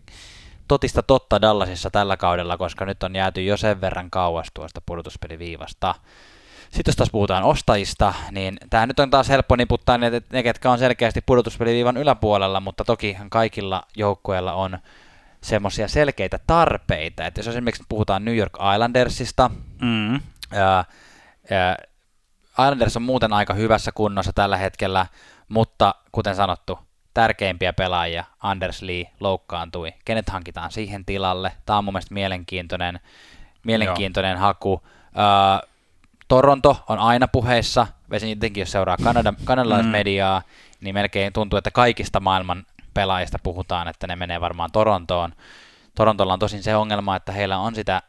totista 0.69 1.03
totta 1.03 1.41
Dallasissa 1.41 1.91
tällä 1.91 2.17
kaudella, 2.17 2.57
koska 2.57 2.85
nyt 2.87 3.03
on 3.03 3.17
jääty 3.17 3.43
jo 3.43 3.57
sen 3.57 3.81
verran 3.81 4.11
kauas 4.11 4.47
tuosta 4.55 4.81
pudotuspeliviivasta. 4.87 5.95
Sitten 6.71 6.91
jos 6.93 6.97
taas 6.97 7.11
puhutaan 7.11 7.43
ostajista, 7.43 8.15
niin 8.31 8.59
tämä 8.71 8.87
nyt 8.87 9.01
on 9.01 9.11
taas 9.11 9.29
helppo 9.29 9.57
niputtaa 9.57 9.99
ne, 9.99 10.23
ne, 10.33 10.43
ketkä 10.43 10.71
on 10.71 10.79
selkeästi 10.79 11.21
pudotuspeliviivan 11.21 11.97
yläpuolella, 11.97 12.61
mutta 12.61 12.85
toki 12.85 13.17
kaikilla 13.29 13.83
joukkueilla 13.97 14.53
on 14.53 14.79
semmoisia 15.41 15.89
selkeitä 15.89 16.39
tarpeita. 16.47 17.27
Että 17.27 17.39
jos 17.39 17.49
esimerkiksi 17.49 17.85
puhutaan 17.89 18.25
New 18.25 18.37
York 18.37 18.53
Islandersista, 18.75 19.51
mm. 19.83 20.21
ää, 20.53 20.85
ää, 21.51 21.77
Islanders 22.51 22.97
on 22.97 23.03
muuten 23.03 23.33
aika 23.33 23.55
hyvässä 23.55 23.93
kunnossa 23.93 24.33
tällä 24.33 24.57
hetkellä, 24.57 25.07
mutta 25.49 25.95
kuten 26.13 26.37
sanottu, 26.37 26.79
tärkeimpiä 27.15 27.73
pelaajia, 27.73 28.25
Anders 28.43 28.83
Lee, 28.83 29.11
loukkaantui. 29.21 29.93
Kenet 30.05 30.29
hankitaan 30.29 30.73
siihen 30.73 31.05
tilalle? 31.05 31.53
Tämä 31.67 31.79
on 31.79 31.85
mun 31.85 31.95
mielestä 31.95 32.15
mielenkiintoinen, 32.15 33.01
mielenkiintoinen 33.65 34.39
haku. 34.39 34.83
Ää, 35.15 35.61
Toronto 36.31 36.85
on 36.89 36.99
aina 36.99 37.29
puheissa, 37.29 37.87
etenkin 38.33 38.61
jos 38.61 38.73
seuraa 38.73 38.97
Kanada, 39.05 39.35
kanadalaismediaa, 39.45 40.41
mm. 40.41 40.45
niin 40.81 40.95
melkein 40.95 41.33
tuntuu, 41.33 41.57
että 41.57 41.71
kaikista 41.71 42.21
maailman 42.21 42.67
pelaajista 42.95 43.39
puhutaan, 43.43 43.89
että 43.89 44.07
ne 44.07 44.17
menee 44.17 44.41
varmaan 44.41 44.73
Torontoon. 44.73 45.33
Torontolla 45.95 46.33
on 46.33 46.39
tosin 46.39 46.63
se 46.63 46.77
ongelma, 46.77 47.17
että 47.17 47.33
heillä 47.33 47.59
on 47.59 47.75
sitä 47.75 48.03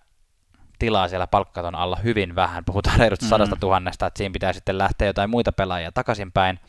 tilaa 0.80 1.08
siellä 1.08 1.28
palkkaton 1.28 1.76
alla 1.76 1.96
hyvin 1.96 2.36
vähän. 2.36 2.66
Puhutaan 2.66 3.00
reilusta 3.00 3.26
mm. 3.26 3.30
sadasta 3.30 3.56
tuhannesta, 3.60 4.08
että 4.08 4.18
siinä 4.18 4.34
pitää 4.34 4.54
sitten 4.54 4.78
lähteä 4.78 5.08
jotain 5.08 5.30
muita 5.30 5.52
pelaajia 5.52 5.92
takaisinpäin. 5.92 6.60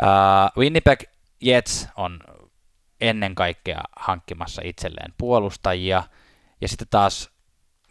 Uh, 0.00 0.62
Winnipeg 0.62 1.02
Jets 1.40 1.88
on 1.96 2.20
ennen 3.00 3.34
kaikkea 3.34 3.80
hankkimassa 3.96 4.62
itselleen 4.64 5.14
puolustajia. 5.18 6.02
Ja 6.60 6.68
sitten 6.68 6.88
taas 6.90 7.30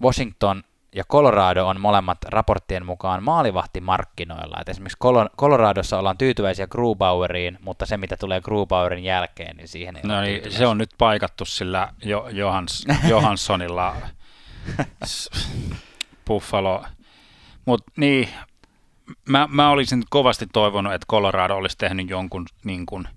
Washington 0.01 0.63
ja 0.95 1.03
Colorado 1.03 1.67
on 1.67 1.81
molemmat 1.81 2.17
raporttien 2.23 2.85
mukaan 2.85 3.23
maalivahtimarkkinoilla. 3.23 4.57
Et 4.61 4.69
esimerkiksi 4.69 4.97
Coloradossa 5.37 5.99
ollaan 5.99 6.17
tyytyväisiä 6.17 6.67
Grubaueriin, 6.67 7.57
mutta 7.61 7.85
se 7.85 7.97
mitä 7.97 8.17
tulee 8.17 8.41
Grubauerin 8.41 9.03
jälkeen, 9.03 9.57
niin 9.57 9.67
siihen 9.67 9.95
ei 9.95 10.03
No 10.03 10.21
niin, 10.21 10.51
se 10.51 10.67
on 10.67 10.77
nyt 10.77 10.89
paikattu 10.97 11.45
sillä 11.45 11.93
jo, 12.03 12.29
Johans, 12.31 12.85
Johanssonilla 13.09 13.95
Buffalo. 16.27 16.85
Mutta 17.65 17.91
niin, 17.97 18.29
mä, 19.29 19.47
mä 19.51 19.69
olisin 19.69 20.03
kovasti 20.09 20.47
toivonut, 20.53 20.93
että 20.93 21.07
Colorado 21.09 21.55
olisi 21.55 21.77
tehnyt 21.77 22.09
jonkun 22.09 22.45
niin 22.63 22.85
kuin, 22.85 23.07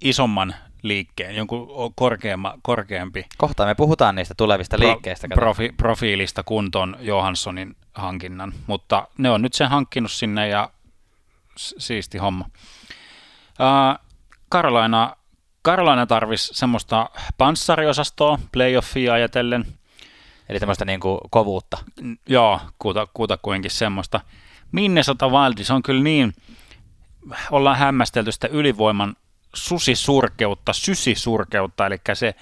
isomman 0.00 0.54
liikkeen, 0.84 1.36
jonkun 1.36 1.68
korkeamma, 1.94 2.54
korkeampi. 2.62 3.26
Kohta 3.38 3.66
me 3.66 3.74
puhutaan 3.74 4.14
niistä 4.14 4.34
tulevista 4.36 4.76
pro, 4.76 4.88
liikkeistä. 4.88 5.28
Profi, 5.34 5.72
profiilista 5.76 6.42
kuntoon 6.42 6.96
Johanssonin 7.00 7.76
hankinnan, 7.94 8.52
mutta 8.66 9.08
ne 9.18 9.30
on 9.30 9.42
nyt 9.42 9.52
sen 9.52 9.68
hankkinut 9.68 10.12
sinne 10.12 10.48
ja 10.48 10.70
siisti 11.56 12.18
homma. 12.18 12.48
Carolina, 14.52 15.16
Carolina 15.64 16.06
tarvisi 16.06 16.54
semmoista 16.54 17.10
panssariosastoa 17.38 18.38
playoffia 18.52 19.12
ajatellen. 19.12 19.66
Eli 20.48 20.58
semmoista 20.58 20.84
niin 20.84 21.00
kuin 21.00 21.18
kovuutta. 21.30 21.78
Joo, 22.28 22.60
kuuta, 23.14 23.38
kuinkin 23.42 23.70
semmoista. 23.70 24.20
Minnesota 24.72 25.28
Wildis 25.28 25.70
on 25.70 25.82
kyllä 25.82 26.02
niin, 26.02 26.34
ollaan 27.50 27.78
hämmästelty 27.78 28.32
sitä 28.32 28.48
ylivoiman 28.48 29.16
susisurkeutta, 29.54 30.72
sysisurkeutta, 30.72 31.86
eli 31.86 31.96
se 32.14 32.34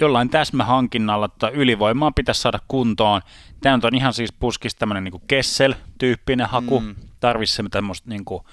jollain 0.00 0.30
täsmähankinnalla 0.30 1.28
tota 1.28 1.50
ylivoimaa 1.50 2.12
pitäisi 2.12 2.40
saada 2.40 2.58
kuntoon. 2.68 3.22
Tämä 3.60 3.78
on 3.82 3.94
ihan 3.94 4.14
siis 4.14 4.32
puskis 4.32 4.74
tämmöinen 4.74 5.04
niin 5.04 5.22
Kessel-tyyppinen 5.26 6.48
haku. 6.48 6.80
Mm. 6.80 6.94
Tarvitsisi 7.20 7.56
se 7.56 7.68
tämmöistä 7.70 8.08
niin 8.08 8.24
kuin 8.24 8.44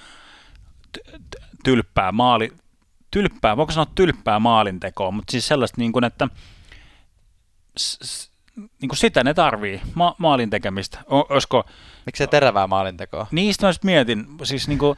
tylppää 1.63 2.11
maali, 2.11 2.53
tylppää, 3.11 3.57
voiko 3.57 3.71
sanoa 3.71 3.91
tylppää 3.95 4.39
maalintekoa, 4.39 5.11
mutta 5.11 5.31
siis 5.31 5.47
sellaista 5.47 5.81
niin 5.81 5.91
kuin, 5.91 6.03
että 6.03 6.27
niin 8.81 8.89
kuin 8.89 8.97
sitä 8.97 9.23
ne 9.23 9.33
tarvii, 9.33 9.81
ma- 9.95 10.15
maalin 10.17 10.49
tekemistä. 10.49 10.99
O, 11.11 11.19
olisiko, 11.29 11.65
Miksi 12.05 12.23
se 12.23 12.27
terävää 12.27 12.67
maalintekoa? 12.67 13.27
Niistä 13.31 13.67
mä 13.67 13.73
mietin, 13.83 14.25
siis 14.43 14.67
niin 14.67 14.79
kuin, 14.79 14.97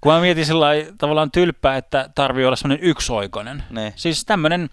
kun 0.00 0.12
mä 0.12 0.20
mietin 0.20 0.46
sillä 0.46 0.66
tavallaan 0.98 1.30
tylppää, 1.30 1.76
että 1.76 2.10
tarvii 2.14 2.44
olla 2.44 2.56
semmoinen 2.56 2.86
yksioikoinen. 2.86 3.64
Ne. 3.70 3.92
Siis 3.96 4.24
tämmöinen, 4.24 4.70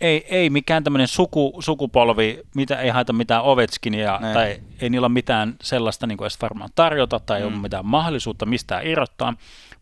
ei, 0.00 0.26
ei 0.28 0.50
mikään 0.50 0.84
tämmöinen 0.84 1.08
suku, 1.08 1.58
sukupolvi, 1.60 2.42
mitä 2.54 2.80
ei 2.80 2.90
haeta 2.90 3.12
mitään 3.12 3.42
Ovechkinia, 3.42 4.18
ne. 4.20 4.32
tai 4.32 4.60
ei 4.80 4.90
niillä 4.90 5.04
ole 5.04 5.12
mitään 5.12 5.54
sellaista 5.62 6.06
niin 6.06 6.18
kuin 6.18 6.24
edes 6.24 6.42
varmaan 6.42 6.70
tarjota, 6.74 7.20
tai 7.20 7.40
mm. 7.40 7.46
ei 7.46 7.52
ole 7.52 7.62
mitään 7.62 7.86
mahdollisuutta 7.86 8.46
mistään 8.46 8.86
irrottaa, 8.86 9.34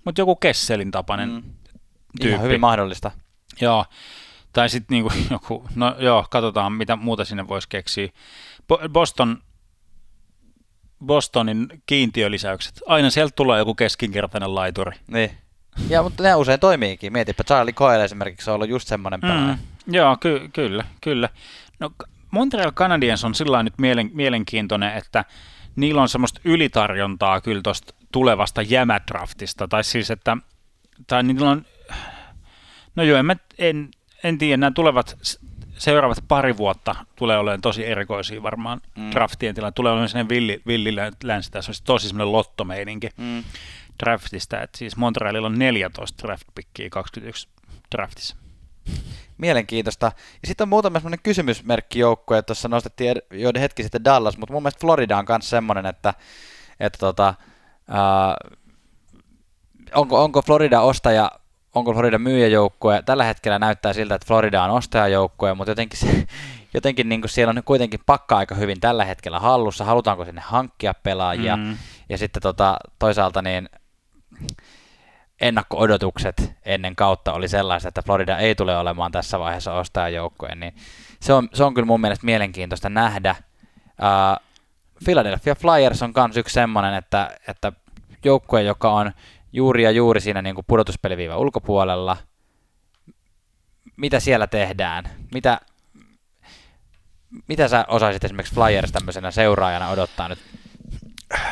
mutta 0.04 0.20
joku 0.20 0.36
Kesselin 0.36 0.90
tapainen 0.90 1.30
mm. 1.30 1.42
tyyppi. 1.42 2.28
Ihan 2.28 2.42
hyvin 2.42 2.60
mahdollista. 2.60 3.10
Joo, 3.60 3.84
tai 4.52 4.68
sitten 4.68 4.94
niin 4.94 5.26
joku, 5.30 5.64
no 5.74 5.96
joo, 5.98 6.26
katsotaan 6.30 6.72
mitä 6.72 6.96
muuta 6.96 7.24
sinne 7.24 7.48
voisi 7.48 7.68
keksiä. 7.68 8.08
Boston 8.92 9.42
Bostonin 11.04 11.82
kiintiölisäykset. 11.86 12.80
Aina 12.86 13.10
sieltä 13.10 13.32
tulee 13.36 13.58
joku 13.58 13.74
keskinkertainen 13.74 14.54
laituri. 14.54 14.96
Niin. 15.06 15.30
Ja, 15.88 16.02
mutta 16.02 16.22
ne 16.22 16.34
usein 16.34 16.60
toimiikin. 16.60 17.12
Mietipä, 17.12 17.44
Charlie 17.44 17.72
Coyle 17.72 18.04
esimerkiksi 18.04 18.50
on 18.50 18.54
ollut 18.54 18.68
just 18.68 18.88
semmoinen 18.88 19.20
mm, 19.20 19.28
pelaaja. 19.28 19.58
Joo, 19.86 20.16
ky- 20.16 20.48
kyllä, 20.52 20.84
kyllä. 21.00 21.28
No, 21.80 21.90
Montreal 22.30 22.72
Canadiens 22.72 23.24
on 23.24 23.34
sillä 23.34 23.62
nyt 23.62 23.74
mielen- 23.78 24.10
mielenkiintoinen, 24.14 24.96
että 24.96 25.24
niillä 25.76 26.02
on 26.02 26.08
semmoista 26.08 26.40
ylitarjontaa 26.44 27.40
kyllä 27.40 27.60
tuosta 27.62 27.94
tulevasta 28.12 28.62
jämädraftista, 28.62 29.68
tai 29.68 29.84
siis, 29.84 30.10
että 30.10 30.36
tai 31.06 31.22
niillä 31.22 31.50
on, 31.50 31.66
no 32.96 33.02
joo, 33.02 33.18
en, 33.18 33.40
en, 33.58 33.90
en 34.24 34.38
tiedä, 34.38 34.56
nämä 34.56 34.70
tulevat 34.70 35.16
seuraavat 35.78 36.18
pari 36.28 36.56
vuotta 36.56 36.94
tulee 37.16 37.38
olemaan 37.38 37.60
tosi 37.60 37.86
erikoisia 37.86 38.42
varmaan 38.42 38.80
mm. 38.96 39.10
draftien 39.10 39.54
tilanne. 39.54 39.72
Tulee 39.72 39.92
olemaan 39.92 40.08
sellainen 40.08 40.28
villi, 40.28 40.62
villi 40.66 40.96
länsi, 41.24 41.50
tässä 41.50 41.70
on 41.72 41.74
tosi 41.84 42.08
semmoinen 42.08 42.32
lottomeininki 42.32 43.08
mm. 43.16 43.44
draftista, 44.04 44.62
että 44.62 44.78
siis 44.78 44.96
Montrealilla 44.96 45.46
on 45.46 45.58
14 45.58 46.26
draft 46.26 46.44
pickia 46.54 46.90
21 46.90 47.48
draftissa. 47.96 48.36
Mielenkiintoista. 49.38 50.06
Ja 50.42 50.46
sitten 50.48 50.64
on 50.64 50.68
muutama 50.68 50.98
semmoinen 50.98 51.20
kysymysmerkki 51.22 51.98
joukkoja, 51.98 52.42
tuossa 52.42 52.68
nostettiin 52.68 53.16
joiden 53.30 53.62
hetki 53.62 53.82
sitten 53.82 54.04
Dallas, 54.04 54.38
mutta 54.38 54.52
mun 54.52 54.62
mielestä 54.62 54.80
Florida 54.80 55.18
on 55.18 55.24
myös 55.28 55.50
semmoinen, 55.50 55.86
että, 55.86 56.14
että 56.80 56.98
tota, 56.98 57.34
uh, 57.88 58.56
onko, 59.94 60.24
onko 60.24 60.42
Florida 60.42 60.80
ostaja 60.80 61.30
onko 61.74 61.92
Florida 61.92 62.18
myyjäjoukkue. 62.18 63.02
Tällä 63.06 63.24
hetkellä 63.24 63.58
näyttää 63.58 63.92
siltä, 63.92 64.14
että 64.14 64.26
Florida 64.26 64.62
on 64.62 64.70
ostajajoukkue, 64.70 65.54
mutta 65.54 65.70
jotenkin, 65.70 65.98
se, 65.98 66.26
jotenkin 66.74 67.08
niin 67.08 67.20
kuin 67.20 67.30
siellä 67.30 67.50
on 67.50 67.62
kuitenkin 67.64 68.00
pakka 68.06 68.36
aika 68.36 68.54
hyvin 68.54 68.80
tällä 68.80 69.04
hetkellä 69.04 69.40
hallussa. 69.40 69.84
Halutaanko 69.84 70.24
sinne 70.24 70.42
hankkia 70.44 70.94
pelaajia? 71.02 71.56
Mm. 71.56 71.76
Ja 72.08 72.18
sitten 72.18 72.42
tota, 72.42 72.76
toisaalta 72.98 73.42
niin 73.42 73.68
ennakko-odotukset 75.40 76.52
ennen 76.64 76.96
kautta 76.96 77.32
oli 77.32 77.48
sellaiset, 77.48 77.88
että 77.88 78.02
Florida 78.02 78.38
ei 78.38 78.54
tule 78.54 78.76
olemaan 78.76 79.12
tässä 79.12 79.38
vaiheessa 79.38 79.74
ostajajoukkoja, 79.74 80.54
niin 80.54 80.74
se 81.20 81.32
on, 81.32 81.48
se 81.54 81.64
on 81.64 81.74
kyllä 81.74 81.86
mun 81.86 82.00
mielestä 82.00 82.26
mielenkiintoista 82.26 82.88
nähdä. 82.88 83.36
Uh, 83.88 84.44
Philadelphia 85.04 85.54
Flyers 85.54 86.02
on 86.02 86.12
myös 86.16 86.36
yksi 86.36 86.54
semmoinen, 86.54 86.94
että, 86.94 87.36
että 87.48 87.72
joukkue, 88.24 88.62
joka 88.62 88.92
on 88.92 89.12
juuri 89.54 89.82
ja 89.82 89.90
juuri 89.90 90.20
siinä 90.20 90.42
niin 90.42 90.54
kuin 90.54 90.64
pudotuspeliviivan 90.66 91.38
ulkopuolella. 91.38 92.16
Mitä 93.96 94.20
siellä 94.20 94.46
tehdään? 94.46 95.04
Mitä, 95.34 95.60
mitä 97.48 97.68
sä 97.68 97.84
osaisit 97.88 98.24
esimerkiksi 98.24 98.54
Flyers 98.54 98.92
tämmöisenä 98.92 99.30
seuraajana 99.30 99.88
odottaa 99.88 100.28
nyt? 100.28 100.38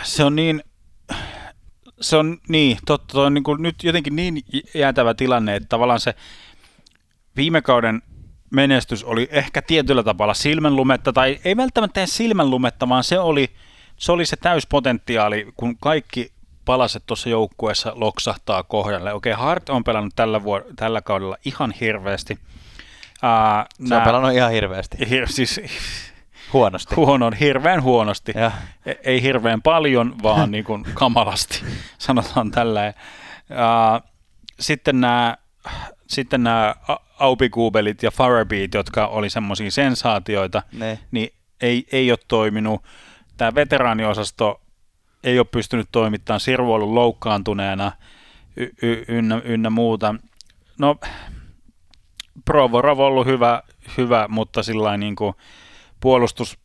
Se 0.03 0.25
on 0.25 0.37
niin, 0.37 0.63
se 2.01 2.17
on 2.17 2.39
niin, 2.49 2.79
totta, 2.87 3.23
on 3.23 3.35
niin 3.35 3.45
kuin 3.45 3.63
nyt 3.63 3.85
jotenkin 3.85 4.17
niin 4.17 4.43
jäätävä 4.75 5.15
tilanne, 5.15 5.57
että 5.57 5.69
tavallaan 5.69 6.01
se 6.01 6.15
viime 7.37 7.63
kauden 7.63 8.03
menestys 8.51 9.05
oli 9.05 9.29
ehkä 9.31 9.63
tietyllä 9.63 10.03
tavalla 10.03 10.35
silmänlumetta, 10.35 11.13
tai 11.13 11.41
ei 11.45 11.57
välttämättä 11.57 12.07
silmänlumetta, 12.07 12.89
vaan 12.89 13.05
se 13.05 13.19
oli 13.19 13.49
se 13.97 14.13
oli 14.13 14.27
se 14.27 14.37
täyspotentiaali, 14.37 15.53
kun 15.57 15.79
kaikki 15.79 16.32
palaset 16.65 17.03
tuossa 17.07 17.29
joukkueessa 17.29 17.93
loksahtaa 17.95 18.63
kohdalle. 18.63 19.13
Okei, 19.13 19.33
Hart 19.33 19.69
on 19.69 19.85
pelannut 19.85 20.13
tällä, 20.17 20.39
vuor- 20.39 20.65
tällä 20.77 21.03
kaudella 21.03 21.37
ihan 21.45 21.73
hirveästi. 21.81 22.39
Uh, 23.23 23.89
Se 23.89 23.97
on 23.97 24.03
pelannut 24.03 24.33
ihan 24.33 24.51
hirveästi. 24.51 24.97
Hir- 24.97 25.27
siis 25.33 25.61
Huonosti. 26.53 26.95
huonon, 26.95 27.33
hirveän 27.33 27.83
huonosti. 27.83 28.33
Ja. 28.37 28.51
E- 28.87 28.95
Ei 29.05 29.23
hirveän 29.23 29.63
paljon, 29.63 30.15
vaan 30.23 30.51
niin 30.53 30.65
kuin 30.65 30.85
kamalasti, 30.95 31.63
sanotaan 31.99 32.51
tällä. 32.51 32.95
Sitten 34.61 35.01
nämä 35.01 35.37
sitten 36.07 36.43
nämä 36.43 36.75
Aupikuubelit 37.19 38.03
ja 38.03 38.11
Farabeat, 38.11 38.75
jotka 38.75 39.07
oli 39.07 39.31
semmoisia 39.31 39.71
sensaatioita, 39.71 40.63
Ne. 40.73 40.99
niin 41.11 41.33
ei, 41.61 41.87
ei 41.93 42.11
ole 42.11 42.19
toiminut. 42.29 42.83
Tämä 43.37 43.55
veteraaniosasto 43.55 44.61
ei 45.25 45.39
ole 45.39 45.47
pystynyt 45.51 45.89
toimittamaan, 45.93 46.41
Sirvu 46.41 46.73
on 46.73 46.75
ollut 46.75 46.95
loukkaantuneena 46.95 47.93
y- 48.57 48.71
y- 48.83 49.05
ynnä, 49.09 49.41
ynnä 49.45 49.71
muuta. 49.71 50.15
No, 50.79 50.97
Provorov 52.45 52.99
on 52.99 53.07
ollut 53.07 53.27
hyvä, 53.27 53.63
hyvä 53.99 54.27
mutta 54.29 54.63
sillä 54.63 54.97
niin 54.97 55.17
kuin 55.17 55.35
puolustus, 56.01 56.59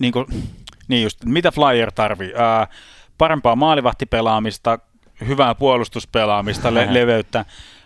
niin, 0.00 0.12
kuin, 0.12 0.26
niin 0.88 1.02
just, 1.02 1.24
mitä 1.24 1.50
Flyer 1.50 1.92
tarvii? 1.92 2.32
Ää, 2.36 2.66
parempaa 3.18 3.56
maalivahtipelaamista, 3.56 4.78
hyvää 5.26 5.54
puolustuspelaamista, 5.54 6.74
le- 6.74 6.94
leveyttä, 6.94 7.44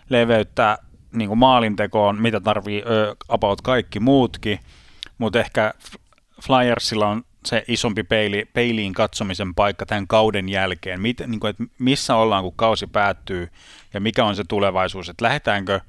leveyttä 0.09 0.77
niin 1.11 1.27
kuin 1.27 1.37
maalintekoon, 1.37 2.21
mitä 2.21 2.39
tarvii 2.39 2.83
ö, 2.85 3.15
about 3.29 3.61
kaikki 3.61 3.99
muutkin, 3.99 4.59
mutta 5.17 5.39
ehkä 5.39 5.73
Flyersilla 6.47 7.07
on 7.07 7.23
se 7.45 7.63
isompi 7.67 8.03
peili, 8.03 8.45
peiliin 8.53 8.93
katsomisen 8.93 9.55
paikka 9.55 9.85
tämän 9.85 10.07
kauden 10.07 10.49
jälkeen, 10.49 11.01
Mit, 11.01 11.21
niin 11.27 11.39
kuin, 11.39 11.49
että 11.49 11.63
missä 11.79 12.15
ollaan, 12.15 12.43
kun 12.43 12.53
kausi 12.55 12.87
päättyy, 12.87 13.49
ja 13.93 13.99
mikä 14.01 14.25
on 14.25 14.35
se 14.35 14.43
tulevaisuus, 14.43 15.09
että 15.09 15.25
lähdetäänkö 15.25 15.79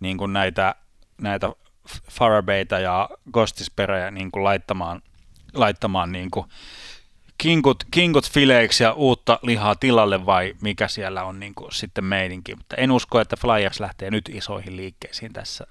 niin 0.00 0.18
kuin 0.18 0.32
näitä, 0.32 0.74
näitä 1.20 1.50
Farabayta 2.10 2.78
ja 2.78 3.08
Ghostisperejä 3.32 4.10
niin 4.10 4.30
kuin 4.30 4.44
laittamaan, 4.44 5.02
laittamaan 5.54 6.12
niin 6.12 6.30
kuin 6.30 6.46
kinkut, 7.38 7.84
kinkut 7.90 8.30
fileiksi 8.30 8.82
ja 8.82 8.92
uutta 8.92 9.38
lihaa 9.42 9.74
tilalle 9.74 10.26
vai 10.26 10.54
mikä 10.60 10.88
siellä 10.88 11.24
on 11.24 11.40
niin 11.40 11.54
kuin 11.54 11.72
sitten 11.72 12.04
meidinkin. 12.04 12.58
Mutta 12.58 12.76
en 12.76 12.92
usko, 12.92 13.20
että 13.20 13.36
Flyers 13.36 13.80
lähtee 13.80 14.10
nyt 14.10 14.28
isoihin 14.28 14.76
liikkeisiin 14.76 15.32
tässä. 15.32 15.66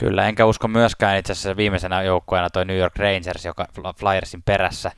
Kyllä, 0.00 0.28
enkä 0.28 0.46
usko 0.46 0.68
myöskään 0.68 1.18
itse 1.18 1.32
asiassa 1.32 1.56
viimeisenä 1.56 2.02
joukkueena 2.02 2.50
toi 2.50 2.64
New 2.64 2.76
York 2.76 2.96
Rangers, 2.96 3.44
joka 3.44 3.66
Flyersin 3.98 4.42
perässä 4.42 4.92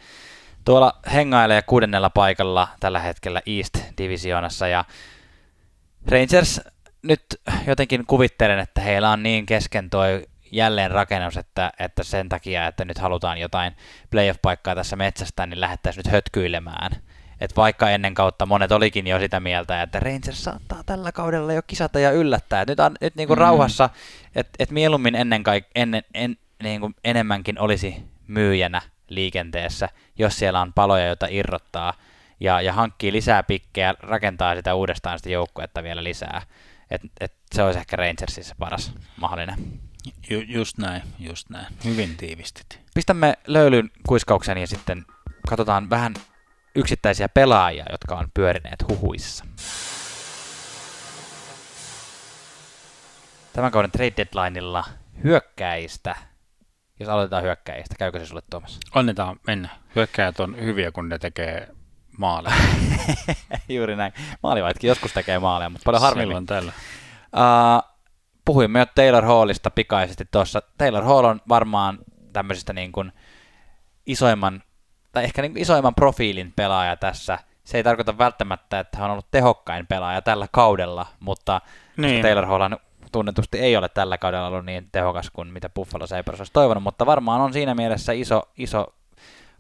tuolla 0.65 0.93
hengailee 1.13 1.63
kuudennella 1.63 2.11
paikalla 2.11 2.69
tällä 2.81 3.01
hetkellä 3.01 3.43
East-divisioonassa 3.47 4.69
ja 4.69 4.85
Rangers 6.07 6.61
nyt 7.03 7.25
jotenkin 7.67 8.07
kuvittelen, 8.07 8.59
että 8.59 8.81
heillä 8.81 9.11
on 9.11 9.23
niin 9.23 9.47
kesken 9.47 9.91
toi 9.91 10.27
jälleen 10.53 10.91
rakennus, 10.91 11.37
että, 11.37 11.73
että 11.79 12.03
sen 12.03 12.29
takia, 12.29 12.67
että 12.67 12.85
nyt 12.85 12.99
halutaan 12.99 13.39
jotain 13.39 13.77
playoff-paikkaa 14.11 14.75
tässä 14.75 14.97
metsästä, 14.97 15.47
niin 15.47 15.61
lähettäisiin 15.61 16.03
nyt 16.07 16.13
hötkyilemään. 16.13 16.93
Et 17.43 17.57
vaikka 17.57 17.91
ennen 17.91 18.15
kautta 18.15 18.47
monet 18.47 18.73
olikin 18.73 19.07
jo 19.07 19.19
sitä 19.19 19.41
mieltä, 19.41 19.83
että 19.83 20.01
Rangers 20.01 20.45
saattaa 20.45 20.83
tällä 20.87 21.13
kaudella 21.13 21.53
jo 21.53 21.63
kisata 21.67 21.99
ja 21.99 22.11
yllättää. 22.11 22.63
Et 22.63 22.69
nyt 22.69 22.81
on 22.81 22.95
nyt 23.01 23.15
niinku 23.15 23.35
Mm. 23.35 23.39
rauhassa, 23.39 23.91
että 24.35 24.51
et 24.59 24.71
mieluummin 24.71 25.15
ennen 25.15 25.43
kaik, 25.43 25.65
ennen, 25.75 26.03
en, 26.15 26.37
niinku 26.63 26.91
enemmänkin 27.05 27.59
olisi 27.59 28.05
myyjänä 28.27 28.83
liikenteessä, 29.09 29.89
jos 30.19 30.39
siellä 30.39 30.61
on 30.61 30.73
paloja, 30.73 31.07
joita 31.07 31.27
irrottaa, 31.31 31.95
ja, 32.41 32.61
ja 32.61 32.73
hankkii 32.73 33.13
lisää 33.13 33.43
pikkejä, 33.43 33.95
rakentaa 34.01 34.55
sitä 34.55 34.75
uudestaan 34.75 35.19
sitä 35.19 35.31
joukkuetta 35.31 35.83
vielä 35.83 36.05
lisää. 36.05 36.43
Et, 36.91 37.01
et 37.21 37.33
se 37.55 37.63
olisi 37.63 37.79
ehkä 37.79 37.97
Rangersissa 37.97 38.55
paras 38.59 38.93
mahdollinen. 39.17 39.59
Ju, 40.31 40.41
just 40.41 40.79
näin, 40.79 41.03
just 41.19 41.51
näin. 41.51 41.67
Hyvin 41.85 42.17
tiivistit. 42.17 42.81
Pistämme 42.95 43.35
löylyn 43.47 43.91
kuiskauksen 44.07 44.59
ja 44.59 44.67
sitten 44.67 45.05
katsotaan 45.49 45.91
vähän 45.91 46.15
yksittäisiä 46.75 47.29
pelaajia, 47.29 47.85
jotka 47.91 48.15
on 48.15 48.29
pyörineet 48.35 48.85
huhuissa. 48.89 49.45
Tämän 53.53 53.71
kauden 53.73 53.91
trade 53.91 54.13
deadlineilla 54.17 54.85
hyökkäistä, 55.25 56.17
jos 57.01 57.09
aloitetaan 57.09 57.43
hyökkäistä, 57.43 57.95
käykö 57.99 58.19
se 58.19 58.27
sulle 58.27 58.43
Tuomas? 58.51 58.81
Annetaan 58.95 59.37
mennä. 59.47 59.69
Hyökkäjät 59.97 60.41
on 60.41 60.57
hyviä, 60.61 60.93
kun 60.93 61.09
ne 61.09 61.19
tekee 61.19 61.69
maaleja. 62.19 62.55
Juuri 63.69 63.97
näin. 63.97 64.13
Maalivaitkin 64.43 64.89
joskus 64.89 65.13
tekee 65.13 65.39
maaleja, 65.39 65.71
mutta 65.71 65.85
paljon 65.85 66.03
harvemmin. 66.03 66.29
Silloin 66.29 66.47
tällä. 66.47 66.73
Uh, 67.37 67.93
puhuimme 68.45 68.79
jo 68.79 68.87
Taylor 68.87 69.25
Hallista 69.25 69.71
pikaisesti 69.71 70.25
tuossa. 70.31 70.63
Taylor 70.79 71.05
Hall 71.05 71.25
on 71.25 71.41
varmaan 71.49 71.99
tämmöisistä 72.33 72.73
niin 72.73 72.93
kuin 72.93 73.13
isoimman, 74.07 74.63
tai 75.13 75.25
ehkä 75.25 75.43
niin 75.43 75.59
isoimman 75.59 75.95
profiilin 75.95 76.53
pelaaja 76.57 76.97
tässä. 76.97 77.39
Se 77.65 77.77
ei 77.77 77.85
tarkoita 77.85 78.19
välttämättä, 78.19 78.81
että 78.81 78.99
hän 78.99 79.05
on 79.05 79.11
ollut 79.13 79.31
tehokkain 79.31 79.87
pelaaja 79.87 80.23
tällä 80.23 80.47
kaudella, 80.53 81.07
mutta 81.21 81.61
Niin. 81.97 82.23
Taylor 82.23 82.47
Hall 82.47 82.63
tunnetusti 83.13 83.59
ei 83.59 83.77
ole 83.77 83.89
tällä 83.89 84.19
kaudella 84.19 84.47
ollut 84.47 84.65
niin 84.65 84.89
tehokas 84.93 85.31
kuin 85.31 85.49
mitä 85.49 85.69
Buffalo 85.69 86.07
Sabres 86.07 86.41
olisi 86.41 86.53
toivonut, 86.53 86.83
mutta 86.83 87.07
varmaan 87.07 87.41
on 87.41 87.53
siinä 87.53 87.75
mielessä 87.75 88.13
iso, 88.13 88.43
iso 88.59 88.95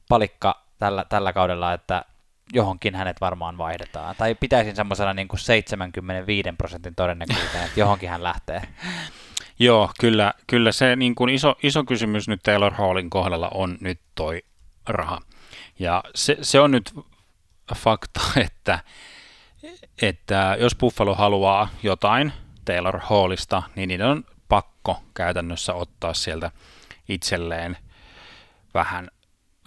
palikka 0.09 0.63
tällä, 0.79 1.05
tällä 1.09 1.33
kaudella, 1.33 1.73
että 1.73 2.05
johonkin 2.53 2.95
hänet 2.95 3.21
varmaan 3.21 3.59
vaihdetaan. 3.59 4.15
Tai 4.19 4.35
pitäisin 4.35 4.77
semmoisena 4.77 5.15
niin 5.15 5.29
kuin 5.29 5.41
75 5.41 6.49
prosentin 6.59 6.95
todennäköisyyteen, 6.95 7.65
että 7.65 7.81
johonkin 7.81 8.09
hän 8.09 8.23
lähtee. 8.23 8.63
Joo, 9.59 9.91
kyllä, 10.01 10.35
kyllä 10.47 10.73
se 10.73 10.97
niin 10.97 11.15
kuin 11.15 11.31
iso, 11.31 11.57
iso 11.63 11.85
kysymys 11.85 12.29
nyt 12.29 12.43
Taylor 12.43 12.73
Hallin 12.75 13.11
kohdalla 13.11 13.51
on 13.55 13.79
nyt 13.81 14.01
toi 14.15 14.43
raha. 14.89 15.21
Ja 15.83 16.05
se, 16.15 16.37
se 16.43 16.61
on 16.61 16.71
nyt 16.71 16.95
fakta, 17.77 18.21
että, 18.47 18.79
että 20.03 20.57
jos 20.61 20.75
Buffalo 20.75 21.15
haluaa 21.15 21.69
jotain 21.83 22.33
Taylor 22.65 22.99
Hallista, 23.03 23.63
niin 23.77 23.89
niiden 23.89 24.07
on 24.07 24.25
pakko 24.49 25.03
käytännössä 25.15 25.75
ottaa 25.75 26.15
sieltä 26.15 26.51
itselleen 27.09 27.77
vähän, 28.75 29.11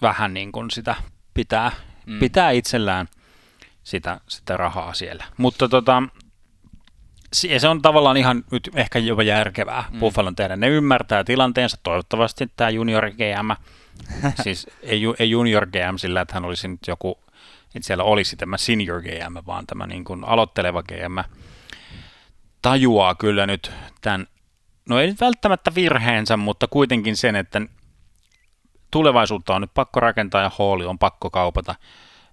vähän 0.02 0.34
niin 0.34 0.52
kuin 0.52 0.70
sitä 0.70 0.94
pitää, 1.34 1.72
Mm. 2.06 2.18
pitää 2.18 2.50
itsellään 2.50 3.08
sitä, 3.84 4.20
sitä 4.28 4.56
rahaa 4.56 4.94
siellä. 4.94 5.24
Mutta 5.36 5.68
tota, 5.68 6.02
ja 7.48 7.60
se 7.60 7.68
on 7.68 7.82
tavallaan 7.82 8.16
ihan 8.16 8.44
nyt 8.50 8.70
ehkä 8.74 8.98
jopa 8.98 9.22
järkevää 9.22 9.84
Mm. 9.90 9.98
Buffalon 9.98 10.36
tehdä. 10.36 10.56
Ne 10.56 10.68
ymmärtää 10.68 11.24
tilanteensa, 11.24 11.76
toivottavasti 11.82 12.50
tämä 12.56 12.70
junior 12.70 13.10
GM, 13.10 13.50
siis 14.44 14.66
ei, 14.82 15.02
ei 15.18 15.30
junior 15.30 15.66
GM 15.66 15.96
sillä, 15.96 16.20
että 16.20 16.34
hän 16.34 16.44
olisi 16.44 16.68
nyt 16.68 16.80
joku, 16.86 17.18
että 17.74 17.86
siellä 17.86 18.04
olisi 18.04 18.36
tämä 18.36 18.56
senior 18.56 19.02
GM, 19.02 19.36
vaan 19.46 19.66
tämä 19.66 19.86
niin 19.86 20.04
kuin 20.04 20.24
aloitteleva 20.24 20.82
GM 20.82 21.18
tajuaa 22.62 23.14
kyllä 23.14 23.46
nyt 23.46 23.72
tämän, 24.00 24.26
no 24.88 25.00
ei 25.00 25.06
nyt 25.06 25.20
välttämättä 25.20 25.74
virheensä, 25.74 26.36
mutta 26.36 26.68
kuitenkin 26.68 27.16
sen, 27.16 27.36
että 27.36 27.60
tulevaisuutta 28.90 29.54
on 29.54 29.60
nyt 29.60 29.74
pakko 29.74 30.00
rakentaa 30.00 30.42
ja 30.42 30.50
Halli 30.58 30.84
on 30.84 30.98
pakko 30.98 31.30
kaupata 31.30 31.74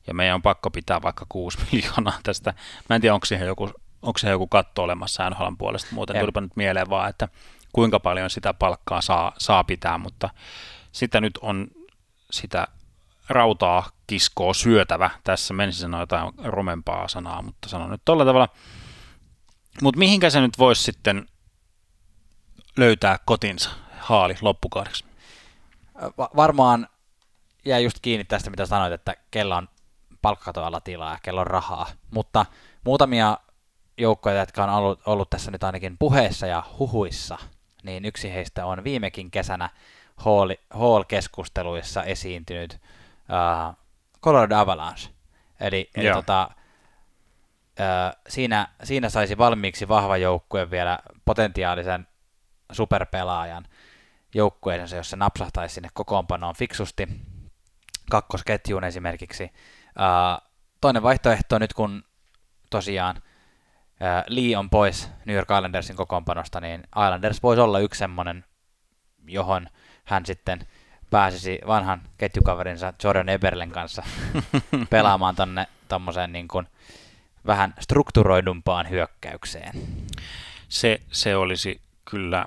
ja 0.08 0.14
meidän 0.14 0.36
on 0.36 0.41
pakko 0.41 0.72
pitää 0.72 1.02
vaikka 1.02 1.26
6 1.30 1.58
miljoonaa 1.72 2.20
tästä. 2.24 2.54
Mä 2.89 2.96
en 2.96 3.02
tiedä, 3.02 3.14
onko 3.14 3.26
siihen 3.26 3.48
joku, 3.48 3.72
onko 4.04 4.18
siihen 4.18 4.34
joku 4.34 4.47
katto 4.47 4.84
olemassa 4.84 5.30
NHLn 5.30 5.58
puolesta, 5.58 5.95
muuten 5.95 6.16
En. 6.16 6.20
tulipa 6.20 6.41
nyt 6.41 6.56
mieleen 6.56 6.89
vaan, 6.89 7.10
että 7.10 7.28
kuinka 7.74 7.99
paljon 7.99 8.30
sitä 8.30 8.54
palkkaa 8.54 9.01
saa, 9.01 9.34
saa 9.38 9.64
pitää, 9.64 9.97
mutta 9.97 10.30
sitä 10.91 11.22
nyt 11.22 11.39
on 11.41 11.68
sitä 12.32 12.68
rautaa 13.30 13.89
kiskoa 14.08 14.54
syötävä. 14.54 15.10
Tässä 15.24 15.54
menisin 15.54 15.82
sanoa 15.82 15.99
jotain 15.99 16.34
rumempaa 16.43 17.08
sanaa, 17.08 17.41
mutta 17.41 17.70
sanon 17.70 17.89
nyt 17.89 18.01
tolla 18.06 18.26
tavalla. 18.26 18.49
Mutta 19.82 19.99
mihinkä 19.99 20.30
se 20.30 20.41
nyt 20.41 20.60
voisi 20.60 20.84
sitten 20.84 21.28
löytää 22.78 23.20
kotinsa 23.26 23.70
haali 23.99 24.36
loppukaudeksi? 24.41 25.06
Va- 26.18 26.30
varmaan 26.36 26.88
jää 27.66 27.80
just 27.80 27.97
kiinni 28.01 28.24
tästä, 28.24 28.49
mitä 28.49 28.66
sanoit, 28.66 28.93
että 28.93 29.16
kello 29.32 29.56
on 29.56 29.68
palkkatoalla 30.22 30.82
tilaa 30.82 31.12
ja 31.12 31.20
kello 31.24 31.41
on 31.41 31.47
rahaa. 31.47 31.88
Mutta 32.12 32.45
muutamia 32.86 33.38
joukkoja, 33.98 34.39
jotka 34.39 34.64
on 34.64 34.70
ollut, 34.70 35.02
ollut 35.06 35.30
tässä 35.30 35.52
nyt 35.52 35.64
ainakin 35.64 35.98
puheessa 35.98 36.48
ja 36.48 36.64
huhuissa, 36.80 37.38
niin 37.84 38.06
yksi 38.06 38.34
heistä 38.34 38.66
on 38.66 38.84
viimekin 38.84 39.32
kesänä 39.32 39.70
Hall, 40.18 40.52
Hall-keskusteluissa 40.70 42.04
esiintynyt 42.04 42.74
uh, 42.74 43.76
Colorado 44.22 44.56
Avalanche. 44.56 45.10
Eli, 45.60 45.89
eli 45.96 46.06
Joo. 46.06 46.16
tota, 46.16 46.50
uh, 46.52 48.22
siinä, 48.30 48.68
siinä 48.84 49.10
saisi 49.10 49.38
valmiiksi 49.38 49.88
vahva 49.88 50.18
joukkue 50.18 50.72
vielä 50.72 51.00
potentiaalisen 51.26 52.08
superpelaajan 52.72 53.68
joukkueensa, 54.36 54.96
jos 54.96 55.10
se 55.10 55.16
napsahtaisi 55.16 55.76
sinne 55.76 55.89
kokoonpanoon 55.94 56.56
fiksusti. 56.56 57.08
kakkosketjuun 58.10 58.84
esimerkiksi. 58.84 59.44
Uh, 59.44 60.50
toinen 60.82 61.04
vaihtoehto 61.04 61.60
nyt, 61.60 61.74
kun 61.74 62.04
tosiaan 62.70 63.22
Lee 64.28 64.58
on 64.58 64.70
pois 64.70 65.10
New 65.26 65.36
York 65.36 65.49
Islandersin 65.58 65.95
kokoonpanosta, 65.95 66.62
niin 66.62 66.84
Islanders 66.88 67.43
voisi 67.43 67.62
olla 67.62 67.80
yksi 67.80 67.99
semmoinen, 67.99 68.45
johon 69.28 69.68
hän 70.04 70.26
sitten 70.26 70.68
pääsisi 71.10 71.60
vanhan 71.68 72.01
ketjukaverinsa 72.18 72.93
Jordan 73.04 73.30
Eberlen 73.30 73.72
kanssa 73.72 74.04
pelaamaan 74.89 75.36
tonne 75.36 75.68
tommoseen 75.88 76.32
niin 76.32 76.47
kuin 76.47 76.68
vähän 77.45 77.74
strukturoidumpaan 77.80 78.89
hyökkäykseen. 78.89 79.74
Se, 80.70 81.01
se 81.12 81.36
olisi 81.36 81.82
kyllä 82.06 82.45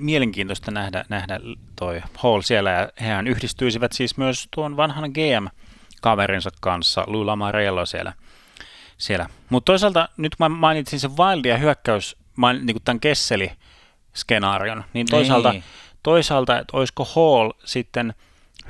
mielenkiintoista 0.00 0.70
nähdä, 0.70 1.04
nähdä 1.08 1.40
toi 1.76 2.02
Hall 2.18 2.40
siellä, 2.40 2.70
ja 2.70 2.88
hehän 3.00 3.26
yhdistyisivät 3.26 3.92
siis 3.92 4.16
myös 4.16 4.48
tuon 4.50 4.76
vanhan 4.76 5.10
GM-kaverinsa 5.10 6.50
kanssa, 6.60 7.04
Lou 7.06 7.26
Lamarello 7.26 7.86
siellä. 7.86 8.12
Siellä. 8.98 9.28
Mutta 9.50 9.72
toisaalta 9.72 10.08
nyt 10.16 10.32
mä 10.38 10.48
mainitsin 10.48 11.00
sen 11.00 11.16
Wild 11.16 11.44
ja 11.44 11.56
hyökkäys, 11.56 12.16
main, 12.36 12.66
niin 12.66 12.76
tämän 12.84 13.00
Kesseli-skenaarion, 13.00 14.84
niin 14.92 15.06
toisaalta, 15.10 15.52
niin. 15.52 15.64
toisaalta 16.02 16.58
että 16.58 16.76
olisiko 16.76 17.04
Hall 17.04 17.50
sitten 17.64 18.14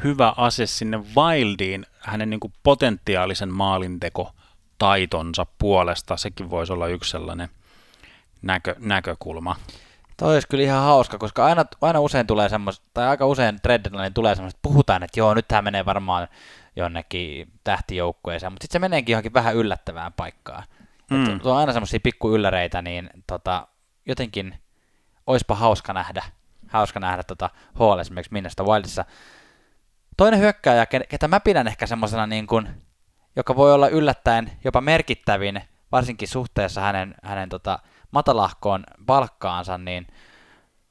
hyvä 0.05 0.35
ase 0.37 0.67
sinne 0.67 1.01
Wildiin 1.17 1.87
hänen 2.01 2.31
niin 2.31 2.41
kuin 2.41 2.53
potentiaalisen 2.63 3.53
maalinteko 3.53 4.33
taitonsa 4.79 5.47
puolesta, 5.59 6.17
sekin 6.17 6.51
voisi 6.51 6.73
olla 6.73 6.87
yksi 6.87 7.11
sellainen 7.11 7.49
näkö, 8.43 8.75
näkökulma. 8.79 9.57
Toi 10.17 10.35
olisi 10.35 10.49
kyllä 10.49 10.65
ihan 10.65 10.83
hauska, 10.83 11.19
koska 11.19 11.45
aina, 11.45 11.65
aina 11.81 12.01
usein 12.01 12.27
tulee 12.27 12.49
semmoista, 12.49 12.85
tai 12.95 13.09
aika 13.09 13.27
usein 13.27 13.59
niin 14.03 14.15
tulee 14.15 14.35
semmoista, 14.35 14.59
että 14.59 14.69
puhutaan, 14.69 15.03
että 15.03 15.21
joo, 15.21 15.35
nyt 15.35 15.49
tämä 15.49 15.63
menee 15.63 15.85
varmaan 15.85 16.29
jonnekin 16.77 17.53
tähtijoukkueeseen, 17.65 18.53
mutta 18.53 18.65
sitten 18.65 18.73
se 18.73 18.79
meneekin 18.79 19.13
johonkin 19.13 19.35
vähän 19.35 19.57
yllättävään 19.57 20.13
paikkaan. 20.13 20.65
Mm. 21.11 21.41
Tuo 21.41 21.53
on 21.53 21.59
aina 21.59 21.73
semmoisia 21.73 22.01
pikku 22.03 22.35
ylläreitä, 22.35 22.83
niin 22.83 23.11
tota, 23.27 23.69
jotenkin 24.07 24.59
oispa 25.27 25.55
hauska 25.55 25.93
nähdä, 25.93 26.25
hauska 26.69 27.01
nähdä 27.01 27.23
tota 27.23 27.51
Hall 27.75 27.99
esimerkiksi 27.99 28.33
Minnesota 28.33 28.65
Wildissa. 28.65 29.05
Toinen 30.17 30.41
hyökkääjä, 30.41 30.87
ketä 30.87 31.29
mä 31.29 31.41
pidän 31.41 31.69
ehkä 31.69 31.87
semmoisena 31.87 32.27
niin 32.27 32.47
kuin, 32.47 32.69
joka 33.37 33.57
voi 33.57 33.73
olla 33.73 33.89
yllättäen 33.89 34.51
jopa 34.65 34.81
merkittävin, 34.81 35.63
varsinkin 35.93 36.29
suhteessa 36.29 36.81
hänen, 36.81 37.15
hänen 37.23 37.49
tota, 37.49 37.79
matalahkoon 38.11 38.85
palkkaansa, 39.07 39.79
niin 39.79 40.07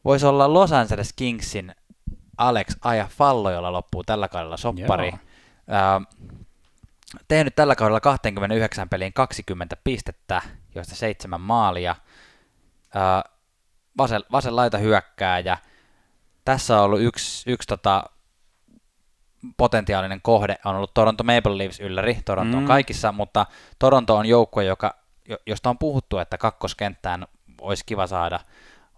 voisi 0.06 0.26
olla 0.26 0.54
Los 0.54 0.72
Angeles 0.72 1.14
Kingsin 1.14 1.76
Alex 2.38 2.68
Fallo, 3.10 3.52
jolla 3.52 3.72
loppuu 3.72 4.04
tällä 4.04 4.28
kaudella 4.28 4.58
soppari. 4.58 5.14
Öö, 5.70 6.18
tehnyt 7.28 7.56
tällä 7.56 7.76
kaudella 7.76 8.00
29 8.00 8.90
peliin 8.90 9.14
20 9.14 9.78
pistettä, 9.84 10.42
joista 10.76 10.96
seitsemän 10.96 11.42
maalia. 11.42 11.96
Öö, 12.96 13.02
vasen, 13.98 14.22
vasen 14.32 14.56
laita 14.56 14.78
hyökkääjä. 14.78 15.58
Tässä 16.46 16.78
on 16.78 16.84
ollut 16.84 17.02
yksi, 17.02 17.52
yksi 17.52 17.68
tota, 17.68 18.04
potentiaalinen 19.58 20.22
kohde, 20.22 20.58
on 20.66 20.76
ollut 20.76 20.94
Toronto 20.94 21.24
Maple 21.24 21.58
Leafs 21.58 21.80
ylläri, 21.80 22.18
Toronto 22.26 22.58
on 22.58 22.64
mm. 22.64 22.68
kaikissa, 22.68 23.12
mutta 23.12 23.46
Toronto 23.80 24.16
on 24.16 24.26
joukkue, 24.26 24.66
joka 24.66 24.96
josta 25.46 25.70
on 25.70 25.78
puhuttu, 25.78 26.18
että 26.18 26.38
kakkoskenttään 26.38 27.28
olisi 27.62 27.84
kiva 27.86 28.08
saada, 28.08 28.40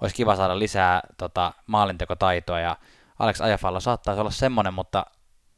olisi 0.01 0.15
kiva 0.15 0.35
saada 0.35 0.59
lisää 0.59 1.01
tota, 1.17 1.53
maalintekotaitoa, 1.67 2.59
ja 2.59 2.75
Alex 3.19 3.41
Ajafalla 3.41 3.79
saattaisi 3.79 4.21
olla 4.21 4.31
semmoinen, 4.31 4.73
mutta 4.73 5.05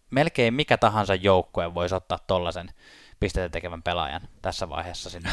melkein 0.10 0.54
mikä 0.54 0.78
tahansa 0.78 1.16
joukkue 1.16 1.74
voisi 1.74 1.96
ottaa 1.96 2.20
tollaisen 2.28 2.72
pisteitä 3.20 3.50
tekevän 3.50 3.84
pelaajan 3.84 4.22
tässä 4.42 4.70
vaiheessa 4.70 5.10
sinne. 5.10 5.30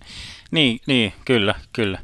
niin, 0.50 0.80
niin, 0.86 1.12
kyllä, 1.24 1.54
kyllä. 1.72 1.98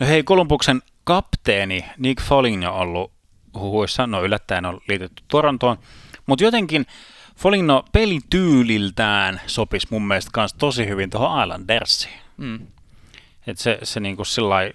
No 0.00 0.06
hei, 0.06 0.22
Kolumbuksen 0.22 0.82
kapteeni 1.04 1.84
Nick 1.98 2.22
Foligno 2.22 2.74
on 2.74 2.80
ollut 2.80 3.12
huhuissa, 3.54 4.06
no 4.06 4.22
yllättäen 4.22 4.64
on 4.64 4.80
liitetty 4.88 5.22
Torontoon, 5.28 5.78
mutta 6.26 6.44
jotenkin 6.44 6.86
Foligno 7.36 7.84
pelityyliltään 7.92 9.40
sopisi 9.46 9.86
mun 9.90 10.06
mielestä 10.06 10.30
kans 10.32 10.54
tosi 10.54 10.86
hyvin 10.86 11.10
tuohon 11.10 11.42
Islandersiin. 11.42 12.18
Mm. 12.36 12.66
Et 13.46 13.58
se, 13.58 13.78
se 13.82 14.00
niinku 14.00 14.24
sillai... 14.24 14.72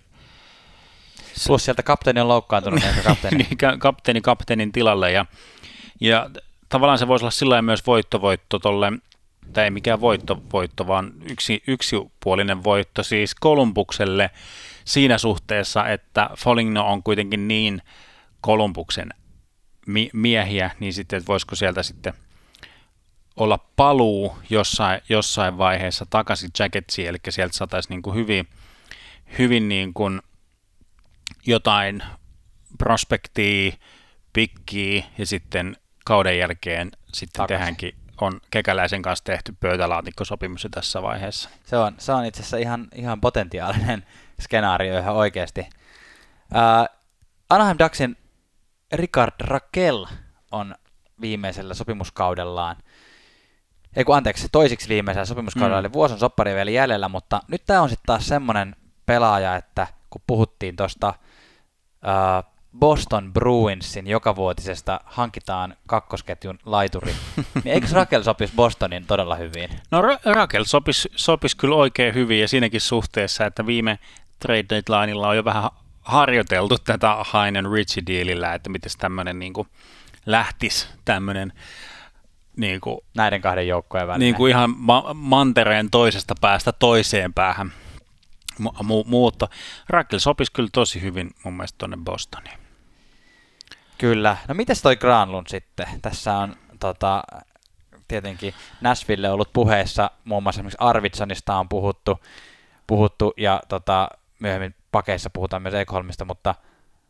Plus 1.48 1.66
sieltä 1.66 1.84
kapteeni 1.84 2.20
on 2.20 2.28
loukkaantunut, 2.28 2.80
niin 2.84 3.04
kapteeni. 3.04 3.48
kapteeni 3.80 4.22
kapteenin 4.22 4.72
tilalle 4.72 5.12
ja, 5.12 5.26
ja 6.00 6.30
tavallaan 6.72 7.00
se 7.00 7.08
voisi 7.08 7.26
olla 7.26 7.32
sillä 7.32 7.62
myös 7.62 7.88
voittovoitto 7.88 8.60
tolle, 8.60 8.92
tai 9.54 9.64
ei 9.64 9.72
mikään 9.72 10.02
voitto, 10.02 10.44
voitto 10.54 10.88
vaan 10.88 11.14
yksi, 11.32 11.64
yksipuolinen 11.68 12.64
voitto 12.64 13.04
siis 13.04 13.36
Kolumbukselle 13.36 14.30
siinä 14.86 15.18
suhteessa, 15.18 15.88
että 15.88 16.30
Foligno 16.38 16.88
on 16.92 17.04
kuitenkin 17.04 17.48
niin 17.48 17.82
Kolumbuksen 18.42 19.10
miehiä, 20.14 20.72
niin 20.80 20.94
sitten 20.94 21.18
että 21.18 21.28
voisiko 21.28 21.56
sieltä 21.56 21.84
sitten– 21.84 22.14
olla 23.36 23.58
paluu 23.76 24.38
jossain, 24.50 25.02
jossain 25.10 25.58
vaiheessa 25.58 26.06
takaisin 26.10 26.50
Jacketsiin, 26.60 27.08
eli 27.08 27.18
sieltä 27.30 27.58
saataisiin 27.58 27.90
niin 27.90 28.02
kuin 28.02 28.16
hyvin, 28.16 28.48
hyvin 29.38 29.70
niin 29.70 29.94
kuin 29.94 30.22
jotain 31.46 32.04
prospektia, 32.78 33.72
pikkiä 34.34 35.04
ja 35.18 35.26
sitten 35.26 35.78
kauden 36.06 36.38
jälkeen 36.38 36.92
sitten 37.14 37.34
takaisin. 37.34 37.48
tehdäänkin 37.48 37.96
on 38.22 38.42
Kekäläisen 38.52 39.02
kanssa 39.02 39.24
tehty 39.24 39.56
pöytälaatikkosopimus 39.60 40.68
tässä 40.72 41.02
vaiheessa. 41.02 41.50
Se 41.66 41.78
on, 41.78 41.96
se 41.98 42.12
on 42.12 42.26
itse 42.26 42.42
asiassa 42.42 42.58
ihan, 42.58 42.88
ihan 42.96 43.22
potentiaalinen 43.22 44.06
skenaario 44.44 44.98
ihan 45.00 45.16
oikeasti. 45.16 45.62
Uh, 45.62 46.98
Anaheim 47.50 47.78
Ducksin 47.80 48.18
Ricard 48.94 49.34
Raquel 49.42 50.06
on 50.52 50.76
viimeisellä 51.22 51.74
sopimuskaudellaan– 51.74 52.76
ei 53.96 54.04
kun 54.04 54.16
anteeksi, 54.16 54.48
toisiksi 54.52 54.90
viimeisellä 54.90 55.26
sopimuskaudella, 55.26 55.82
mm. 55.82 55.86
eli 55.86 55.94
vuosi 55.94 56.14
on 56.14 56.20
soppari 56.20 56.56
vielä 56.56 56.72
jäljellä, 56.72 57.10
mutta 57.10 57.42
nyt 57.48 57.62
tämä 57.66 57.82
on 57.82 57.90
sitten 57.90 58.06
taas 58.06 58.28
semmoinen 58.28 58.76
pelaaja, 59.06 59.56
että 59.56 59.88
kun 60.10 60.22
puhuttiin 60.28 60.76
tuosta 60.76 61.14
uh, 62.04 62.52
Boston 62.80 63.34
Bruinsin 63.34 64.08
jokavuotisesta 64.08 65.00
hankitaan 65.06 65.76
kakkosketjun 65.88 66.60
laituri, 66.66 67.14
niin 67.64 67.74
eikö 67.74 67.88
Rakel 67.92 68.24
sopisi 68.24 68.54
Bostonin 68.56 69.06
todella 69.06 69.36
hyvin? 69.36 69.70
No 69.92 70.02
Ra- 70.02 70.34
Rakel 70.34 70.64
sopisi, 70.64 71.12
sopisi 71.16 71.58
kyllä 71.58 71.76
oikein 71.76 72.14
hyvin 72.14 72.40
ja 72.40 72.48
siinäkin 72.48 72.82
suhteessa, 72.82 73.46
että 73.46 73.66
viime 73.66 74.00
trade 74.40 74.66
deadlineilla 74.70 75.28
on 75.28 75.36
jo 75.36 75.46
vähän 75.46 75.70
harjoiteltu 76.02 76.78
tätä 76.78 77.16
Hainen 77.20 77.72
Richie 77.72 78.04
dealillä, 78.08 78.54
että 78.54 78.70
miten 78.70 78.92
tämmöinen 78.98 79.40
niin 79.40 79.54
lähtisi 80.26 80.88
tämmöinen 81.06 81.54
niin 82.58 82.82
kuin, 82.82 82.98
näiden 83.16 83.42
kahden 83.42 83.68
joukkojen 83.68 84.08
välillä. 84.08 84.20
Niin 84.20 84.36
kuin 84.36 84.50
ihan 84.50 84.74
ma- 84.78 85.14
mantereen 85.14 85.90
toisesta 85.90 86.36
päästä 86.42 86.72
toiseen 86.72 87.34
päähän 87.34 87.74
mu- 88.62 88.84
mu- 88.84 89.08
muutto. 89.08 89.50
Rakel 89.90 90.20
sopisi 90.20 90.52
kyllä 90.52 90.70
tosi 90.72 91.02
hyvin 91.02 91.32
mun 91.44 91.54
mielestä 91.54 91.78
tuonne 91.78 91.98
Bostoniin. 92.04 92.61
Kyllä. 94.02 94.38
No 94.48 94.54
mites 94.54 94.82
toi 94.82 94.96
Granlund 94.96 95.48
sitten? 95.50 95.88
Tässä 96.02 96.38
on 96.38 96.56
tota, 96.80 97.24
tietenkin 98.08 98.54
Nashville 98.82 99.30
ollut 99.30 99.54
puheessa, 99.54 100.12
muun 100.26 100.44
muassa 100.44 100.60
esimerkiksi 100.60 100.78
Arvitsonista 100.80 101.56
on 101.56 101.70
puhuttu, 101.70 102.20
puhuttu 102.88 103.34
ja 103.38 103.62
tota, 103.70 104.10
myöhemmin 104.40 104.76
pakeissa 104.92 105.30
puhutaan 105.30 105.62
myös 105.62 105.74
Ekholmista, 105.74 106.26
mutta, 106.26 106.56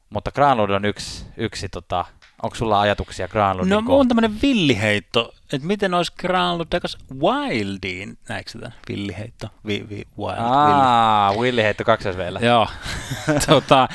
mutta 0.10 0.32
Granlund 0.32 0.70
on 0.70 0.86
yksi, 0.86 1.26
yksi 1.38 1.70
tota, 1.70 2.06
Onko 2.44 2.56
sulla 2.56 2.82
ajatuksia 2.82 3.28
Granlundin 3.28 3.70
No 3.70 3.82
mulla 3.82 4.00
on 4.00 4.08
tämmöinen 4.08 4.42
villiheitto, 4.42 5.34
että 5.54 5.68
miten 5.68 5.94
olisi 5.94 6.14
Granlund 6.20 6.68
takas 6.70 6.98
Wildiin, 7.20 8.18
näetkö 8.30 8.52
sitä 8.52 8.72
villiheitto? 8.90 9.48
Vi, 9.66 9.86
vi, 9.90 10.04
wild, 10.18 10.38
Aa, 10.40 11.32
villi. 11.32 11.46
villiheitto 11.46 11.84
kaksosveillä. 11.84 12.40
Joo, 12.40 12.68
tota, 13.48 13.88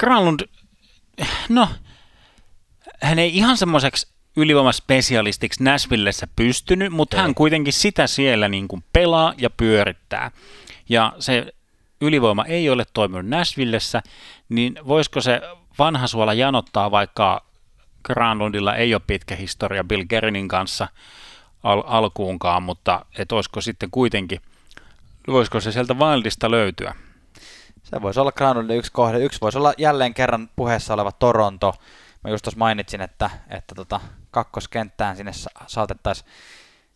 Granlund, 0.00 0.40
no, 1.48 1.68
hän 3.02 3.18
ei 3.18 3.36
ihan 3.36 3.56
semmoiseksi 3.56 4.08
ylivoimaspesialistiksi 4.36 5.64
Nashvillessä 5.64 6.26
pystynyt, 6.36 6.92
mutta 6.92 7.16
hän 7.16 7.34
kuitenkin 7.34 7.72
sitä 7.72 8.06
siellä 8.06 8.48
niin 8.48 8.68
kuin 8.68 8.84
pelaa 8.92 9.34
ja 9.38 9.50
pyörittää. 9.50 10.30
Ja 10.88 11.12
se 11.18 11.52
ylivoima 12.00 12.44
ei 12.44 12.70
ole 12.70 12.84
toiminut 12.92 13.26
Nashvillessä, 13.26 14.02
niin 14.48 14.78
voisiko 14.86 15.20
se 15.20 15.40
vanha 15.78 16.06
suola 16.06 16.34
janottaa, 16.34 16.90
vaikka 16.90 17.46
Granlundilla 18.04 18.74
ei 18.74 18.94
ole 18.94 19.02
pitkä 19.06 19.36
historia 19.36 19.84
Bill 19.84 20.04
Gerinin 20.08 20.48
kanssa 20.48 20.88
al- 21.62 21.82
alkuunkaan, 21.86 22.62
mutta 22.62 23.04
et 23.18 23.32
olisiko 23.32 23.60
sitten 23.60 23.90
kuitenkin, 23.90 24.40
voisiko 25.26 25.60
se 25.60 25.72
sieltä 25.72 25.94
Wildista 25.94 26.50
löytyä? 26.50 26.94
Se 27.90 28.02
voisi 28.02 28.20
olla 28.20 28.32
Granlundin 28.32 28.76
yksi 28.76 28.92
kohde. 28.92 29.18
Yksi 29.18 29.40
voisi 29.40 29.58
olla 29.58 29.74
jälleen 29.78 30.14
kerran 30.14 30.50
puheessa 30.56 30.94
oleva 30.94 31.12
Toronto. 31.12 31.74
Mä 32.24 32.30
just 32.30 32.42
tuossa 32.44 32.58
mainitsin, 32.58 33.00
että, 33.00 33.30
että 33.48 33.74
tota 33.74 34.00
kakkoskenttään 34.30 35.16
sinne 35.16 35.32
sa- 35.32 35.50
saatettaisiin 35.66 36.28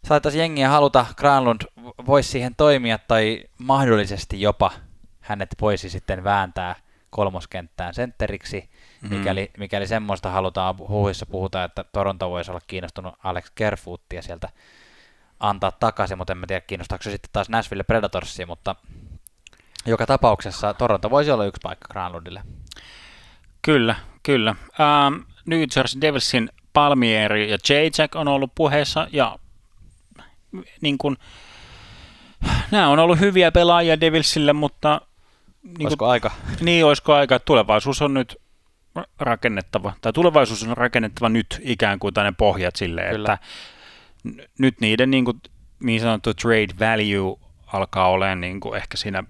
saatettaisi 0.09 0.39
jengiä 0.39 0.69
haluta. 0.69 1.07
Granlund 1.17 1.61
voisi 2.07 2.29
siihen 2.29 2.55
toimia 2.57 2.99
tai 2.99 3.45
mahdollisesti 3.59 4.41
jopa 4.41 4.71
hänet 5.21 5.49
voisi 5.61 5.91
sitten 5.91 6.25
vääntää 6.25 6.75
kolmoskenttään 7.11 7.95
sentteriksi, 7.95 8.71
Mm. 9.03 9.09
mikäli, 9.19 9.51
mikäli 9.59 9.87
semmoista 9.87 10.31
halutaan. 10.31 10.79
Huhuissa 10.79 11.27
puhutaan, 11.27 11.65
että 11.65 11.85
Toronto 11.85 12.31
voisi 12.31 12.51
olla 12.51 12.61
kiinnostunut 12.67 13.15
Alex 13.25 13.45
Kerfoottia 13.55 14.23
sieltä 14.23 14.49
antaa 15.41 15.73
takaisin, 15.73 16.19
mutta 16.19 16.33
en 16.33 16.39
mä 16.39 16.47
tiedä 16.47 16.61
kiinnostaako 16.61 17.03
se 17.03 17.11
sitten 17.11 17.31
taas 17.33 17.49
Nashville 17.49 17.83
Predatorsia, 17.85 18.47
mutta 18.47 18.77
joka 19.87 20.07
tapauksessa 20.07 20.75
Toronto 20.75 21.11
voisi 21.11 21.31
olla 21.31 21.45
yksi 21.45 21.61
paikka 21.63 21.89
Granlundille. 21.89 22.43
Kyllä, 23.63 23.97
kyllä. 24.23 24.51
Ähm, 24.51 25.23
New 25.47 25.63
Jersey 25.77 26.01
Devilsin 26.01 26.49
Palmieri 26.73 27.51
ja 27.51 27.59
J-Jack 27.69 28.17
on 28.17 28.29
ollut 28.29 28.53
puheessa 28.55 29.09
ja 29.13 29.39
niin 30.81 30.99
kuin, 30.99 31.17
nämä 32.71 32.89
on 32.89 32.99
ollut 32.99 33.21
hyviä 33.21 33.53
pelaajia 33.53 34.01
Devilsille, 34.01 34.53
mutta 34.53 35.01
niin, 35.63 35.75
kuin, 35.75 35.87
Olisiko 35.87 36.09
aika? 36.09 36.31
niin 36.61 36.85
olisiko 36.85 37.15
aika, 37.15 37.39
tulevaisuus 37.39 38.03
on 38.03 38.15
nyt 38.15 38.41
rakennettava, 39.19 39.93
tai 40.01 40.13
tulevaisuus 40.13 40.63
on 40.63 40.77
rakennettava 40.77 41.29
nyt 41.29 41.61
ikään 41.63 41.99
kuin 41.99 42.15
tänne 42.15 42.33
pohjat 42.39 42.77
silleen, 42.77 43.15
Kyllä. 43.15 43.33
että 43.33 43.47
n- 44.25 44.49
nyt 44.59 44.81
niiden 44.81 45.11
niin, 45.11 45.25
kuin, 45.25 45.41
niin 45.83 46.01
sanottu 46.01 46.35
trade 46.35 46.75
value 46.81 47.37
alkaa 47.67 48.09
olemaan 48.09 48.41
niin 48.41 48.61
kuin 48.61 48.77
ehkä 48.77 48.97
siinä 48.97 49.25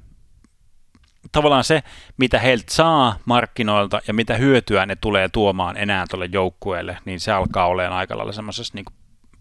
tavallaan 1.32 1.64
se, 1.64 1.82
mitä 2.16 2.38
heiltä 2.38 2.74
saa 2.74 3.16
markkinoilta 3.24 4.00
ja 4.08 4.14
mitä 4.14 4.36
hyötyä 4.36 4.86
ne 4.86 4.96
tulee 4.96 5.28
tuomaan 5.28 5.76
enää 5.76 6.04
tuolle 6.10 6.28
joukkueelle, 6.32 6.98
niin 7.04 7.20
se 7.20 7.32
alkaa 7.32 7.66
olemaan 7.66 7.98
aika 7.98 8.16
lailla 8.16 8.32
semmoisessa 8.32 8.74
niin 8.74 8.84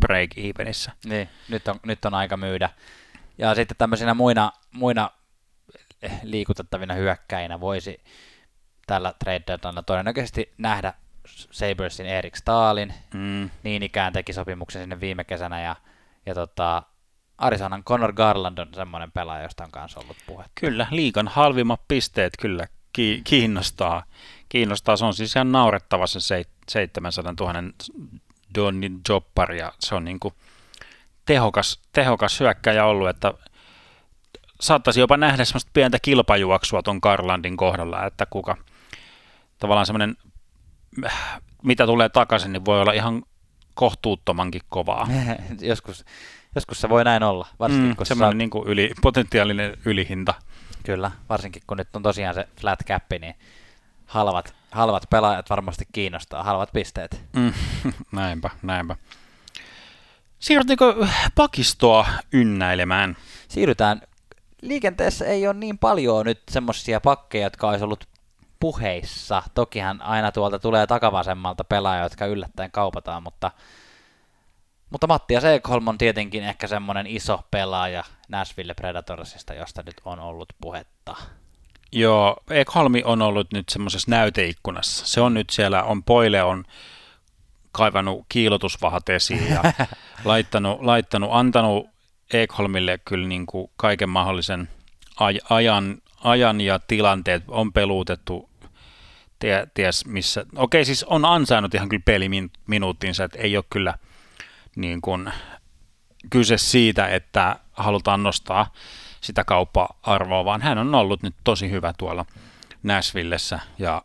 break-evenissä. 0.05 0.91
Niin, 1.05 1.29
nyt 1.49 1.67
on, 1.67 1.79
nyt 1.85 2.05
on 2.05 2.13
aika 2.13 2.37
myydä. 2.37 2.69
Ja 3.37 3.55
sitten 3.55 3.77
tämmöisinä 3.77 4.13
muina, 4.13 4.51
muina 4.71 5.09
liikutettavina 6.23 6.93
hyökkäinä 6.93 7.59
voisi 7.59 8.03
tällä 8.87 9.13
trade 9.23 9.43
deadlinella 9.47 9.83
todennäköisesti 9.83 10.53
nähdä 10.57 10.93
Sabersin 11.51 12.05
Erik 12.05 12.35
Stalin, 12.35 12.93
Mm. 13.13 13.49
niin 13.63 13.83
ikään 13.83 14.13
teki 14.13 14.33
sopimuksen 14.33 14.81
sinne 14.81 14.99
viime 14.99 15.23
kesänä, 15.23 15.61
ja, 15.61 15.75
ja 16.25 16.33
tota, 16.35 16.83
Arizonan 17.39 17.83
Connor 17.83 18.13
Garland 18.13 18.57
on 18.57 18.67
semmoinen 18.73 19.11
pelaaja, 19.11 19.43
josta 19.43 19.63
on 19.63 19.71
kanssa 19.71 19.99
ollut 19.99 20.17
puhe. 20.27 20.45
Kyllä, 20.55 20.87
liikan 20.91 21.27
halvimmat 21.27 21.81
pisteet 21.87 22.33
kyllä 22.41 22.67
ki- 22.93 23.21
kiinnostaa. 23.23 24.03
kiinnostaa. 24.49 24.97
Se 24.97 25.05
on 25.05 25.13
siis 25.13 25.35
ihan 25.35 25.51
naurettava 25.51 26.07
se 26.07 26.19
seit- 26.19 26.49
700 26.69 27.33
000 27.39 27.53
Donnin 28.55 29.01
joppari 29.09 29.59
ja 29.59 29.73
se 29.79 29.95
on 29.95 30.05
niin 30.05 30.19
kuin 30.19 30.33
tehokas, 31.25 31.79
tehokas 31.93 32.39
hyökkäjä 32.39 32.85
ollut, 32.85 33.09
että 33.09 33.33
saattaisi 34.61 34.99
jopa 34.99 35.17
nähdä 35.17 35.45
semmoista 35.45 35.71
pientä 35.73 35.97
kilpajuoksua 36.01 36.83
ton 36.83 36.99
Garlandin 37.01 37.57
kohdalla, 37.57 38.05
että 38.05 38.25
kuka 38.25 38.57
tavallaan 39.59 39.85
semmoinen, 39.85 40.17
mitä 41.63 41.85
tulee 41.85 42.09
takaisin, 42.09 42.53
niin 42.53 42.65
voi 42.65 42.81
olla 42.81 42.91
ihan 42.91 43.23
kohtuuttomankin 43.73 44.61
kovaa. 44.69 45.07
joskus, 45.61 46.05
joskus 46.56 46.82
se 46.82 46.89
voi 46.89 47.04
näin 47.04 47.24
olla, 47.24 47.47
varsinkin 47.60 47.89
Mm, 47.89 47.95
kun 47.95 48.06
semmoinen 48.06 48.32
saat, 48.32 48.38
niin 48.38 48.50
kuin 48.50 48.68
yli, 48.68 48.91
potentiaalinen 49.02 49.78
ylihinta. 49.86 50.34
kyllä, 50.84 51.12
varsinkin 51.30 51.62
kun 51.68 51.78
nyt 51.78 51.95
on 51.95 52.04
tosiaan 52.04 52.36
se 52.36 52.47
flat 52.62 52.80
cap, 52.86 53.04
niin 53.22 53.36
halvat, 54.06 54.56
halvat 54.72 55.04
pelaajat 55.10 55.50
varmasti 55.50 55.86
kiinnostaa, 55.91 56.43
halvat 56.43 56.70
pisteet. 56.74 57.22
Mm, 57.36 57.54
näinpä, 58.12 58.50
näinpä. 58.62 58.95
Siirrytäänkö 60.39 61.08
pakistoa 61.36 62.08
ynnäilemään? 62.34 63.18
Siirrytään. 63.47 64.02
Liikenteessä 64.62 65.26
ei 65.26 65.47
ole 65.47 65.54
niin 65.56 65.78
paljon 65.78 66.26
nyt 66.26 66.41
semmoisia 66.52 67.02
pakkeja, 67.02 67.43
jotka 67.43 67.70
olisi 67.70 67.84
ollut 67.84 68.08
puheissa. 68.60 69.43
Tokihan 69.54 70.02
aina 70.02 70.32
tuolta 70.32 70.60
tulee 70.60 70.88
takavasemmalta 70.88 71.64
pelaajia, 71.64 72.04
jotka 72.04 72.26
yllättäen 72.26 72.72
kaupataan, 72.72 73.24
mutta, 73.24 73.52
mutta 74.89 75.07
Mattias 75.07 75.43
Ekholm 75.43 75.87
on 75.87 75.97
tietenkin 75.97 76.43
ehkä 76.43 76.67
semmoinen 76.67 77.07
iso 77.07 77.41
pelaaja 77.51 78.03
Nashville 78.27 78.73
Predatorsista, 78.73 79.53
josta 79.53 79.83
nyt 79.85 79.95
on 80.05 80.19
ollut 80.19 80.53
puhetta. 80.61 81.15
Joo, 81.91 82.37
Ekholmi 82.49 83.03
on 83.05 83.21
ollut 83.21 83.53
nyt 83.53 83.69
semmoisessa 83.69 84.11
näyteikkunassa. 84.11 85.05
Se 85.07 85.21
on 85.21 85.33
nyt 85.33 85.49
siellä, 85.49 85.83
on 85.83 86.03
Poile 86.03 86.43
on 86.43 86.65
kaivannut 87.71 88.25
kiilotusvahat 88.29 89.09
esiin 89.09 89.49
ja 89.49 89.63
laittanut, 90.25 90.81
laittanut, 90.81 91.29
antanut 91.33 91.87
Ekholmille 92.33 92.99
kyllä 93.05 93.27
niin 93.27 93.45
kuin 93.45 93.71
kaiken 93.77 94.09
mahdollisen 94.09 94.69
aj- 95.21 95.45
ajan, 95.49 95.97
ajan 96.23 96.61
ja 96.61 96.79
tilanteet 96.79 97.43
on 97.47 97.73
peluutettu 97.73 98.49
tie, 99.39 99.67
ties 99.73 100.05
missä. 100.05 100.45
Okei, 100.55 100.85
siis 100.85 101.03
on 101.03 101.25
ansainnut 101.25 101.73
ihan 101.73 101.89
kyllä 101.89 102.03
peliminuuttinsa, 102.05 103.23
että 103.23 103.39
ei 103.39 103.57
ole 103.57 103.65
kyllä 103.69 103.93
niin 104.82 105.01
kyse 106.30 106.57
siitä, 106.57 107.07
että 107.07 107.59
halutaan 107.71 108.23
nostaa 108.23 108.73
sitä 109.21 109.43
kauppa-arvoa, 109.43 110.45
vaan 110.45 110.61
hän 110.61 110.77
on 110.77 110.95
ollut 110.95 111.23
nyt 111.23 111.36
tosi 111.43 111.71
hyvä 111.71 111.93
tuolla 111.97 112.25
Nashvillessä 112.84 113.59
ja 113.80 114.01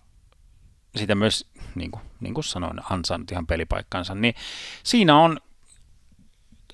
sitä 0.97 1.15
myös, 1.15 1.51
niin 1.75 1.91
kuin, 1.91 2.03
niin 2.21 2.35
kuin 2.35 2.45
sanoin, 2.45 2.81
ansainnut 2.91 3.33
ihan 3.33 3.47
pelipaikkansa, 3.47 4.15
niin 4.15 4.35
siinä 4.83 5.19
on 5.19 5.41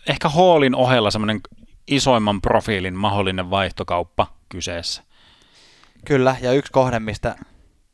ehkä 0.08 0.28
Hallin 0.28 0.74
ohella 0.74 1.10
semmoinen 1.10 1.40
isoimman 1.86 2.40
profiilin 2.40 2.94
mahdollinen 2.94 3.50
vaihtokauppa 3.50 4.26
kyseessä. 4.48 5.02
Kyllä, 6.04 6.36
ja 6.40 6.52
yksi 6.52 6.72
kohde, 6.72 6.98
mistä, 6.98 7.36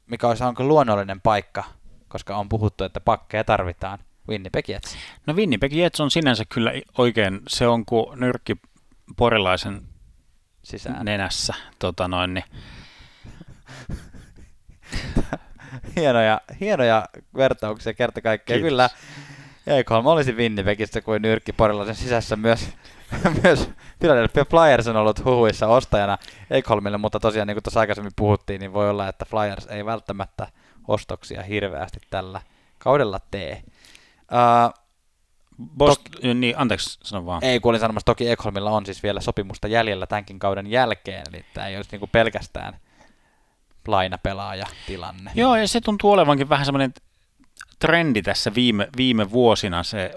mikä 0.07 0.29
olisi 0.29 0.45
onko 0.45 0.65
luonnollinen 0.65 1.21
paikka, 1.21 1.65
koska 2.09 2.37
on 2.37 2.49
puhuttu, 2.49 2.85
että 2.85 3.01
pakkeja 3.01 3.45
tarvitaan, 3.45 3.99
Winnipeg 4.29 4.69
Jets. 4.69 4.97
No 5.27 5.35
Winnipeg 5.35 5.73
Jets 5.73 6.01
on 6.01 6.11
sinänsä 6.11 6.45
kyllä 6.49 6.73
oikein, 6.99 7.41
se 7.49 7.67
on 7.69 7.87
kuin 7.87 8.21
nyrkki 8.21 8.57
porilaisen 9.17 9.83
Sisään. 10.63 11.05
nenässä. 11.05 11.55
Tota 11.79 12.09
noin, 12.09 12.35
niin. 12.35 12.45
hienoja, 15.97 16.41
hienoja 16.61 17.05
vertauksia 17.37 17.95
kerta. 17.95 18.21
Kiitos. 18.21 18.63
Kyllä 18.63 18.91
Ekholm 19.67 20.07
olisi 20.07 20.33
Winnipegissä 20.33 21.01
kuin 21.01 21.23
nyrkki 21.23 21.53
Porilaisen 21.53 21.95
sisässä 21.95 22.37
myös, 22.37 22.69
myös 23.43 23.71
Philadelphia 23.99 24.45
Flyers 24.45 24.89
on 24.89 24.97
ollut 24.97 25.25
huhuissa 25.25 25.67
ostajana 25.67 26.19
Ekholmille, 26.51 26.99
mutta 26.99 27.21
tosiaan 27.21 27.49
niin 27.49 27.55
kuin 27.55 27.63
tuossa 27.63 27.81
aikaisemmin 27.81 28.13
puhuttiin, 28.17 28.61
niin 28.61 28.73
voi 28.73 28.91
olla, 28.91 29.09
että 29.09 29.25
Flyers 29.25 29.67
ei 29.67 29.85
välttämättä 29.85 30.49
ostoksia 30.89 31.43
hirveästi 31.43 32.01
tällä 32.11 32.41
kaudella 32.79 33.21
tee. 33.31 33.63
Uh, 34.33 34.87
Bost- 35.79 36.35
niin, 36.35 36.55
anteeksi, 36.59 36.99
sano 37.03 37.27
vaan. 37.27 37.45
ei, 37.45 37.61
kun 37.61 37.71
olin 37.71 37.81
sanomassa, 37.81 38.05
toki 38.05 38.31
Ekholmilla 38.31 38.71
on 38.71 38.87
siis 38.87 39.03
vielä 39.03 39.21
sopimusta 39.21 39.69
jäljellä 39.69 40.07
tämänkin 40.07 40.39
kauden 40.39 40.67
jälkeen, 40.67 41.23
eli 41.29 41.45
tämä 41.55 41.67
ei 41.67 41.77
olisi 41.77 41.91
niin 41.93 42.01
kuin 42.01 42.11
pelkästään 42.11 42.81
lainapelaaja 43.87 44.67
tilanne. 44.87 45.31
Joo, 45.35 45.57
ja 45.57 45.69
se 45.69 45.81
tuntuu 45.81 46.11
olevankin 46.11 46.49
vähän 46.49 46.67
semmoinen 46.67 46.95
trendi 47.79 48.23
tässä 48.23 48.55
viime, 48.55 48.89
viime 48.97 49.31
vuosina 49.31 49.83
se 49.83 50.15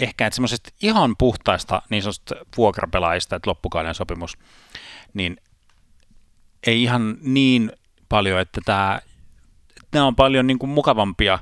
ehkä, 0.00 0.26
että 0.26 0.34
semmoisesta 0.34 0.70
ihan 0.82 1.16
puhtaista 1.18 1.82
niin 1.90 2.02
sanotusta 2.02 2.34
vuokrapelaajista, 2.56 3.36
että 3.36 3.50
loppukauden 3.50 3.94
sopimus, 3.94 4.38
niin 5.14 5.36
ei 6.66 6.82
ihan 6.82 7.16
niin 7.20 7.72
paljon, 8.08 8.40
että 8.40 8.60
tämä, 8.64 9.00
nämä 9.92 10.06
on 10.06 10.16
paljon 10.16 10.46
niin 10.46 10.58
kuin 10.58 10.70
mukavampia 10.70 11.38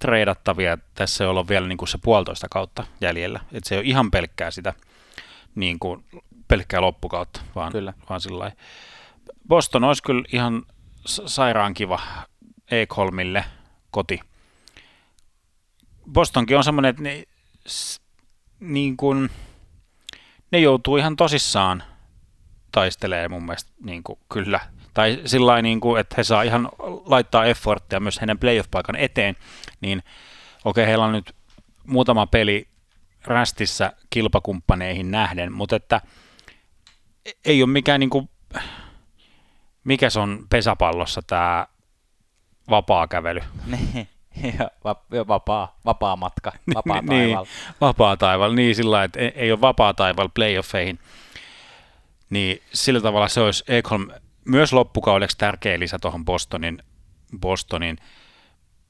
treidattavia, 0.00 0.78
tässä 0.94 1.24
ei 1.24 1.30
olla 1.30 1.48
vielä 1.48 1.68
niin 1.68 1.78
kuin 1.78 1.88
se 1.88 1.98
puolitoista 2.02 2.46
kautta 2.50 2.86
jäljellä, 3.00 3.40
että 3.52 3.68
se 3.68 3.74
ei 3.74 3.78
ole 3.78 3.86
ihan 3.86 4.10
pelkkää 4.10 4.50
sitä 4.50 4.74
niin 5.54 5.78
kuin 5.78 6.04
pelkkää 6.48 6.80
loppukautta, 6.80 7.40
vaan, 7.54 7.72
Kyllä. 7.72 7.92
vaan 8.08 8.20
sillä. 8.20 8.52
Boston 9.48 9.84
olisi 9.84 10.02
kyllä 10.02 10.24
ihan 10.32 10.62
sa- 11.06 11.28
sairaan 11.28 11.74
kiva 11.74 12.00
Ekholmille 12.70 13.44
koti. 13.90 14.20
Bostonkin 16.12 16.56
on 16.56 16.64
semmoinen, 16.64 16.90
että 16.90 17.02
ne, 17.02 17.24
s- 17.68 18.00
niin 18.60 18.96
kuin, 18.96 19.30
ne 20.52 20.58
joutuu 20.58 20.96
ihan 20.96 21.16
tosissaan 21.16 21.82
taistelee 22.72 23.28
mun 23.28 23.44
mielestä 23.44 23.72
niin 23.84 24.02
kuin, 24.02 24.18
kyllä. 24.32 24.60
Tai 25.00 25.20
sillä 25.24 25.62
niin 25.62 25.80
kuin, 25.80 26.00
että 26.00 26.14
he 26.18 26.24
saa 26.24 26.42
ihan 26.42 26.68
laittaa 27.06 27.44
efforttia 27.44 28.00
myös 28.00 28.20
heidän 28.20 28.38
playoff-paikan 28.38 28.96
eteen, 28.96 29.36
niin 29.80 30.02
okei, 30.64 30.86
heillä 30.86 31.04
on 31.04 31.12
nyt 31.12 31.34
muutama 31.86 32.26
peli 32.26 32.68
rästissä 33.24 33.92
kilpakumppaneihin 34.10 35.10
nähden, 35.10 35.52
mutta 35.52 35.76
että 35.76 36.00
ei 37.44 37.62
ole 37.62 37.70
mikään 37.70 38.00
niin 38.00 38.10
kuin, 38.10 38.28
mikä 39.84 40.10
se 40.10 40.20
on 40.20 40.46
pesäpallossa 40.50 41.22
tämä 41.26 41.66
vapaa 42.70 43.08
kävely. 43.08 43.40
Niin. 43.66 44.08
ja 44.58 44.70
va- 44.84 45.04
ja 45.12 45.28
vapaa, 45.28 45.78
vapaa 45.84 46.16
matka, 46.16 46.52
vapaa 46.74 47.00
niin, 47.00 47.06
taivaalla. 47.06 47.48
vapaa 47.80 48.16
taival, 48.16 48.54
niin 48.54 48.74
sillä 48.74 48.90
lailla, 48.90 49.04
että 49.04 49.20
ei, 49.20 49.32
ei 49.34 49.52
ole 49.52 49.60
vapaa 49.60 49.94
taival 49.94 50.28
playoffeihin. 50.34 50.98
Niin 52.30 52.62
sillä 52.72 53.00
tavalla 53.00 53.28
se 53.28 53.40
olisi 53.40 53.64
Ekholm 53.68 54.08
myös 54.50 54.72
loppukaudeksi 54.72 55.38
tärkeä 55.38 55.78
lisä 55.78 55.98
tuohon 55.98 56.24
Bostonin, 56.24 56.82
Bostonin 57.40 57.96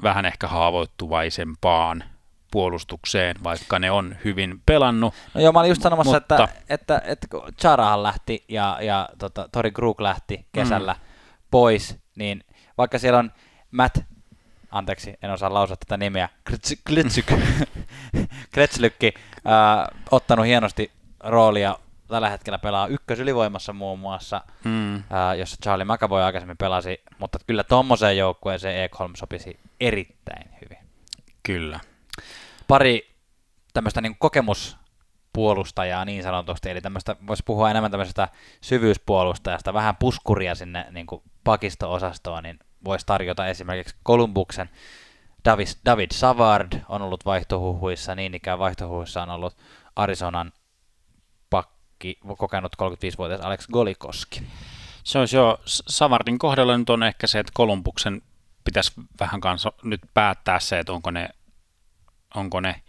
vähän 0.03 0.25
ehkä 0.25 0.49
haavoittuvaisempaan 0.49 2.05
puolustukseen, 2.51 3.37
vaikka 3.45 3.79
ne 3.79 3.91
on 3.91 4.17
hyvin 4.25 4.63
pelannut. 4.67 5.15
No 5.35 5.41
joo, 5.41 5.53
mä 5.53 5.59
olin 5.61 5.69
just 5.69 5.83
sanomassa, 5.83 6.13
Mutta- 6.13 6.35
että, 6.45 6.59
että, 6.69 7.03
että 7.05 7.27
kun 7.29 7.43
Charahan 7.61 8.03
lähti 8.03 8.45
ja, 8.49 8.79
ja 8.81 9.09
tota, 9.19 9.49
Tori 9.53 9.71
Krug 9.71 10.01
lähti 10.01 10.47
kesällä 10.53 10.93
mm. 10.93 11.01
pois, 11.51 11.99
niin 12.17 12.45
vaikka 12.79 12.99
siellä 12.99 13.19
on 13.19 13.33
Matt, 13.71 13.99
anteeksi, 14.71 15.15
en 15.23 15.31
osaa 15.31 15.55
lausua 15.55 15.77
tätä 15.77 15.97
nimeä, 15.97 16.29
Klitsyk, 16.47 16.79
Klitsyk, 16.89 17.27
Kretslykki, 18.53 19.15
äh, 19.37 19.99
ottanut 20.11 20.47
hienosti 20.47 20.91
roolia, 21.21 21.79
tällä 22.11 22.31
hetkellä 22.31 22.59
pelaa 22.59 22.87
ykkösylivoimassa 22.87 23.73
muun 23.73 23.99
muassa, 23.99 24.41
Mm. 24.65 24.95
äh, 24.97 25.03
jossa 25.39 25.57
Charlie 25.63 25.85
McAvoy 25.85 26.23
aikaisemmin 26.23 26.57
pelasi, 26.57 27.03
mutta 27.19 27.39
kyllä 27.47 27.65
tommoseen 27.65 28.17
joukkueeseen 28.19 28.85
Ekholm 28.85 29.13
sopisi 29.17 29.61
erittäin 29.81 30.51
hyvin 30.61 30.79
Kyllä. 31.43 31.81
pari 32.69 33.11
tämmöistä 33.73 34.01
niin 34.01 34.17
kokemuspuolustajaa 34.19 36.05
niin 36.05 36.23
sanotusti, 36.23 36.71
eli 36.71 36.81
tämmöistä, 36.81 37.17
voisi 37.27 37.43
puhua 37.47 37.71
enemmän 37.71 37.91
tämmöisestä 37.91 38.29
syvyyspuolustajasta, 38.61 39.75
vähän 39.75 39.97
puskuria 39.97 40.55
sinne 40.55 40.87
niin 40.91 41.07
kuin 41.07 41.23
pakisto-osastoon, 41.45 42.43
niin 42.43 42.59
voisi 42.85 43.07
tarjota 43.07 43.47
esimerkiksi 43.47 43.97
Columbuksen 44.07 44.71
David, 45.45 45.67
David 45.85 46.11
Savard 46.13 46.73
on 46.89 47.03
ollut 47.03 47.25
vaihtohuhuissa, 47.25 48.15
niin 48.15 48.35
ikään 48.35 48.59
vaihtohuhuissa 48.59 49.23
on 49.23 49.31
ollut 49.31 49.57
Arizonan 49.97 50.53
pakki, 52.01 52.19
kokenut 52.39 52.77
35-vuotias 52.83 53.41
Alex 53.41 53.67
Golikoski. 53.69 54.43
Se 55.05 55.19
olisi 55.19 55.37
jo, 55.37 55.61
Savardin 55.67 56.39
kohdalla 56.39 56.79
nyt 56.79 56.91
on 56.91 57.03
ehkä 57.03 57.27
se, 57.27 57.39
että 57.39 57.53
Kolumbuksen 57.55 58.23
pitäisi 58.65 58.93
vähän 59.21 59.41
kanssa 59.41 59.73
nyt 59.83 60.01
päättää 60.15 60.61
se, 60.61 60.79
että 60.79 60.93
onko 60.93 61.11
ne, 61.11 61.29
onko 62.35 62.61
ne 62.61 62.83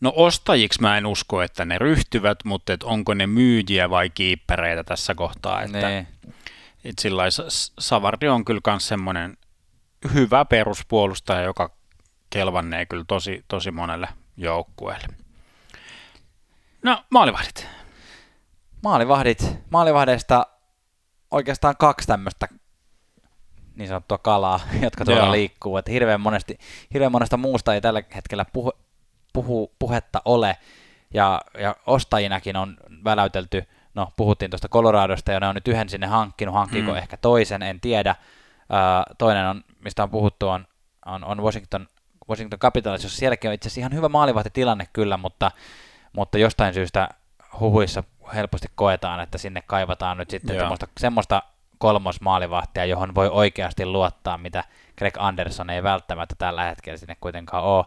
No 0.00 0.12
ostajiksi 0.16 0.80
mä 0.80 0.98
en 0.98 1.06
usko, 1.06 1.42
että 1.42 1.64
ne 1.64 1.78
ryhtyvät, 1.78 2.38
mutta 2.44 2.72
että 2.72 2.86
onko 2.86 3.14
ne 3.14 3.26
myyjiä 3.26 3.90
vai 3.90 4.10
kiippereitä 4.10 4.84
tässä 4.84 5.14
kohtaa. 5.14 5.62
Että, 5.62 5.88
Niin. 5.88 6.08
että 6.84 7.02
sillä 7.02 7.22
Savardi 7.78 8.28
on 8.28 8.44
kyllä 8.44 8.60
myös 8.66 8.88
semmoinen 8.88 9.36
hyvä 10.14 10.44
peruspuolustaja, 10.44 11.40
joka 11.42 11.70
kelvannee 12.30 12.86
kyllä 12.86 13.04
tosi, 13.08 13.44
tosi 13.48 13.70
monelle 13.70 14.08
joukkueelle. 14.36 15.06
No, 16.82 17.04
maalivahdit. 17.10 17.66
Maalivahdit, 18.84 19.58
maalivahdeista 19.70 20.46
oikeastaan 21.30 21.74
kaksi 21.78 22.06
tämmöistä 22.06 22.48
niin 23.76 23.88
sanottua 23.88 24.18
kalaa, 24.18 24.60
jotka 24.82 25.04
tuolla 25.04 25.22
Joo. 25.22 25.32
liikkuu. 25.32 25.76
Että 25.76 25.90
hirveän, 25.90 26.20
monesti, 26.20 26.58
hirveän 26.94 27.12
monesta 27.12 27.36
muusta 27.36 27.74
ei 27.74 27.80
tällä 27.80 28.02
hetkellä 28.14 28.44
puhu, 28.52 28.72
puhu, 29.32 29.72
puhetta 29.78 30.22
ole. 30.24 30.56
Ja, 31.14 31.40
ja 31.58 31.76
ostajinakin 31.86 32.56
on 32.56 32.76
väläytelty, 33.04 33.64
no 33.94 34.08
puhuttiin 34.16 34.50
tuosta 34.50 34.68
Coloradosta 34.68 35.32
ja 35.32 35.40
ne 35.40 35.46
on 35.48 35.54
nyt 35.54 35.68
yhden 35.68 35.88
sinne 35.88 36.06
hankkinut, 36.06 36.54
hankkiiko 36.54 36.90
Mm. 36.90 36.96
ehkä 36.96 37.16
toisen, 37.16 37.62
en 37.62 37.80
tiedä. 37.80 38.16
Ää, 38.70 39.02
toinen 39.18 39.46
on, 39.46 39.64
mistä 39.84 40.02
on 40.02 40.10
puhuttu, 40.10 40.48
on, 40.48 40.66
on, 41.06 41.24
on 41.24 41.42
Washington, 41.42 41.88
Washington 42.28 42.58
Capitals, 42.58 43.02
jossa 43.02 43.18
sielläkin 43.18 43.48
on 43.48 43.54
itse 43.54 43.66
asiassa 43.66 43.80
ihan 43.80 43.94
hyvä 43.94 44.08
maalivahtitilanne 44.08 44.88
kyllä, 44.92 45.16
mutta, 45.16 45.50
mutta 46.12 46.38
jostain 46.38 46.74
syystä 46.74 47.08
huhuissa 47.60 48.04
helposti 48.34 48.68
koetaan, 48.74 49.20
että 49.20 49.38
sinne 49.38 49.62
kaivataan 49.66 50.16
nyt 50.16 50.30
sitten 50.30 50.56
semmoista, 50.56 50.88
semmoista 51.00 51.42
kolmosmaalivahtia, 51.78 52.84
johon 52.84 53.14
voi 53.14 53.28
oikeasti 53.28 53.86
luottaa, 53.86 54.38
mitä 54.38 54.64
Greg 54.98 55.14
Anderson 55.18 55.70
ei 55.70 55.82
välttämättä 55.82 56.34
tällä 56.38 56.64
hetkellä 56.64 56.96
sinne 56.96 57.16
kuitenkaan 57.20 57.64
ole. 57.64 57.84